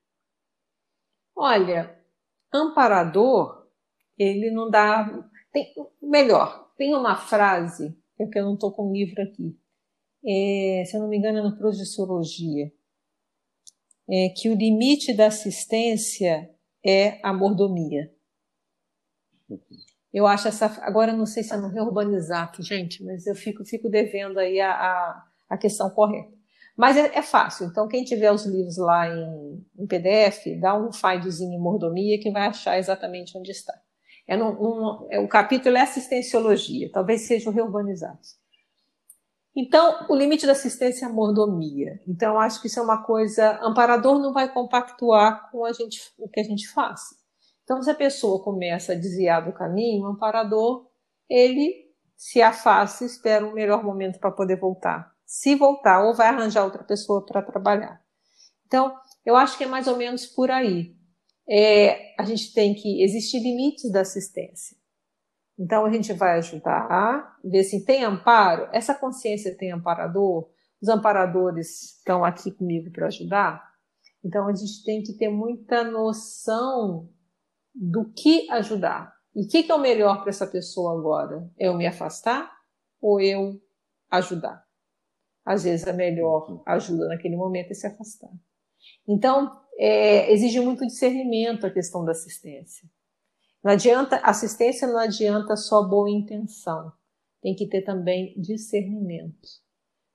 Olha, 1.36 2.00
amparador, 2.54 3.68
ele 4.18 4.50
não 4.52 4.70
dá. 4.70 5.06
Tem, 5.52 5.74
melhor, 6.02 6.72
tem 6.78 6.96
uma 6.96 7.18
frase, 7.18 7.98
é 8.18 8.26
que 8.26 8.40
eu 8.40 8.46
não 8.46 8.54
estou 8.54 8.72
com 8.72 8.90
o 8.90 8.94
livro 8.94 9.22
aqui, 9.22 9.58
é, 10.26 10.84
se 10.86 10.96
eu 10.96 11.02
não 11.02 11.08
me 11.08 11.18
engano, 11.18 11.38
é 11.38 11.42
no 11.42 11.56
Projeciologia, 11.56 12.72
é 14.10 14.30
que 14.30 14.50
o 14.50 14.56
limite 14.56 15.14
da 15.14 15.28
assistência 15.28 16.50
é 16.84 17.20
a 17.24 17.32
mordomia. 17.34 18.15
Eu 20.14 20.26
acho 20.26 20.48
essa. 20.48 20.66
Agora 20.82 21.12
não 21.12 21.26
sei 21.26 21.44
se 21.44 21.54
é 21.54 21.58
no 21.58 21.68
Reurbanizato, 21.68 22.64
gente, 22.64 23.04
mas 23.04 23.28
eu 23.28 23.36
fico, 23.36 23.66
fico 23.66 23.90
devendo 23.90 24.40
aí 24.40 24.62
a, 24.62 24.72
a, 24.72 25.24
a 25.50 25.58
questão 25.58 25.90
correta. 25.90 26.34
Mas 26.76 26.98
é, 26.98 27.18
é, 27.18 27.22
fácil. 27.22 27.68
Então, 27.68 27.88
quem 27.88 28.04
tiver 28.04 28.32
os 28.32 28.46
livros 28.46 28.78
lá 28.78 29.08
em, 29.08 29.66
em 29.78 29.88
PDF, 29.88 30.60
dá 30.60 30.76
um 30.78 30.92
findzinho 30.92 31.54
em 31.54 31.62
mordomia 31.62 32.20
que 32.20 32.32
vai 32.32 32.48
achar 32.48 32.78
exatamente 32.78 33.38
onde 33.38 33.52
está. 33.52 33.74
É, 34.28 34.36
no, 34.36 35.08
é 35.12 35.20
o 35.20 35.28
capítulo 35.28 35.78
é 35.78 35.82
assistenciologia, 35.82 36.90
talvez 36.92 37.22
seja 37.22 37.50
o 37.50 37.54
Reurbanizato. 37.54 38.28
Então, 39.56 40.06
o 40.10 40.16
limite 40.16 40.46
da 40.46 40.52
assistência 40.52 41.06
é 41.06 41.10
a 41.10 41.14
mordomia. 41.14 42.02
Então, 42.06 42.38
acho 42.38 42.60
que 42.60 42.68
isso 42.68 42.80
é 42.80 42.84
uma 42.84 43.04
coisa. 43.04 43.58
Amparador 43.62 44.20
não 44.20 44.34
vai 44.34 44.52
compactuar 44.52 45.50
com 45.50 45.64
a 45.64 45.72
gente, 45.72 46.12
o 46.18 46.28
que 46.28 46.42
a 46.42 46.44
gente 46.44 46.68
faz. 46.68 47.02
Então, 47.66 47.82
se 47.82 47.90
a 47.90 47.96
pessoa 47.96 48.44
começa 48.44 48.94
a 48.94 48.96
desviar 48.96 49.44
do 49.44 49.52
caminho, 49.52 50.04
o 50.04 50.06
amparador, 50.06 50.88
ele 51.28 51.92
se 52.16 52.40
afasta 52.40 53.04
e 53.04 53.08
espera 53.08 53.46
um 53.46 53.54
melhor 53.54 53.84
momento 53.84 54.20
para 54.20 54.32
poder 54.32 54.60
voltar. 54.60 55.12
Se 55.26 55.56
voltar, 55.56 56.06
ou 56.06 56.14
vai 56.14 56.28
arranjar 56.28 56.64
outra 56.64 56.84
pessoa 56.84 57.26
para 57.26 57.42
trabalhar. 57.42 58.00
Então, 58.68 58.96
eu 59.26 59.36
acho 59.36 59.58
que 59.58 59.64
é 59.64 59.68
mais 59.68 59.88
ou 59.88 59.98
menos 59.98 60.28
por 60.28 60.52
aí. 60.52 60.96
É, 61.50 62.14
a 62.20 62.24
gente 62.24 62.54
tem 62.54 62.76
que 62.76 63.02
existir 63.04 63.40
limites 63.40 63.92
da 63.92 64.02
assistência. 64.02 64.78
Então, 65.58 65.86
a 65.86 65.92
gente 65.92 66.14
vai 66.14 66.38
ajudar 66.38 67.36
ver 67.44 67.64
se 67.64 67.84
tem 67.84 68.04
amparo. 68.04 68.70
Essa 68.72 68.94
consciência 68.94 69.58
tem 69.58 69.72
amparador? 69.72 70.52
Os 70.80 70.88
amparadores 70.88 71.96
estão 71.98 72.24
aqui 72.24 72.52
comigo 72.52 72.92
para 72.92 73.08
ajudar? 73.08 73.74
Então, 74.24 74.48
a 74.48 74.54
gente 74.54 74.84
tem 74.84 75.02
que 75.02 75.14
ter 75.14 75.30
muita 75.30 75.84
noção 75.84 77.10
do 77.76 78.12
que 78.14 78.50
ajudar. 78.52 79.14
E 79.36 79.44
o 79.44 79.48
que, 79.48 79.64
que 79.64 79.72
é 79.72 79.76
o 79.76 79.82
melhor 79.82 80.22
para 80.22 80.30
essa 80.30 80.48
pessoa 80.48 80.98
agora? 80.98 81.52
É 81.60 81.68
eu 81.68 81.76
me 81.76 81.86
afastar 81.86 82.50
ou 83.02 83.20
eu 83.20 83.62
ajudar? 84.10 84.64
Às 85.46 85.64
vezes 85.64 85.86
a 85.88 85.94
melhor 85.94 86.64
ajuda 86.66 87.08
naquele 87.10 87.36
momento 87.36 87.72
é 87.72 87.74
se 87.74 87.86
afastar. 87.86 88.32
Então, 89.08 89.52
é, 89.78 90.32
exige 90.32 90.60
muito 90.62 90.88
discernimento 90.88 91.66
a 91.66 91.72
questão 91.72 92.06
da 92.06 92.14
assistência. 92.14 92.90
Não 93.64 93.72
adianta, 93.72 94.18
assistência 94.18 94.88
não 94.88 95.00
adianta 95.00 95.56
só 95.58 95.84
boa 95.84 96.10
intenção. 96.10 96.92
Tem 97.42 97.56
que 97.56 97.68
ter 97.68 97.82
também 97.82 98.34
discernimento 98.40 99.48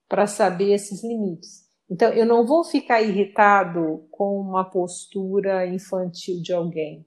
para 0.08 0.26
saber 0.26 0.72
esses 0.72 1.04
limites. 1.04 1.68
Então, 1.88 2.08
eu 2.12 2.24
não 2.24 2.46
vou 2.46 2.64
ficar 2.64 3.02
irritado 3.02 4.08
com 4.10 4.40
uma 4.40 4.68
postura 4.68 5.66
infantil 5.66 6.40
de 6.40 6.52
alguém. 6.52 7.06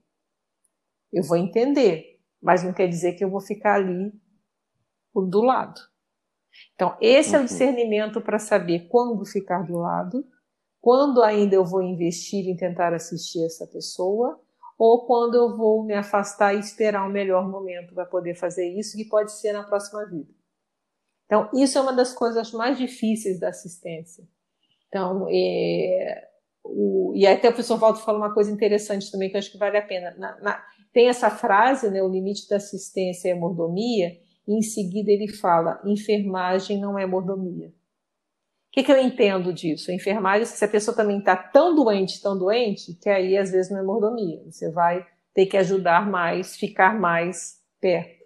Eu 1.14 1.22
vou 1.22 1.36
entender, 1.36 2.20
mas 2.42 2.64
não 2.64 2.72
quer 2.72 2.88
dizer 2.88 3.14
que 3.14 3.24
eu 3.24 3.30
vou 3.30 3.40
ficar 3.40 3.76
ali 3.76 4.12
do 5.14 5.42
lado. 5.42 5.80
Então, 6.74 6.96
esse 7.00 7.30
uhum. 7.30 7.36
é 7.36 7.38
o 7.38 7.40
uhum. 7.40 7.46
discernimento 7.46 8.20
para 8.20 8.38
saber 8.38 8.88
quando 8.88 9.24
ficar 9.24 9.62
do 9.62 9.78
lado, 9.78 10.26
quando 10.80 11.22
ainda 11.22 11.54
eu 11.54 11.64
vou 11.64 11.82
investir 11.82 12.46
em 12.48 12.56
tentar 12.56 12.92
assistir 12.92 13.44
essa 13.44 13.66
pessoa, 13.66 14.40
ou 14.78 15.06
quando 15.06 15.36
eu 15.36 15.56
vou 15.56 15.84
me 15.84 15.94
afastar 15.94 16.54
e 16.54 16.58
esperar 16.58 17.06
um 17.06 17.12
melhor 17.12 17.48
momento 17.48 17.94
para 17.94 18.04
poder 18.04 18.34
fazer 18.34 18.68
isso, 18.68 18.96
que 18.96 19.04
pode 19.04 19.32
ser 19.32 19.52
na 19.52 19.62
próxima 19.62 20.04
vida. 20.04 20.30
Então, 21.26 21.48
isso 21.54 21.78
é 21.78 21.80
uma 21.80 21.92
das 21.92 22.12
coisas 22.12 22.52
mais 22.52 22.76
difíceis 22.76 23.38
da 23.38 23.48
assistência. 23.48 24.26
Então, 24.88 25.26
é, 25.30 26.28
o, 26.62 27.12
e 27.14 27.26
até 27.26 27.48
o 27.48 27.52
professor 27.52 27.78
Waldo 27.78 28.00
falou 28.00 28.20
uma 28.20 28.34
coisa 28.34 28.50
interessante 28.50 29.10
também 29.10 29.30
que 29.30 29.36
eu 29.36 29.38
acho 29.38 29.50
que 29.50 29.58
vale 29.58 29.76
a 29.76 29.82
pena. 29.82 30.14
Na, 30.18 30.40
na, 30.40 30.64
tem 30.94 31.08
essa 31.08 31.28
frase, 31.28 31.90
né, 31.90 32.00
o 32.00 32.08
limite 32.08 32.48
da 32.48 32.56
assistência 32.56 33.28
é 33.28 33.34
mordomia, 33.34 34.16
e 34.46 34.56
em 34.56 34.62
seguida 34.62 35.10
ele 35.10 35.28
fala, 35.28 35.82
enfermagem 35.84 36.80
não 36.80 36.96
é 36.96 37.04
mordomia. 37.04 37.68
O 37.68 37.72
que, 38.70 38.84
que 38.84 38.92
eu 38.92 39.00
entendo 39.00 39.52
disso? 39.52 39.90
A 39.90 39.94
enfermagem, 39.94 40.46
se 40.46 40.64
a 40.64 40.68
pessoa 40.68 40.96
também 40.96 41.18
está 41.18 41.36
tão 41.36 41.74
doente, 41.74 42.22
tão 42.22 42.38
doente, 42.38 42.94
que 42.94 43.08
aí 43.08 43.36
às 43.36 43.50
vezes 43.50 43.70
não 43.70 43.78
é 43.78 43.82
mordomia. 43.82 44.42
Você 44.50 44.70
vai 44.70 45.06
ter 45.32 45.46
que 45.46 45.56
ajudar 45.56 46.08
mais, 46.08 46.56
ficar 46.56 46.98
mais 46.98 47.60
perto. 47.80 48.24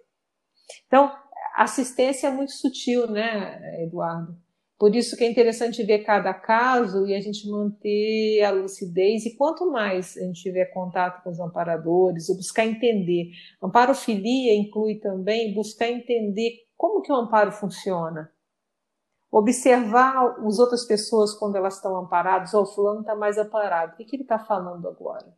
Então, 0.87 1.11
assistência 1.55 2.27
é 2.27 2.31
muito 2.31 2.51
sutil, 2.51 3.09
né, 3.09 3.83
Eduardo? 3.83 4.35
Por 4.79 4.95
isso 4.95 5.17
que 5.17 5.25
é 5.25 5.29
interessante 5.29 5.83
ver 5.83 6.05
cada 6.05 6.33
caso 6.33 7.05
e 7.05 7.13
a 7.13 7.19
gente 7.19 7.49
manter 7.49 8.41
a 8.45 8.51
lucidez. 8.51 9.25
E 9.25 9.35
quanto 9.35 9.69
mais 9.69 10.15
a 10.15 10.21
gente 10.21 10.41
tiver 10.41 10.67
contato 10.67 11.21
com 11.21 11.29
os 11.29 11.39
amparadores, 11.41 12.29
ou 12.29 12.37
buscar 12.37 12.65
entender. 12.65 13.29
Amparofilia 13.61 14.55
inclui 14.55 14.95
também 14.95 15.53
buscar 15.53 15.89
entender 15.89 16.53
como 16.77 17.01
que 17.01 17.11
o 17.11 17.15
amparo 17.15 17.51
funciona. 17.51 18.31
Observar 19.29 20.37
as 20.47 20.59
outras 20.59 20.85
pessoas 20.85 21.33
quando 21.33 21.57
elas 21.57 21.75
estão 21.75 21.97
amparadas, 21.97 22.53
ou 22.53 22.61
oh, 22.61 22.63
o 22.63 22.73
fulano 22.73 23.01
está 23.01 23.13
mais 23.15 23.37
amparado, 23.37 23.93
o 23.93 23.97
que, 23.97 24.05
que 24.05 24.15
ele 24.15 24.23
está 24.23 24.39
falando 24.39 24.87
agora? 24.87 25.35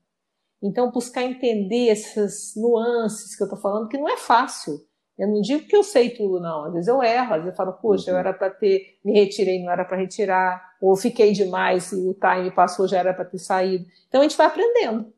Então, 0.61 0.91
buscar 0.91 1.23
entender 1.23 1.89
essas 1.89 2.53
nuances 2.55 3.35
que 3.35 3.41
eu 3.41 3.47
estou 3.47 3.59
falando, 3.59 3.89
que 3.89 3.97
não 3.97 4.07
é 4.07 4.17
fácil. 4.17 4.79
Eu 5.21 5.27
não 5.27 5.39
digo 5.39 5.67
que 5.67 5.75
eu 5.75 5.83
sei 5.83 6.09
tudo, 6.09 6.39
não. 6.39 6.65
Às 6.65 6.73
vezes 6.73 6.87
eu 6.87 7.03
erro, 7.03 7.35
às 7.35 7.43
vezes 7.43 7.49
eu 7.49 7.55
falo, 7.55 7.73
poxa, 7.73 8.09
uhum. 8.09 8.17
eu 8.17 8.19
era 8.19 8.33
para 8.33 8.49
ter, 8.49 8.97
me 9.05 9.13
retirei, 9.13 9.61
não 9.61 9.71
era 9.71 9.85
para 9.85 9.95
retirar, 9.95 10.75
ou 10.81 10.95
fiquei 10.95 11.31
demais 11.31 11.91
e 11.91 12.09
o 12.09 12.15
time 12.15 12.49
passou, 12.49 12.87
já 12.87 12.97
era 12.97 13.13
para 13.13 13.25
ter 13.25 13.37
saído. 13.37 13.85
Então 14.07 14.21
a 14.21 14.23
gente 14.23 14.35
vai 14.35 14.47
aprendendo. 14.47 15.13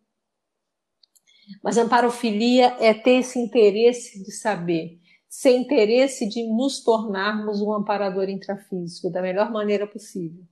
Mas 1.64 1.78
amparofilia 1.78 2.76
é 2.82 2.94
ter 2.94 3.20
esse 3.20 3.40
interesse 3.40 4.22
de 4.22 4.34
saber, 4.34 5.00
ser 5.30 5.56
interesse 5.56 6.28
de 6.28 6.44
nos 6.54 6.84
tornarmos 6.84 7.62
um 7.62 7.72
amparador 7.72 8.28
intrafísico 8.28 9.10
da 9.10 9.22
melhor 9.22 9.54
maneira 9.54 9.88
possível. 9.88 10.44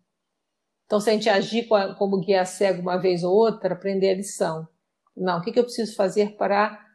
Então, 0.85 1.01
se 1.01 1.09
a 1.09 1.13
gente 1.13 1.27
agir 1.27 1.67
como 1.97 2.21
guia 2.21 2.45
cego 2.45 2.81
uma 2.81 2.95
vez 2.95 3.21
ou 3.21 3.35
outra, 3.35 3.73
aprender 3.73 4.11
a 4.11 4.15
lição. 4.15 4.65
Não, 5.15 5.39
o 5.39 5.41
que 5.41 5.59
eu 5.59 5.63
preciso 5.63 5.93
fazer 5.93 6.37
para 6.37 6.90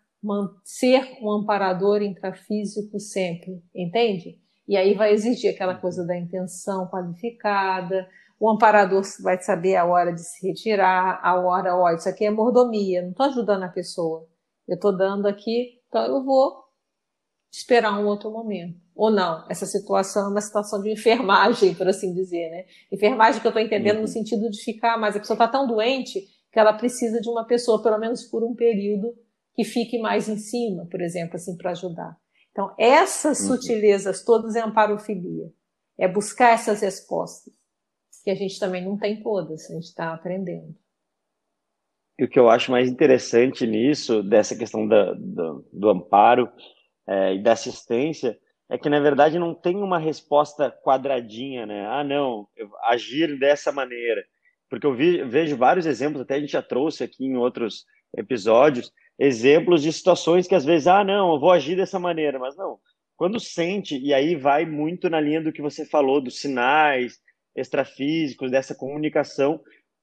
ser 0.64 1.18
um 1.20 1.31
amparador 1.31 2.03
intrafísico 2.03 2.99
sempre, 2.99 3.62
entende? 3.74 4.39
E 4.68 4.77
aí 4.77 4.95
vai 4.95 5.12
exigir 5.12 5.51
aquela 5.51 5.74
uhum. 5.74 5.81
coisa 5.81 6.05
da 6.05 6.16
intenção 6.16 6.89
qualificada, 6.89 8.09
o 8.39 8.51
amparador 8.51 9.03
vai 9.22 9.41
saber 9.41 9.77
a 9.77 9.85
hora 9.85 10.12
de 10.12 10.20
se 10.20 10.47
retirar, 10.47 11.20
a 11.22 11.35
hora, 11.37 11.74
ó, 11.74 11.91
isso 11.91 12.09
aqui 12.09 12.24
é 12.24 12.31
mordomia, 12.31 13.03
não 13.03 13.11
estou 13.11 13.27
ajudando 13.27 13.62
a 13.62 13.68
pessoa, 13.68 14.27
eu 14.68 14.74
estou 14.74 14.95
dando 14.95 15.27
aqui, 15.27 15.81
então 15.89 16.05
eu 16.05 16.22
vou 16.22 16.64
esperar 17.51 17.99
um 17.99 18.07
outro 18.07 18.31
momento. 18.31 18.79
Ou 18.95 19.11
não, 19.11 19.45
essa 19.49 19.66
situação 19.66 20.27
é 20.27 20.31
uma 20.31 20.41
situação 20.41 20.83
de 20.83 20.91
enfermagem, 20.91 21.74
por 21.74 21.87
assim 21.87 22.12
dizer, 22.12 22.51
né? 22.51 22.64
Enfermagem 22.91 23.41
que 23.41 23.47
eu 23.47 23.51
estou 23.51 23.62
entendendo 23.62 23.97
uhum. 23.97 24.03
no 24.03 24.09
sentido 24.09 24.51
de 24.51 24.62
ficar, 24.62 24.99
mas 24.99 25.16
a 25.16 25.20
pessoa 25.20 25.35
está 25.35 25.49
tão 25.49 25.66
doente 25.66 26.20
que 26.51 26.59
ela 26.59 26.72
precisa 26.72 27.20
de 27.20 27.29
uma 27.29 27.45
pessoa, 27.45 27.83
pelo 27.83 27.99
menos 27.99 28.24
por 28.24 28.43
um 28.43 28.55
período, 28.55 29.14
que 29.57 29.64
fique 29.64 29.98
mais 29.98 30.28
em 30.28 30.36
cima, 30.36 30.86
por 30.90 31.00
exemplo, 31.00 31.36
assim, 31.36 31.57
para 31.57 31.70
ajudar. 31.70 32.14
Então, 32.52 32.74
essas 32.78 33.40
uhum. 33.40 33.57
sutilezas 33.57 34.22
todas 34.22 34.54
é 34.54 34.61
amparofilia. 34.61 35.50
É 35.98 36.07
buscar 36.07 36.52
essas 36.52 36.82
respostas, 36.82 37.54
que 38.22 38.30
a 38.30 38.34
gente 38.34 38.61
também 38.61 38.84
não 38.84 38.98
tem 38.98 39.22
todas, 39.22 39.70
a 39.70 39.74
gente 39.74 39.84
está 39.84 40.12
aprendendo. 40.12 40.76
E 42.18 42.24
o 42.24 42.28
que 42.28 42.38
eu 42.38 42.50
acho 42.50 42.70
mais 42.70 42.88
interessante 42.88 43.66
nisso, 43.66 44.22
dessa 44.22 44.54
questão 44.54 44.86
da, 44.86 45.14
do, 45.14 45.66
do 45.72 45.88
amparo 45.88 46.50
é, 47.07 47.34
e 47.34 47.42
da 47.42 47.52
assistência, 47.52 48.38
é 48.68 48.76
que, 48.76 48.90
na 48.90 49.00
verdade, 49.00 49.38
não 49.38 49.54
tem 49.54 49.76
uma 49.76 49.98
resposta 49.98 50.70
quadradinha, 50.70 51.64
né? 51.64 51.86
Ah, 51.86 52.04
não, 52.04 52.46
agir 52.84 53.38
dessa 53.38 53.72
maneira. 53.72 54.22
Porque 54.68 54.86
eu 54.86 54.94
vi, 54.94 55.22
vejo 55.24 55.57
vários 55.57 55.86
exemplos, 55.86 56.20
até 56.20 56.34
a 56.34 56.40
gente 56.40 56.52
já 56.52 56.62
trouxe 56.62 57.04
aqui 57.04 57.24
em 57.24 57.36
outros 57.36 57.86
episódios, 58.16 58.92
exemplos 59.18 59.82
de 59.82 59.92
situações 59.92 60.46
que 60.46 60.54
às 60.54 60.64
vezes, 60.64 60.86
ah, 60.86 61.04
não, 61.04 61.34
eu 61.34 61.40
vou 61.40 61.50
agir 61.50 61.76
dessa 61.76 61.98
maneira, 61.98 62.38
mas 62.38 62.56
não. 62.56 62.78
Quando 63.16 63.40
sente, 63.40 63.98
e 63.98 64.12
aí 64.12 64.34
vai 64.34 64.66
muito 64.66 65.08
na 65.08 65.20
linha 65.20 65.40
do 65.40 65.52
que 65.52 65.62
você 65.62 65.86
falou, 65.86 66.20
dos 66.20 66.38
sinais 66.38 67.18
extrafísicos, 67.54 68.50
dessa 68.50 68.74
comunicação, 68.74 69.60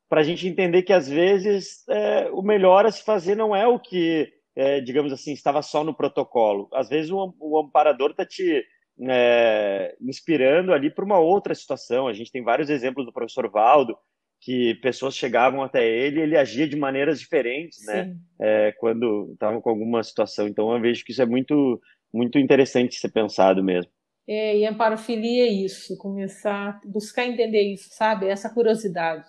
para 0.10 0.22
a 0.22 0.24
gente 0.24 0.48
entender 0.48 0.84
que 0.84 0.94
às 0.94 1.08
vezes 1.08 1.88
é, 1.88 2.30
o 2.32 2.42
melhor 2.42 2.86
a 2.86 2.92
se 2.92 3.04
fazer 3.04 3.36
não 3.36 3.56
é 3.56 3.68
o 3.68 3.80
que, 3.80 4.32
é, 4.56 4.82
digamos 4.82 5.14
assim, 5.14 5.34
estava 5.34 5.62
só 5.62 5.84
no 5.84 5.94
protocolo. 5.94 6.68
Às 6.74 6.90
vezes 6.90 7.12
o, 7.12 7.36
o 7.40 7.60
amparador 7.60 8.12
está 8.12 8.26
te 8.26 8.66
é, 9.10 9.96
inspirando 10.02 10.74
ali 10.74 10.90
para 10.90 11.06
uma 11.06 11.20
outra 11.20 11.54
situação. 11.54 12.08
A 12.08 12.14
gente 12.14 12.32
tem 12.32 12.44
vários 12.44 12.70
exemplos 12.70 13.06
do 13.06 13.14
professor 13.14 13.50
Valdo, 13.50 13.98
que 14.44 14.76
pessoas 14.76 15.16
chegavam 15.16 15.64
até 15.64 15.88
ele 15.88 16.20
ele 16.20 16.38
agia 16.38 16.68
de 16.68 16.76
maneiras 16.76 17.20
diferentes, 17.20 17.86
né? 17.86 18.16
É, 18.40 18.74
quando 18.74 19.32
estavam 19.32 19.62
com 19.62 19.70
alguma 19.70 20.04
situação. 20.04 20.48
Então 20.48 20.74
eu 20.74 20.82
vejo 20.82 21.06
que 21.06 21.14
isso 21.14 21.22
é 21.22 21.26
muito, 21.26 21.82
muito 22.14 22.38
interessante 22.38 23.00
ser 23.00 23.10
pensado 23.10 23.64
mesmo. 23.64 23.90
É, 24.28 24.58
e 24.58 24.66
amparofilia 24.66 25.44
é 25.44 25.48
isso, 25.48 25.98
começar 25.98 26.82
a 26.84 26.88
buscar 26.88 27.26
entender 27.26 27.62
isso, 27.62 27.90
sabe? 27.92 28.28
Essa 28.28 28.50
curiosidade 28.50 29.26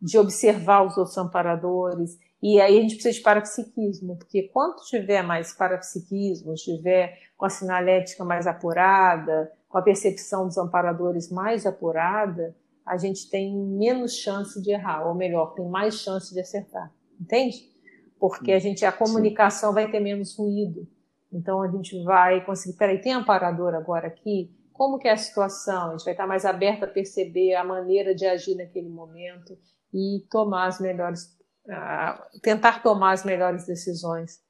de 0.00 0.16
observar 0.16 0.86
os 0.86 0.96
outros 0.96 1.18
amparadores. 1.18 2.16
E 2.40 2.60
aí 2.60 2.78
a 2.78 2.80
gente 2.80 2.94
precisa 2.94 3.14
de 3.14 3.20
parapsiquismo, 3.20 4.16
porque 4.16 4.44
quanto 4.52 4.84
tiver 4.84 5.22
mais 5.22 5.52
parapsiquismo, 5.52 6.54
tiver 6.54 7.18
com 7.36 7.46
a 7.46 7.50
sinalética 7.50 8.24
mais 8.24 8.46
apurada, 8.46 9.50
com 9.68 9.78
a 9.78 9.82
percepção 9.82 10.46
dos 10.46 10.56
amparadores 10.56 11.30
mais 11.30 11.66
apurada, 11.66 12.54
a 12.88 12.96
gente 12.96 13.28
tem 13.30 13.54
menos 13.56 14.16
chance 14.16 14.60
de 14.60 14.70
errar, 14.70 15.06
ou 15.06 15.14
melhor, 15.14 15.54
tem 15.54 15.68
mais 15.68 15.94
chance 16.00 16.32
de 16.32 16.40
acertar, 16.40 16.92
entende? 17.20 17.70
Porque 18.18 18.52
a 18.52 18.58
gente 18.58 18.84
a 18.84 18.92
comunicação 18.92 19.70
Sim. 19.70 19.74
vai 19.74 19.90
ter 19.90 20.00
menos 20.00 20.36
ruído. 20.36 20.88
Então 21.32 21.62
a 21.62 21.68
gente 21.68 22.02
vai 22.02 22.44
conseguir, 22.44 22.76
peraí, 22.76 23.00
tem 23.00 23.12
amparador 23.12 23.74
agora 23.74 24.08
aqui? 24.08 24.50
Como 24.72 24.98
que 24.98 25.08
é 25.08 25.12
a 25.12 25.16
situação? 25.16 25.88
A 25.88 25.90
gente 25.92 26.04
vai 26.04 26.14
estar 26.14 26.26
mais 26.26 26.44
aberto 26.44 26.84
a 26.84 26.88
perceber 26.88 27.54
a 27.54 27.64
maneira 27.64 28.14
de 28.14 28.26
agir 28.26 28.54
naquele 28.56 28.88
momento 28.88 29.56
e 29.92 30.26
tomar 30.30 30.66
as 30.66 30.80
melhores, 30.80 31.24
uh, 31.66 32.40
tentar 32.40 32.82
tomar 32.82 33.12
as 33.12 33.24
melhores 33.24 33.66
decisões 33.66 34.40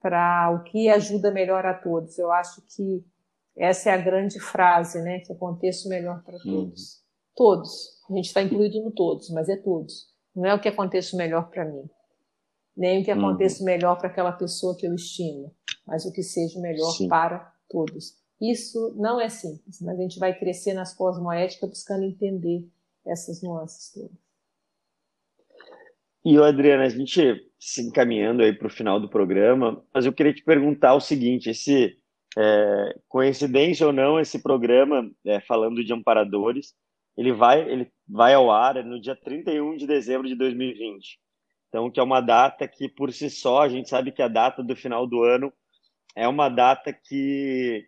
para 0.00 0.50
o 0.50 0.62
que 0.62 0.88
ajuda 0.88 1.30
melhor 1.30 1.64
a 1.64 1.74
todos. 1.74 2.18
Eu 2.18 2.30
acho 2.30 2.62
que 2.62 3.04
Essa 3.56 3.90
é 3.90 3.94
a 3.94 3.96
grande 3.96 4.38
frase, 4.38 5.00
né? 5.00 5.20
Que 5.20 5.32
aconteça 5.32 5.88
o 5.88 5.90
melhor 5.90 6.22
para 6.22 6.38
todos. 6.38 7.02
Todos. 7.36 8.02
A 8.08 8.14
gente 8.14 8.26
está 8.26 8.42
incluído 8.42 8.82
no 8.82 8.90
todos, 8.90 9.30
mas 9.30 9.48
é 9.48 9.56
todos. 9.56 10.06
Não 10.34 10.46
é 10.46 10.54
o 10.54 10.60
que 10.60 10.68
aconteça 10.68 11.16
melhor 11.16 11.50
para 11.50 11.64
mim, 11.64 11.88
nem 12.76 13.00
o 13.00 13.04
que 13.04 13.10
aconteça 13.10 13.62
o 13.62 13.66
melhor 13.66 13.96
para 13.96 14.08
aquela 14.08 14.32
pessoa 14.32 14.76
que 14.76 14.86
eu 14.86 14.94
estimo, 14.94 15.54
mas 15.86 16.04
o 16.04 16.12
que 16.12 16.22
seja 16.22 16.60
melhor 16.60 16.90
Sim. 16.92 17.08
para 17.08 17.52
todos. 17.68 18.16
Isso 18.40 18.94
não 18.96 19.20
é 19.20 19.28
simples, 19.28 19.80
mas 19.80 19.98
a 19.98 20.02
gente 20.02 20.18
vai 20.18 20.38
crescer 20.38 20.74
nas 20.74 20.94
cosmoéticas 20.94 21.68
buscando 21.68 22.04
entender 22.04 22.68
essas 23.06 23.42
nuances 23.42 23.92
todas. 23.92 24.26
E, 26.24 26.36
Adriana, 26.38 26.84
a 26.84 26.88
gente 26.88 27.48
se 27.58 27.82
encaminhando 27.82 28.42
aí 28.42 28.52
para 28.52 28.66
o 28.66 28.70
final 28.70 29.00
do 29.00 29.08
programa, 29.08 29.82
mas 29.94 30.04
eu 30.04 30.12
queria 30.12 30.34
te 30.34 30.42
perguntar 30.42 30.94
o 30.94 31.00
seguinte: 31.00 31.48
esse 31.48 31.96
é, 32.36 32.98
coincidência 33.08 33.86
ou 33.86 33.92
não, 33.92 34.20
esse 34.20 34.42
programa 34.42 35.08
é, 35.24 35.40
falando 35.40 35.84
de 35.84 35.92
amparadores, 35.92 36.74
ele 37.16 37.32
vai, 37.32 37.68
ele 37.68 37.90
vai 38.08 38.34
ao 38.34 38.50
ar 38.50 38.84
no 38.84 39.00
dia 39.00 39.16
31 39.16 39.76
de 39.76 39.86
dezembro 39.86 40.28
de 40.28 40.34
2020. 40.34 41.18
Então, 41.68 41.90
que 41.90 41.98
é 41.98 42.02
uma 42.02 42.20
data 42.20 42.66
que, 42.68 42.88
por 42.88 43.12
si 43.12 43.28
só, 43.30 43.62
a 43.62 43.68
gente 43.68 43.88
sabe 43.88 44.12
que 44.12 44.22
a 44.22 44.28
data 44.28 44.62
do 44.62 44.76
final 44.76 45.06
do 45.06 45.22
ano 45.22 45.52
é 46.14 46.26
uma 46.28 46.48
data 46.48 46.92
que 46.92 47.86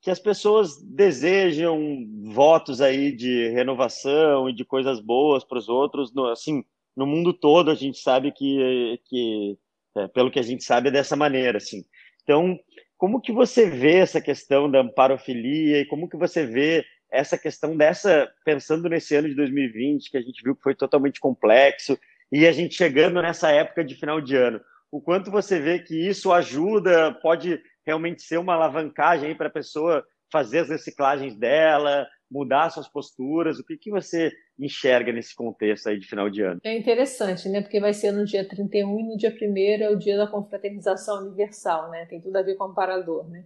que 0.00 0.10
as 0.10 0.18
pessoas 0.18 0.80
desejam 0.82 2.06
votos 2.32 2.80
aí 2.80 3.10
de 3.10 3.48
renovação 3.48 4.48
e 4.48 4.54
de 4.54 4.64
coisas 4.64 5.00
boas 5.00 5.44
para 5.44 5.58
os 5.58 5.68
outros, 5.68 6.14
no, 6.14 6.26
assim, 6.26 6.64
no 6.96 7.06
mundo 7.06 7.32
todo 7.32 7.70
a 7.70 7.74
gente 7.74 7.98
sabe 7.98 8.30
que, 8.30 9.00
que 9.06 9.58
é, 9.96 10.06
pelo 10.08 10.30
que 10.30 10.38
a 10.38 10.42
gente 10.42 10.62
sabe 10.62 10.88
é 10.88 10.92
dessa 10.92 11.16
maneira, 11.16 11.58
assim. 11.58 11.84
Então, 12.22 12.58
como 12.96 13.20
que 13.20 13.32
você 13.32 13.68
vê 13.68 13.96
essa 13.96 14.20
questão 14.20 14.70
da 14.70 14.80
amparofilia 14.80 15.80
e 15.80 15.86
como 15.86 16.08
que 16.08 16.16
você 16.16 16.46
vê 16.46 16.84
essa 17.10 17.38
questão 17.38 17.76
dessa, 17.76 18.30
pensando 18.44 18.88
nesse 18.88 19.14
ano 19.14 19.28
de 19.28 19.34
2020, 19.34 20.10
que 20.10 20.16
a 20.16 20.22
gente 20.22 20.42
viu 20.42 20.54
que 20.54 20.62
foi 20.62 20.74
totalmente 20.74 21.20
complexo, 21.20 21.98
e 22.30 22.46
a 22.46 22.52
gente 22.52 22.74
chegando 22.74 23.22
nessa 23.22 23.50
época 23.50 23.84
de 23.84 23.94
final 23.94 24.20
de 24.20 24.36
ano, 24.36 24.60
o 24.90 25.00
quanto 25.00 25.30
você 25.30 25.58
vê 25.58 25.78
que 25.78 26.08
isso 26.08 26.32
ajuda, 26.32 27.12
pode 27.22 27.60
realmente 27.84 28.22
ser 28.22 28.38
uma 28.38 28.54
alavancagem 28.54 29.34
para 29.34 29.48
a 29.48 29.52
pessoa 29.52 30.04
fazer 30.30 30.60
as 30.60 30.68
reciclagens 30.68 31.34
dela, 31.34 32.06
mudar 32.30 32.70
suas 32.70 32.88
posturas? 32.88 33.58
O 33.58 33.64
que, 33.64 33.76
que 33.76 33.90
você 33.90 34.32
enxerga 34.58 35.12
nesse 35.12 35.34
contexto 35.34 35.88
aí 35.88 35.98
de 35.98 36.06
final 36.06 36.28
de 36.28 36.42
ano? 36.42 36.60
É 36.64 36.76
interessante, 36.76 37.48
né? 37.48 37.62
Porque 37.62 37.80
vai 37.80 37.94
ser 37.94 38.12
no 38.12 38.24
dia 38.24 38.46
31 38.46 39.00
e 39.00 39.02
no 39.04 39.16
dia 39.16 39.30
1 39.30 39.56
é 39.82 39.90
o 39.90 39.96
dia 39.96 40.16
da 40.16 40.26
confraternização 40.26 41.26
universal, 41.26 41.90
né? 41.90 42.06
Tem 42.06 42.20
tudo 42.20 42.36
a 42.36 42.42
ver 42.42 42.56
com 42.56 42.64
o 42.64 42.68
amparador, 42.68 43.28
né? 43.28 43.44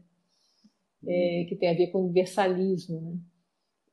É, 1.06 1.44
que 1.48 1.56
tem 1.56 1.70
a 1.70 1.74
ver 1.74 1.88
com 1.88 1.98
o 1.98 2.04
universalismo, 2.04 3.00
né? 3.00 3.16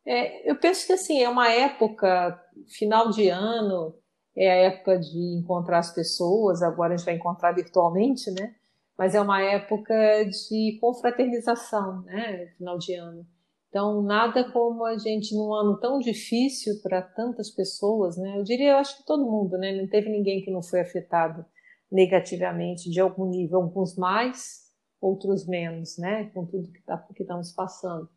É, 0.09 0.49
eu 0.49 0.55
penso 0.59 0.87
que 0.87 0.93
assim 0.93 1.21
é 1.21 1.29
uma 1.29 1.51
época 1.51 2.41
final 2.67 3.11
de 3.11 3.29
ano 3.29 3.93
é 4.35 4.49
a 4.49 4.55
época 4.55 4.97
de 4.97 5.39
encontrar 5.39 5.79
as 5.79 5.93
pessoas 5.93 6.63
agora 6.63 6.93
a 6.93 6.97
gente 6.97 7.05
vai 7.05 7.15
encontrar 7.15 7.51
virtualmente 7.51 8.31
né 8.31 8.55
mas 8.99 9.15
é 9.15 9.21
uma 9.21 9.41
época 9.41 9.95
de 10.25 10.77
confraternização, 10.81 12.01
né? 12.01 12.47
Final 12.57 12.77
de 12.77 12.93
ano. 12.95 13.25
Então, 13.69 14.01
nada 14.01 14.51
como 14.51 14.83
a 14.83 14.97
gente, 14.97 15.33
num 15.33 15.53
ano 15.53 15.79
tão 15.79 15.99
difícil 15.99 16.81
para 16.83 17.01
tantas 17.01 17.49
pessoas, 17.49 18.17
né? 18.17 18.37
Eu 18.37 18.43
diria, 18.43 18.71
eu 18.71 18.77
acho 18.77 18.97
que 18.97 19.05
todo 19.05 19.23
mundo, 19.23 19.57
né? 19.57 19.71
Não 19.71 19.87
teve 19.87 20.09
ninguém 20.09 20.43
que 20.43 20.51
não 20.51 20.61
foi 20.61 20.81
afetado 20.81 21.45
negativamente 21.89 22.89
de 22.89 22.99
algum 22.99 23.25
nível, 23.29 23.61
alguns 23.61 23.95
mais, 23.95 24.69
outros 24.99 25.47
menos, 25.47 25.97
né? 25.97 26.25
Com 26.33 26.45
tudo 26.45 26.69
que, 26.69 26.81
tá, 26.81 26.97
que 27.15 27.23
estamos 27.23 27.53
passando. 27.53 28.09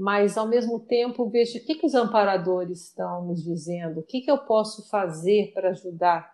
Mas, 0.00 0.38
ao 0.38 0.48
mesmo 0.48 0.80
tempo, 0.80 1.28
vejo 1.28 1.58
o 1.58 1.62
que, 1.62 1.74
que 1.74 1.84
os 1.84 1.94
amparadores 1.94 2.86
estão 2.86 3.26
nos 3.26 3.44
dizendo, 3.44 4.00
o 4.00 4.02
que, 4.02 4.22
que 4.22 4.30
eu 4.30 4.38
posso 4.38 4.88
fazer 4.88 5.52
para 5.52 5.70
ajudar 5.70 6.26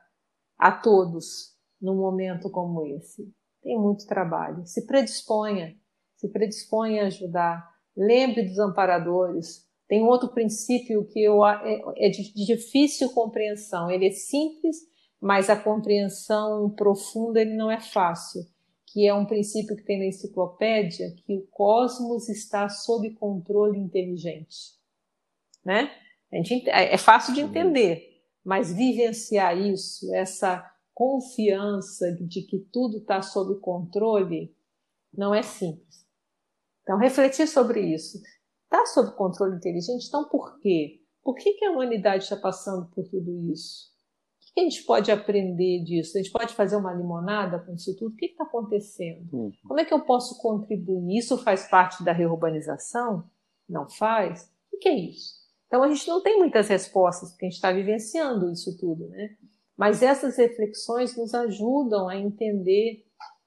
a 0.57 0.71
todos 0.71 1.57
num 1.83 1.97
momento 1.97 2.49
como 2.49 2.87
esse 2.87 3.29
tem 3.67 3.77
muito 3.77 4.07
trabalho. 4.07 4.65
Se 4.65 4.87
predisponha, 4.87 5.75
se 6.15 6.29
predisponha 6.29 7.03
a 7.03 7.07
ajudar. 7.09 7.69
Lembre 7.97 8.45
dos 8.45 8.61
amparadores. 8.61 9.67
Tem 9.89 10.05
outro 10.05 10.29
princípio 10.29 11.05
que 11.09 11.21
eu, 11.21 11.45
é, 11.45 11.83
é 11.97 12.09
de 12.09 12.33
difícil 12.47 13.11
compreensão. 13.11 13.91
Ele 13.91 14.07
é 14.07 14.13
simples, 14.13 14.77
mas 15.21 15.51
a 15.51 15.57
compreensão 15.57 16.71
profunda 16.71 17.41
ele 17.41 17.57
não 17.57 17.69
é 17.69 17.81
fácil. 17.81 18.43
Que 18.97 19.07
é 19.07 19.13
um 19.13 19.27
princípio 19.27 19.77
que 19.77 19.83
tem 19.83 19.99
na 19.99 20.07
enciclopédia, 20.07 21.15
que 21.27 21.37
o 21.37 21.47
cosmos 21.49 22.31
está 22.31 22.67
sob 22.71 23.11
controle 23.11 23.79
inteligente. 23.79 24.75
Né? 25.63 25.91
Gente, 26.33 26.67
é 26.71 26.97
fácil 26.97 27.35
de 27.35 27.43
entender, 27.43 28.23
mas 28.43 28.73
vivenciar 28.73 29.55
isso, 29.59 30.15
essa 30.15 30.65
confiança 30.95 32.11
de 32.11 32.41
que 32.41 32.59
tudo 32.73 32.97
está 32.97 33.21
sob 33.21 33.61
controle 33.61 34.57
não 35.13 35.35
é 35.35 35.43
simples. 35.43 36.07
Então, 36.81 36.97
refletir 36.97 37.47
sobre 37.47 37.83
isso. 37.83 38.17
Está 38.65 38.87
sob 38.87 39.15
controle 39.15 39.57
inteligente? 39.57 40.07
Então, 40.09 40.27
por 40.27 40.59
quê? 40.61 41.03
Por 41.23 41.35
que, 41.35 41.53
que 41.53 41.67
a 41.67 41.71
humanidade 41.71 42.25
está 42.25 42.37
passando 42.39 42.89
por 42.95 43.07
tudo 43.09 43.53
isso? 43.53 43.95
O 44.57 44.59
que 44.59 44.61
a 44.61 44.71
gente 44.71 44.85
pode 44.85 45.13
aprender 45.13 45.85
disso? 45.85 46.17
A 46.17 46.23
gente 46.23 46.33
pode 46.33 46.55
fazer 46.55 46.77
uma 46.77 46.95
limonada 46.95 47.59
com 47.59 47.75
isso 47.75 47.95
tudo? 47.95 48.15
O 48.15 48.17
que 48.17 48.25
está 48.25 48.45
acontecendo? 48.45 49.29
Uhum. 49.31 49.53
Como 49.69 49.79
é 49.79 49.85
que 49.85 49.93
eu 49.93 50.01
posso 50.01 50.41
contribuir? 50.41 51.19
Isso 51.19 51.37
faz 51.37 51.69
parte 51.69 52.03
da 52.03 52.11
reurbanização? 52.11 53.29
Não 53.69 53.87
faz? 53.87 54.51
O 54.73 54.79
que 54.79 54.89
é 54.89 54.95
isso? 54.95 55.35
Então 55.67 55.83
a 55.83 55.89
gente 55.89 56.09
não 56.09 56.23
tem 56.23 56.39
muitas 56.39 56.69
respostas, 56.69 57.33
porque 57.33 57.45
a 57.45 57.49
gente 57.49 57.57
está 57.57 57.71
vivenciando 57.71 58.51
isso 58.51 58.79
tudo, 58.79 59.07
né? 59.09 59.37
Mas 59.77 60.03
essas 60.03 60.39
reflexões 60.39 61.15
nos 61.19 61.35
ajudam 61.35 62.09
a 62.09 62.17
entender 62.17 63.05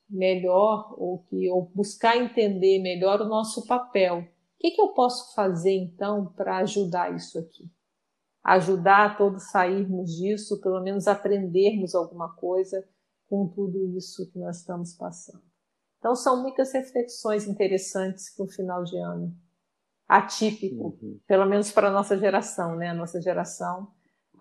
melhor 0.07 0.93
ou, 0.95 1.24
que, 1.24 1.49
ou 1.49 1.72
buscar 1.74 2.18
entender 2.18 2.84
melhor 2.84 3.20
o 3.20 3.28
nosso 3.28 3.66
papel. 3.66 4.20
O 4.20 4.26
que, 4.60 4.72
que 4.72 4.82
eu 4.82 4.89
posso 4.89 5.34
fazer 5.34 5.74
então 5.74 6.28
para 6.36 6.57
ajudar 6.57 7.16
isso 7.16 7.39
aqui? 7.39 7.68
Ajudar 8.58 9.06
a 9.06 9.16
todos 9.16 9.52
sairmos 9.52 10.16
disso, 10.16 10.60
pelo 10.62 10.82
menos 10.82 11.08
aprendermos 11.08 11.93
alguma 11.93 12.36
coisa 12.36 12.84
com 13.30 13.47
tudo 13.47 13.86
isso 13.97 14.30
que 14.32 14.39
nós 14.39 14.60
estamos 14.60 14.93
passando. 14.93 15.43
Então 16.00 16.16
são 16.16 16.41
muitas 16.41 16.74
reflexões 16.74 17.47
interessantes 17.47 18.30
que 18.30 18.41
o 18.41 18.47
final 18.47 18.84
de 18.84 18.97
ano 18.97 19.36
atípico, 20.08 20.97
uhum. 21.02 21.20
pelo 21.28 21.45
menos 21.45 21.72
para 21.72 21.89
a 21.89 21.91
nossa 21.91 22.18
geração, 22.18 22.76
né? 22.76 22.89
A 22.89 22.93
nossa 22.93 23.22
geração 23.22 23.91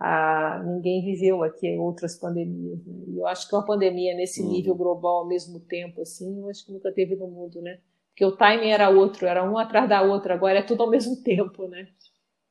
ah, 0.01 0.63
ninguém 0.65 1.05
viveu 1.05 1.43
aqui 1.43 1.77
outras 1.77 2.17
pandemias. 2.17 2.85
Né? 2.87 3.05
E 3.09 3.19
eu 3.19 3.27
acho 3.27 3.49
que 3.49 3.55
uma 3.55 3.65
pandemia 3.65 4.15
nesse 4.15 4.41
uhum. 4.43 4.51
nível 4.51 4.75
global 4.75 5.19
ao 5.19 5.27
mesmo 5.27 5.59
tempo, 5.61 6.03
assim, 6.03 6.41
eu 6.41 6.49
acho 6.49 6.65
que 6.65 6.73
nunca 6.73 6.93
teve 6.93 7.17
no 7.17 7.27
mundo, 7.27 7.61
né? 7.61 7.81
Porque 8.11 8.25
o 8.25 8.37
timing 8.37 8.71
era 8.71 8.91
outro, 8.91 9.27
era 9.27 9.49
um 9.49 9.59
atrás 9.59 9.89
da 9.89 10.03
outra, 10.03 10.35
agora 10.35 10.59
é 10.59 10.63
tudo 10.63 10.83
ao 10.83 10.91
mesmo 10.91 11.17
tempo, 11.23 11.67
né? 11.67 11.89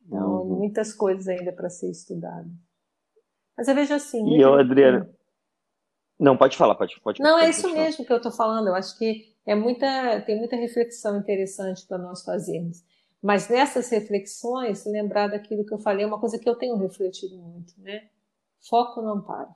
Então, 0.07 0.41
uhum. 0.41 0.57
muitas 0.57 0.93
coisas 0.93 1.27
ainda 1.27 1.51
para 1.51 1.69
ser 1.69 1.91
estudado. 1.91 2.49
Mas 3.57 3.67
eu 3.67 3.75
vejo 3.75 3.93
assim. 3.93 4.25
E 4.29 4.41
eu, 4.41 4.53
Adriana. 4.53 5.09
Não, 6.19 6.37
pode 6.37 6.57
falar, 6.57 6.75
pode, 6.75 6.99
pode. 7.01 7.21
Não, 7.21 7.35
pode, 7.35 7.45
é 7.45 7.49
isso 7.49 7.71
mesmo 7.71 8.05
que 8.05 8.11
eu 8.11 8.17
estou 8.17 8.31
falando. 8.31 8.67
Eu 8.67 8.75
acho 8.75 8.97
que 8.97 9.35
é 9.45 9.53
muita, 9.53 10.21
tem 10.21 10.37
muita 10.37 10.55
reflexão 10.55 11.17
interessante 11.17 11.85
para 11.85 11.97
nós 11.97 12.23
fazermos. 12.23 12.83
Mas 13.21 13.49
nessas 13.49 13.89
reflexões, 13.89 14.85
lembrar 14.85 15.27
daquilo 15.27 15.65
que 15.65 15.73
eu 15.73 15.79
falei, 15.79 16.03
é 16.03 16.07
uma 16.07 16.19
coisa 16.19 16.39
que 16.39 16.47
eu 16.47 16.55
tenho 16.55 16.77
refletido 16.77 17.37
muito, 17.37 17.73
né? 17.77 18.09
Foco 18.67 19.01
no 19.01 19.09
amparo. 19.09 19.49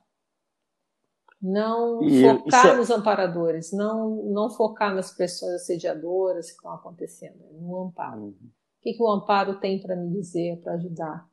Não 1.40 2.02
e 2.02 2.22
focar 2.22 2.68
é... 2.68 2.76
nos 2.76 2.90
amparadores, 2.90 3.72
não, 3.72 4.22
não 4.26 4.48
focar 4.48 4.94
nas 4.94 5.12
pessoas 5.12 5.54
assediadoras 5.54 6.46
que 6.50 6.56
estão 6.56 6.72
acontecendo, 6.72 7.42
é 7.50 7.52
no 7.52 7.84
amparo. 7.84 8.20
Uhum. 8.20 8.50
O 8.82 8.84
que, 8.84 8.94
que 8.94 9.02
o 9.02 9.08
amparo 9.08 9.60
tem 9.60 9.80
para 9.80 9.94
me 9.94 10.10
dizer, 10.10 10.60
para 10.60 10.74
ajudar? 10.74 11.24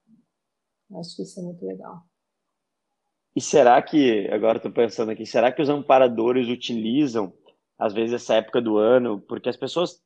Acho 1.00 1.16
que 1.16 1.24
isso 1.24 1.40
é 1.40 1.44
muito 1.44 1.66
legal. 1.66 2.04
E 3.36 3.42
será 3.42 3.82
que, 3.82 4.28
agora 4.28 4.58
estou 4.58 4.72
pensando 4.72 5.10
aqui, 5.10 5.26
será 5.26 5.52
que 5.52 5.60
os 5.60 5.68
amparadores 5.68 6.48
utilizam, 6.48 7.34
às 7.76 7.92
vezes, 7.92 8.14
essa 8.14 8.36
época 8.36 8.62
do 8.62 8.78
ano, 8.78 9.20
porque 9.22 9.50
as 9.50 9.58
pessoas 9.58 10.00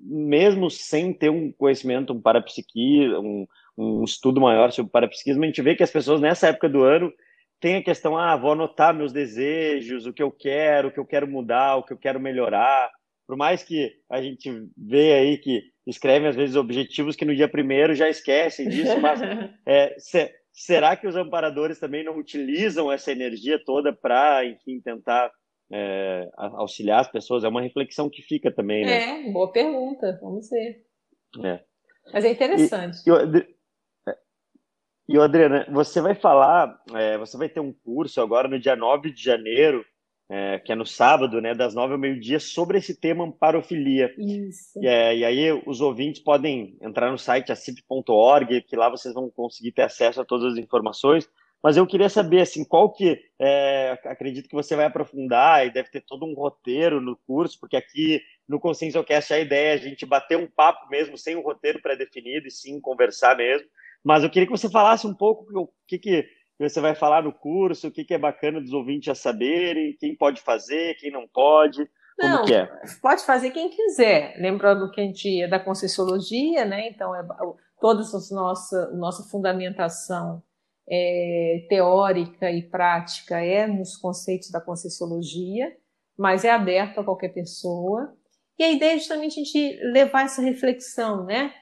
mesmo 0.00 0.70
sem 0.70 1.12
ter 1.12 1.28
um 1.28 1.52
conhecimento, 1.52 2.14
um 2.14 2.22
parapsiquismo, 2.22 3.20
um, 3.20 3.46
um 3.76 4.04
estudo 4.04 4.40
maior 4.40 4.72
sobre 4.72 4.90
parapsiquismo, 4.90 5.44
a 5.44 5.46
gente 5.46 5.60
vê 5.60 5.74
que 5.74 5.82
as 5.82 5.90
pessoas 5.90 6.22
nessa 6.22 6.48
época 6.48 6.70
do 6.70 6.82
ano 6.82 7.12
têm 7.60 7.76
a 7.76 7.84
questão, 7.84 8.16
ah, 8.16 8.34
vou 8.34 8.52
anotar 8.52 8.94
meus 8.94 9.12
desejos, 9.12 10.06
o 10.06 10.12
que 10.12 10.22
eu 10.22 10.30
quero, 10.30 10.88
o 10.88 10.90
que 10.90 10.98
eu 10.98 11.04
quero 11.04 11.28
mudar, 11.28 11.76
o 11.76 11.82
que 11.82 11.92
eu 11.92 11.98
quero 11.98 12.18
melhorar. 12.18 12.90
Por 13.26 13.36
mais 13.36 13.62
que 13.62 13.92
a 14.10 14.20
gente 14.20 14.50
vê 14.76 15.14
aí 15.14 15.38
que 15.38 15.62
escrevem 15.86 16.28
às 16.28 16.36
vezes 16.36 16.56
objetivos 16.56 17.16
que 17.16 17.24
no 17.24 17.34
dia 17.34 17.48
primeiro 17.48 17.94
já 17.94 18.08
esquecem 18.08 18.68
disso, 18.68 18.98
mas 19.00 19.20
é, 19.66 19.94
se, 19.98 20.30
será 20.52 20.96
que 20.96 21.06
os 21.06 21.16
amparadores 21.16 21.78
também 21.78 22.04
não 22.04 22.18
utilizam 22.18 22.90
essa 22.90 23.10
energia 23.10 23.62
toda 23.64 23.92
para, 23.92 24.44
enfim, 24.44 24.80
tentar 24.80 25.30
é, 25.72 26.28
auxiliar 26.36 27.00
as 27.00 27.10
pessoas? 27.10 27.44
É 27.44 27.48
uma 27.48 27.62
reflexão 27.62 28.10
que 28.10 28.22
fica 28.22 28.52
também, 28.52 28.84
né? 28.84 29.26
É, 29.26 29.32
boa 29.32 29.50
pergunta, 29.50 30.18
vamos 30.20 30.48
ver. 30.50 30.84
É. 31.44 31.60
Mas 32.12 32.24
é 32.24 32.30
interessante. 32.30 32.98
E, 33.06 33.38
e, 33.38 35.16
e 35.16 35.18
Adriana, 35.18 35.66
você 35.70 36.00
vai 36.00 36.14
falar, 36.14 36.80
é, 36.94 37.18
você 37.18 37.36
vai 37.36 37.48
ter 37.48 37.60
um 37.60 37.72
curso 37.72 38.20
agora 38.20 38.48
no 38.48 38.58
dia 38.58 38.76
9 38.76 39.12
de 39.12 39.22
janeiro, 39.22 39.84
é, 40.34 40.58
que 40.58 40.72
é 40.72 40.74
no 40.74 40.86
sábado, 40.86 41.42
né, 41.42 41.54
das 41.54 41.74
nove 41.74 41.92
ao 41.92 41.98
meio-dia, 41.98 42.40
sobre 42.40 42.78
esse 42.78 42.98
tema 42.98 43.22
amparofilia. 43.22 44.14
Isso. 44.16 44.80
E, 44.80 44.86
é, 44.86 45.14
e, 45.14 45.24
aí 45.26 45.52
os 45.66 45.82
ouvintes 45.82 46.22
podem 46.22 46.74
entrar 46.80 47.10
no 47.10 47.18
site 47.18 47.52
acip.org, 47.52 48.62
que 48.62 48.74
lá 48.74 48.88
vocês 48.88 49.12
vão 49.12 49.28
conseguir 49.28 49.72
ter 49.72 49.82
acesso 49.82 50.22
a 50.22 50.24
todas 50.24 50.54
as 50.54 50.58
informações. 50.58 51.28
Mas 51.62 51.76
eu 51.76 51.86
queria 51.86 52.08
saber, 52.08 52.40
assim, 52.40 52.64
qual 52.64 52.90
que, 52.90 53.20
é, 53.38 53.90
acredito 54.06 54.48
que 54.48 54.54
você 54.54 54.74
vai 54.74 54.86
aprofundar 54.86 55.66
e 55.66 55.70
deve 55.70 55.90
ter 55.90 56.00
todo 56.00 56.24
um 56.24 56.32
roteiro 56.32 56.98
no 56.98 57.14
curso, 57.26 57.60
porque 57.60 57.76
aqui 57.76 58.22
no 58.48 58.58
Consciencialcast 58.58 59.34
a 59.34 59.38
ideia 59.38 59.72
é 59.72 59.74
a 59.74 59.76
gente 59.76 60.06
bater 60.06 60.38
um 60.38 60.46
papo 60.46 60.88
mesmo, 60.88 61.18
sem 61.18 61.36
um 61.36 61.42
roteiro 61.42 61.82
pré-definido, 61.82 62.48
e 62.48 62.50
sim 62.50 62.80
conversar 62.80 63.36
mesmo. 63.36 63.68
Mas 64.02 64.24
eu 64.24 64.30
queria 64.30 64.46
que 64.46 64.58
você 64.58 64.70
falasse 64.70 65.06
um 65.06 65.14
pouco 65.14 65.46
o 65.54 65.68
que, 65.86 65.98
que 65.98 66.26
você 66.68 66.80
vai 66.80 66.94
falar 66.94 67.22
no 67.22 67.32
curso, 67.32 67.88
o 67.88 67.90
que, 67.90 68.04
que 68.04 68.14
é 68.14 68.18
bacana 68.18 68.60
dos 68.60 68.72
ouvintes 68.72 69.06
já 69.06 69.14
saberem, 69.14 69.96
quem 69.98 70.14
pode 70.16 70.40
fazer, 70.40 70.96
quem 70.96 71.10
não 71.10 71.26
pode, 71.26 71.88
como 72.18 72.36
não, 72.36 72.44
que 72.44 72.54
é? 72.54 72.66
Pode 73.00 73.24
fazer 73.24 73.50
quem 73.50 73.70
quiser. 73.70 74.36
Lembrando 74.38 74.90
que 74.90 75.00
a 75.00 75.04
gente 75.04 75.42
é 75.42 75.48
da 75.48 75.58
Conscienciologia, 75.58 76.64
né? 76.64 76.88
Então, 76.88 77.14
é, 77.14 77.26
toda 77.80 78.02
a 78.02 78.34
nossa, 78.34 78.90
nossa 78.92 79.28
fundamentação 79.28 80.42
é, 80.88 81.66
teórica 81.68 82.50
e 82.50 82.62
prática 82.62 83.40
é 83.40 83.66
nos 83.66 83.96
conceitos 83.96 84.50
da 84.50 84.60
Conscienciologia, 84.60 85.74
mas 86.16 86.44
é 86.44 86.50
aberto 86.50 87.00
a 87.00 87.04
qualquer 87.04 87.30
pessoa. 87.30 88.14
E 88.58 88.64
a 88.64 88.70
ideia 88.70 88.94
é 88.94 88.98
justamente 88.98 89.40
a 89.40 89.44
gente 89.44 89.80
levar 89.92 90.24
essa 90.24 90.42
reflexão, 90.42 91.24
né? 91.24 91.52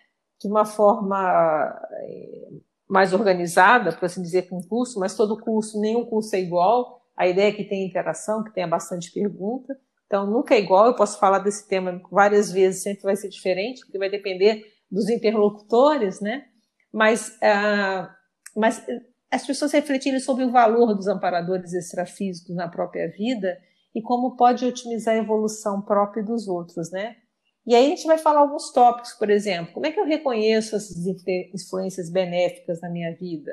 De 0.40 0.48
uma 0.48 0.64
forma 0.64 1.80
é, 2.02 2.48
mais 2.90 3.12
organizada, 3.12 3.92
por 3.92 4.06
assim 4.06 4.20
dizer, 4.20 4.48
com 4.48 4.58
um 4.58 4.62
curso, 4.62 4.98
mas 4.98 5.14
todo 5.14 5.40
curso, 5.40 5.80
nenhum 5.80 6.04
curso 6.04 6.34
é 6.34 6.40
igual. 6.40 7.00
A 7.16 7.28
ideia 7.28 7.50
é 7.50 7.52
que 7.52 7.62
tenha 7.62 7.86
interação, 7.86 8.42
que 8.42 8.52
tenha 8.52 8.66
bastante 8.66 9.12
pergunta. 9.12 9.78
Então, 10.06 10.26
nunca 10.26 10.56
é 10.56 10.58
igual. 10.58 10.86
Eu 10.86 10.96
posso 10.96 11.20
falar 11.20 11.38
desse 11.38 11.68
tema 11.68 12.02
várias 12.10 12.50
vezes, 12.50 12.82
sempre 12.82 13.04
vai 13.04 13.14
ser 13.14 13.28
diferente, 13.28 13.82
porque 13.82 13.96
vai 13.96 14.10
depender 14.10 14.64
dos 14.90 15.08
interlocutores, 15.08 16.20
né? 16.20 16.46
Mas, 16.92 17.38
ah, 17.40 18.12
mas 18.56 18.84
as 19.30 19.46
pessoas 19.46 19.70
refletirem 19.70 20.18
sobre 20.18 20.42
o 20.42 20.50
valor 20.50 20.92
dos 20.92 21.06
amparadores 21.06 21.72
extrafísicos 21.72 22.56
na 22.56 22.66
própria 22.66 23.08
vida 23.08 23.56
e 23.94 24.02
como 24.02 24.36
pode 24.36 24.66
otimizar 24.66 25.14
a 25.14 25.18
evolução 25.18 25.80
própria 25.80 26.24
dos 26.24 26.48
outros, 26.48 26.90
né? 26.90 27.14
E 27.66 27.74
aí 27.74 27.86
a 27.86 27.88
gente 27.90 28.06
vai 28.06 28.18
falar 28.18 28.40
alguns 28.40 28.72
tópicos, 28.72 29.12
por 29.12 29.30
exemplo, 29.30 29.74
como 29.74 29.86
é 29.86 29.92
que 29.92 30.00
eu 30.00 30.06
reconheço 30.06 30.74
essas 30.74 30.96
influências 31.54 32.10
benéficas 32.10 32.80
na 32.80 32.88
minha 32.88 33.14
vida? 33.14 33.52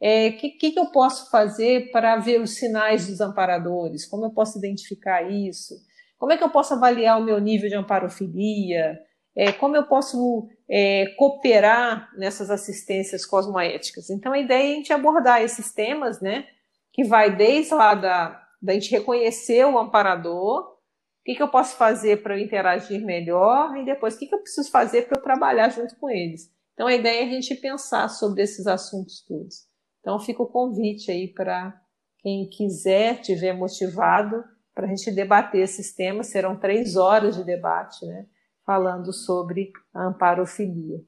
O 0.00 0.04
é, 0.04 0.32
que, 0.32 0.50
que, 0.50 0.78
eu 0.78 0.86
posso 0.86 1.30
fazer 1.30 1.90
para 1.90 2.16
ver 2.16 2.40
os 2.40 2.56
sinais 2.56 3.06
dos 3.06 3.20
amparadores? 3.20 4.06
Como 4.06 4.24
eu 4.24 4.30
posso 4.30 4.58
identificar 4.58 5.22
isso? 5.30 5.74
Como 6.18 6.32
é 6.32 6.38
que 6.38 6.44
eu 6.44 6.48
posso 6.48 6.72
avaliar 6.72 7.20
o 7.20 7.24
meu 7.24 7.38
nível 7.38 7.68
de 7.68 7.74
amparofilia? 7.74 8.98
É, 9.36 9.52
como 9.52 9.76
eu 9.76 9.86
posso 9.86 10.48
é, 10.70 11.06
cooperar 11.18 12.08
nessas 12.16 12.50
assistências 12.50 13.26
cosmoéticas. 13.26 14.08
Então, 14.08 14.32
a 14.32 14.38
ideia 14.38 14.68
é 14.68 14.72
a 14.72 14.76
gente 14.76 14.92
abordar 14.92 15.42
esses 15.42 15.72
temas, 15.72 16.20
né, 16.20 16.46
que 16.92 17.04
vai 17.04 17.34
desde 17.34 17.74
lá 17.74 17.94
da, 17.94 18.42
da 18.62 18.72
gente 18.72 18.90
reconhecer 18.90 19.64
o 19.64 19.78
amparador, 19.78 20.76
o 21.20 21.24
que, 21.24 21.34
que 21.34 21.42
eu 21.42 21.48
posso 21.48 21.76
fazer 21.76 22.22
para 22.22 22.38
eu 22.38 22.42
interagir 22.42 23.04
melhor, 23.04 23.76
e 23.76 23.84
depois 23.84 24.14
o 24.14 24.18
que, 24.18 24.26
que 24.26 24.34
eu 24.34 24.40
preciso 24.40 24.70
fazer 24.70 25.06
para 25.06 25.18
eu 25.18 25.22
trabalhar 25.22 25.68
junto 25.68 25.96
com 25.96 26.08
eles. 26.08 26.50
Então, 26.74 26.86
a 26.86 26.94
ideia 26.94 27.22
é 27.22 27.26
a 27.26 27.30
gente 27.30 27.54
pensar 27.56 28.08
sobre 28.08 28.42
esses 28.42 28.66
assuntos 28.66 29.22
todos. 29.26 29.66
Então, 30.00 30.18
fica 30.18 30.42
o 30.42 30.46
convite 30.46 31.10
aí 31.10 31.28
para 31.28 31.78
quem 32.20 32.48
quiser, 32.48 33.20
tiver 33.20 33.52
motivado, 33.52 34.42
para 34.74 34.86
a 34.86 34.88
gente 34.88 35.10
debater 35.10 35.62
esses 35.62 35.94
temas. 35.94 36.28
Serão 36.28 36.58
três 36.58 36.96
horas 36.96 37.36
de 37.36 37.44
debate, 37.44 38.06
né? 38.06 38.26
falando 38.64 39.12
sobre 39.12 39.72
a 39.92 40.06
amparofilia. 40.06 41.00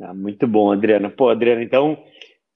Ah, 0.00 0.14
muito 0.14 0.48
bom, 0.48 0.72
Adriana. 0.72 1.10
Pô, 1.10 1.28
Adriana, 1.28 1.62
então 1.62 2.02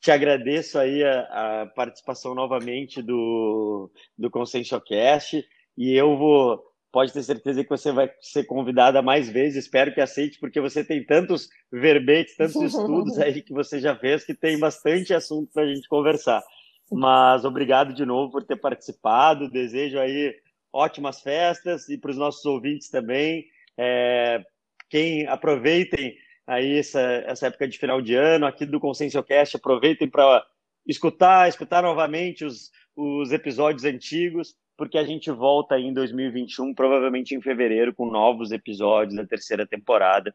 te 0.01 0.11
agradeço 0.11 0.79
aí 0.79 1.03
a, 1.03 1.63
a 1.63 1.67
participação 1.67 2.35
novamente 2.35 3.03
do, 3.03 3.91
do 4.17 4.31
Consciencialcast 4.31 5.45
e 5.77 5.95
eu 5.95 6.17
vou, 6.17 6.63
pode 6.93 7.13
ter 7.13 7.23
certeza 7.23 7.63
que 7.63 7.71
você 7.71 7.91
vai 7.93 8.11
ser 8.21 8.45
convidada 8.45 9.03
mais 9.03 9.29
vezes, 9.29 9.65
espero 9.65 9.93
que 9.93 10.01
aceite, 10.01 10.39
porque 10.39 10.61
você 10.61 10.85
tem 10.85 11.05
tantos 11.05 11.49
verbetes, 11.71 12.37
tantos 12.37 12.63
estudos 12.63 13.19
aí 13.21 13.43
que 13.43 13.53
você 13.53 13.81
já 13.81 13.97
fez, 13.97 14.25
que 14.25 14.35
tem 14.35 14.59
bastante 14.59 15.13
assunto 15.13 15.51
para 15.53 15.65
a 15.65 15.75
gente 15.75 15.89
conversar. 15.89 16.43
Mas 16.91 17.45
obrigado 17.45 17.93
de 17.93 18.05
novo 18.05 18.33
por 18.33 18.45
ter 18.45 18.57
participado, 18.57 19.51
desejo 19.51 19.99
aí 19.99 20.35
ótimas 20.73 21.21
festas 21.21 21.89
e 21.89 21.99
para 21.99 22.11
os 22.11 22.17
nossos 22.17 22.45
ouvintes 22.45 22.89
também. 22.89 23.47
É, 23.77 24.43
quem 24.89 25.27
aproveitem 25.27 26.17
aí 26.49 26.79
essa, 26.79 27.01
essa 27.27 27.47
época 27.47 27.69
de 27.69 27.79
final 27.79 28.01
de 28.01 28.15
ano 28.15 28.47
aqui 28.47 28.65
do 28.65 28.81
Conscienciocast, 28.81 29.55
aproveitem 29.55 30.09
para 30.09 30.43
escutar, 30.87 31.47
escutar 31.47 31.83
novamente 31.83 32.43
os, 32.43 32.71
os 32.97 33.31
episódios 33.31 33.85
antigos, 33.85 34.55
porque 34.75 34.97
a 34.97 35.05
gente 35.05 35.31
volta 35.31 35.79
em 35.79 35.93
2021, 35.93 36.75
provavelmente 36.75 37.35
em 37.35 37.43
fevereiro, 37.43 37.95
com 37.95 38.11
novos 38.11 38.51
episódios 38.51 39.15
da 39.15 39.27
terceira 39.27 39.67
temporada 39.67 40.35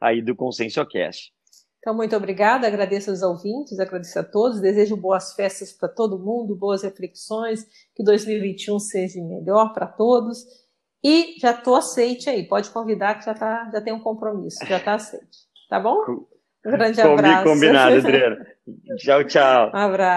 aí 0.00 0.20
do 0.20 0.34
Conscienciocast. 0.34 1.32
Então, 1.78 1.94
muito 1.94 2.16
obrigada, 2.16 2.66
agradeço 2.66 3.10
aos 3.10 3.22
ouvintes, 3.22 3.78
agradeço 3.78 4.18
a 4.18 4.24
todos, 4.24 4.60
desejo 4.60 4.96
boas 4.96 5.34
festas 5.34 5.72
para 5.72 5.88
todo 5.88 6.18
mundo, 6.18 6.56
boas 6.56 6.82
reflexões, 6.82 7.64
que 7.94 8.02
2021 8.02 8.78
seja 8.80 9.20
melhor 9.22 9.72
para 9.72 9.86
todos. 9.86 10.44
E 11.04 11.36
já 11.40 11.52
estou 11.52 11.76
aceite 11.76 12.30
aí, 12.30 12.46
pode 12.46 12.70
convidar 12.70 13.16
que 13.16 13.24
já, 13.24 13.34
tá, 13.34 13.68
já 13.72 13.80
tem 13.80 13.92
um 13.92 14.00
compromisso, 14.00 14.64
já 14.66 14.78
está 14.78 14.94
aceite. 14.94 15.41
Tá 15.72 15.80
bom? 15.80 16.26
Um 16.66 16.70
grande 16.70 17.00
abraço. 17.00 17.44
Combinado, 17.44 17.96
Adriana. 17.96 18.46
tchau, 18.98 19.24
tchau. 19.24 19.70
Um 19.74 19.78
abraço. 19.78 20.10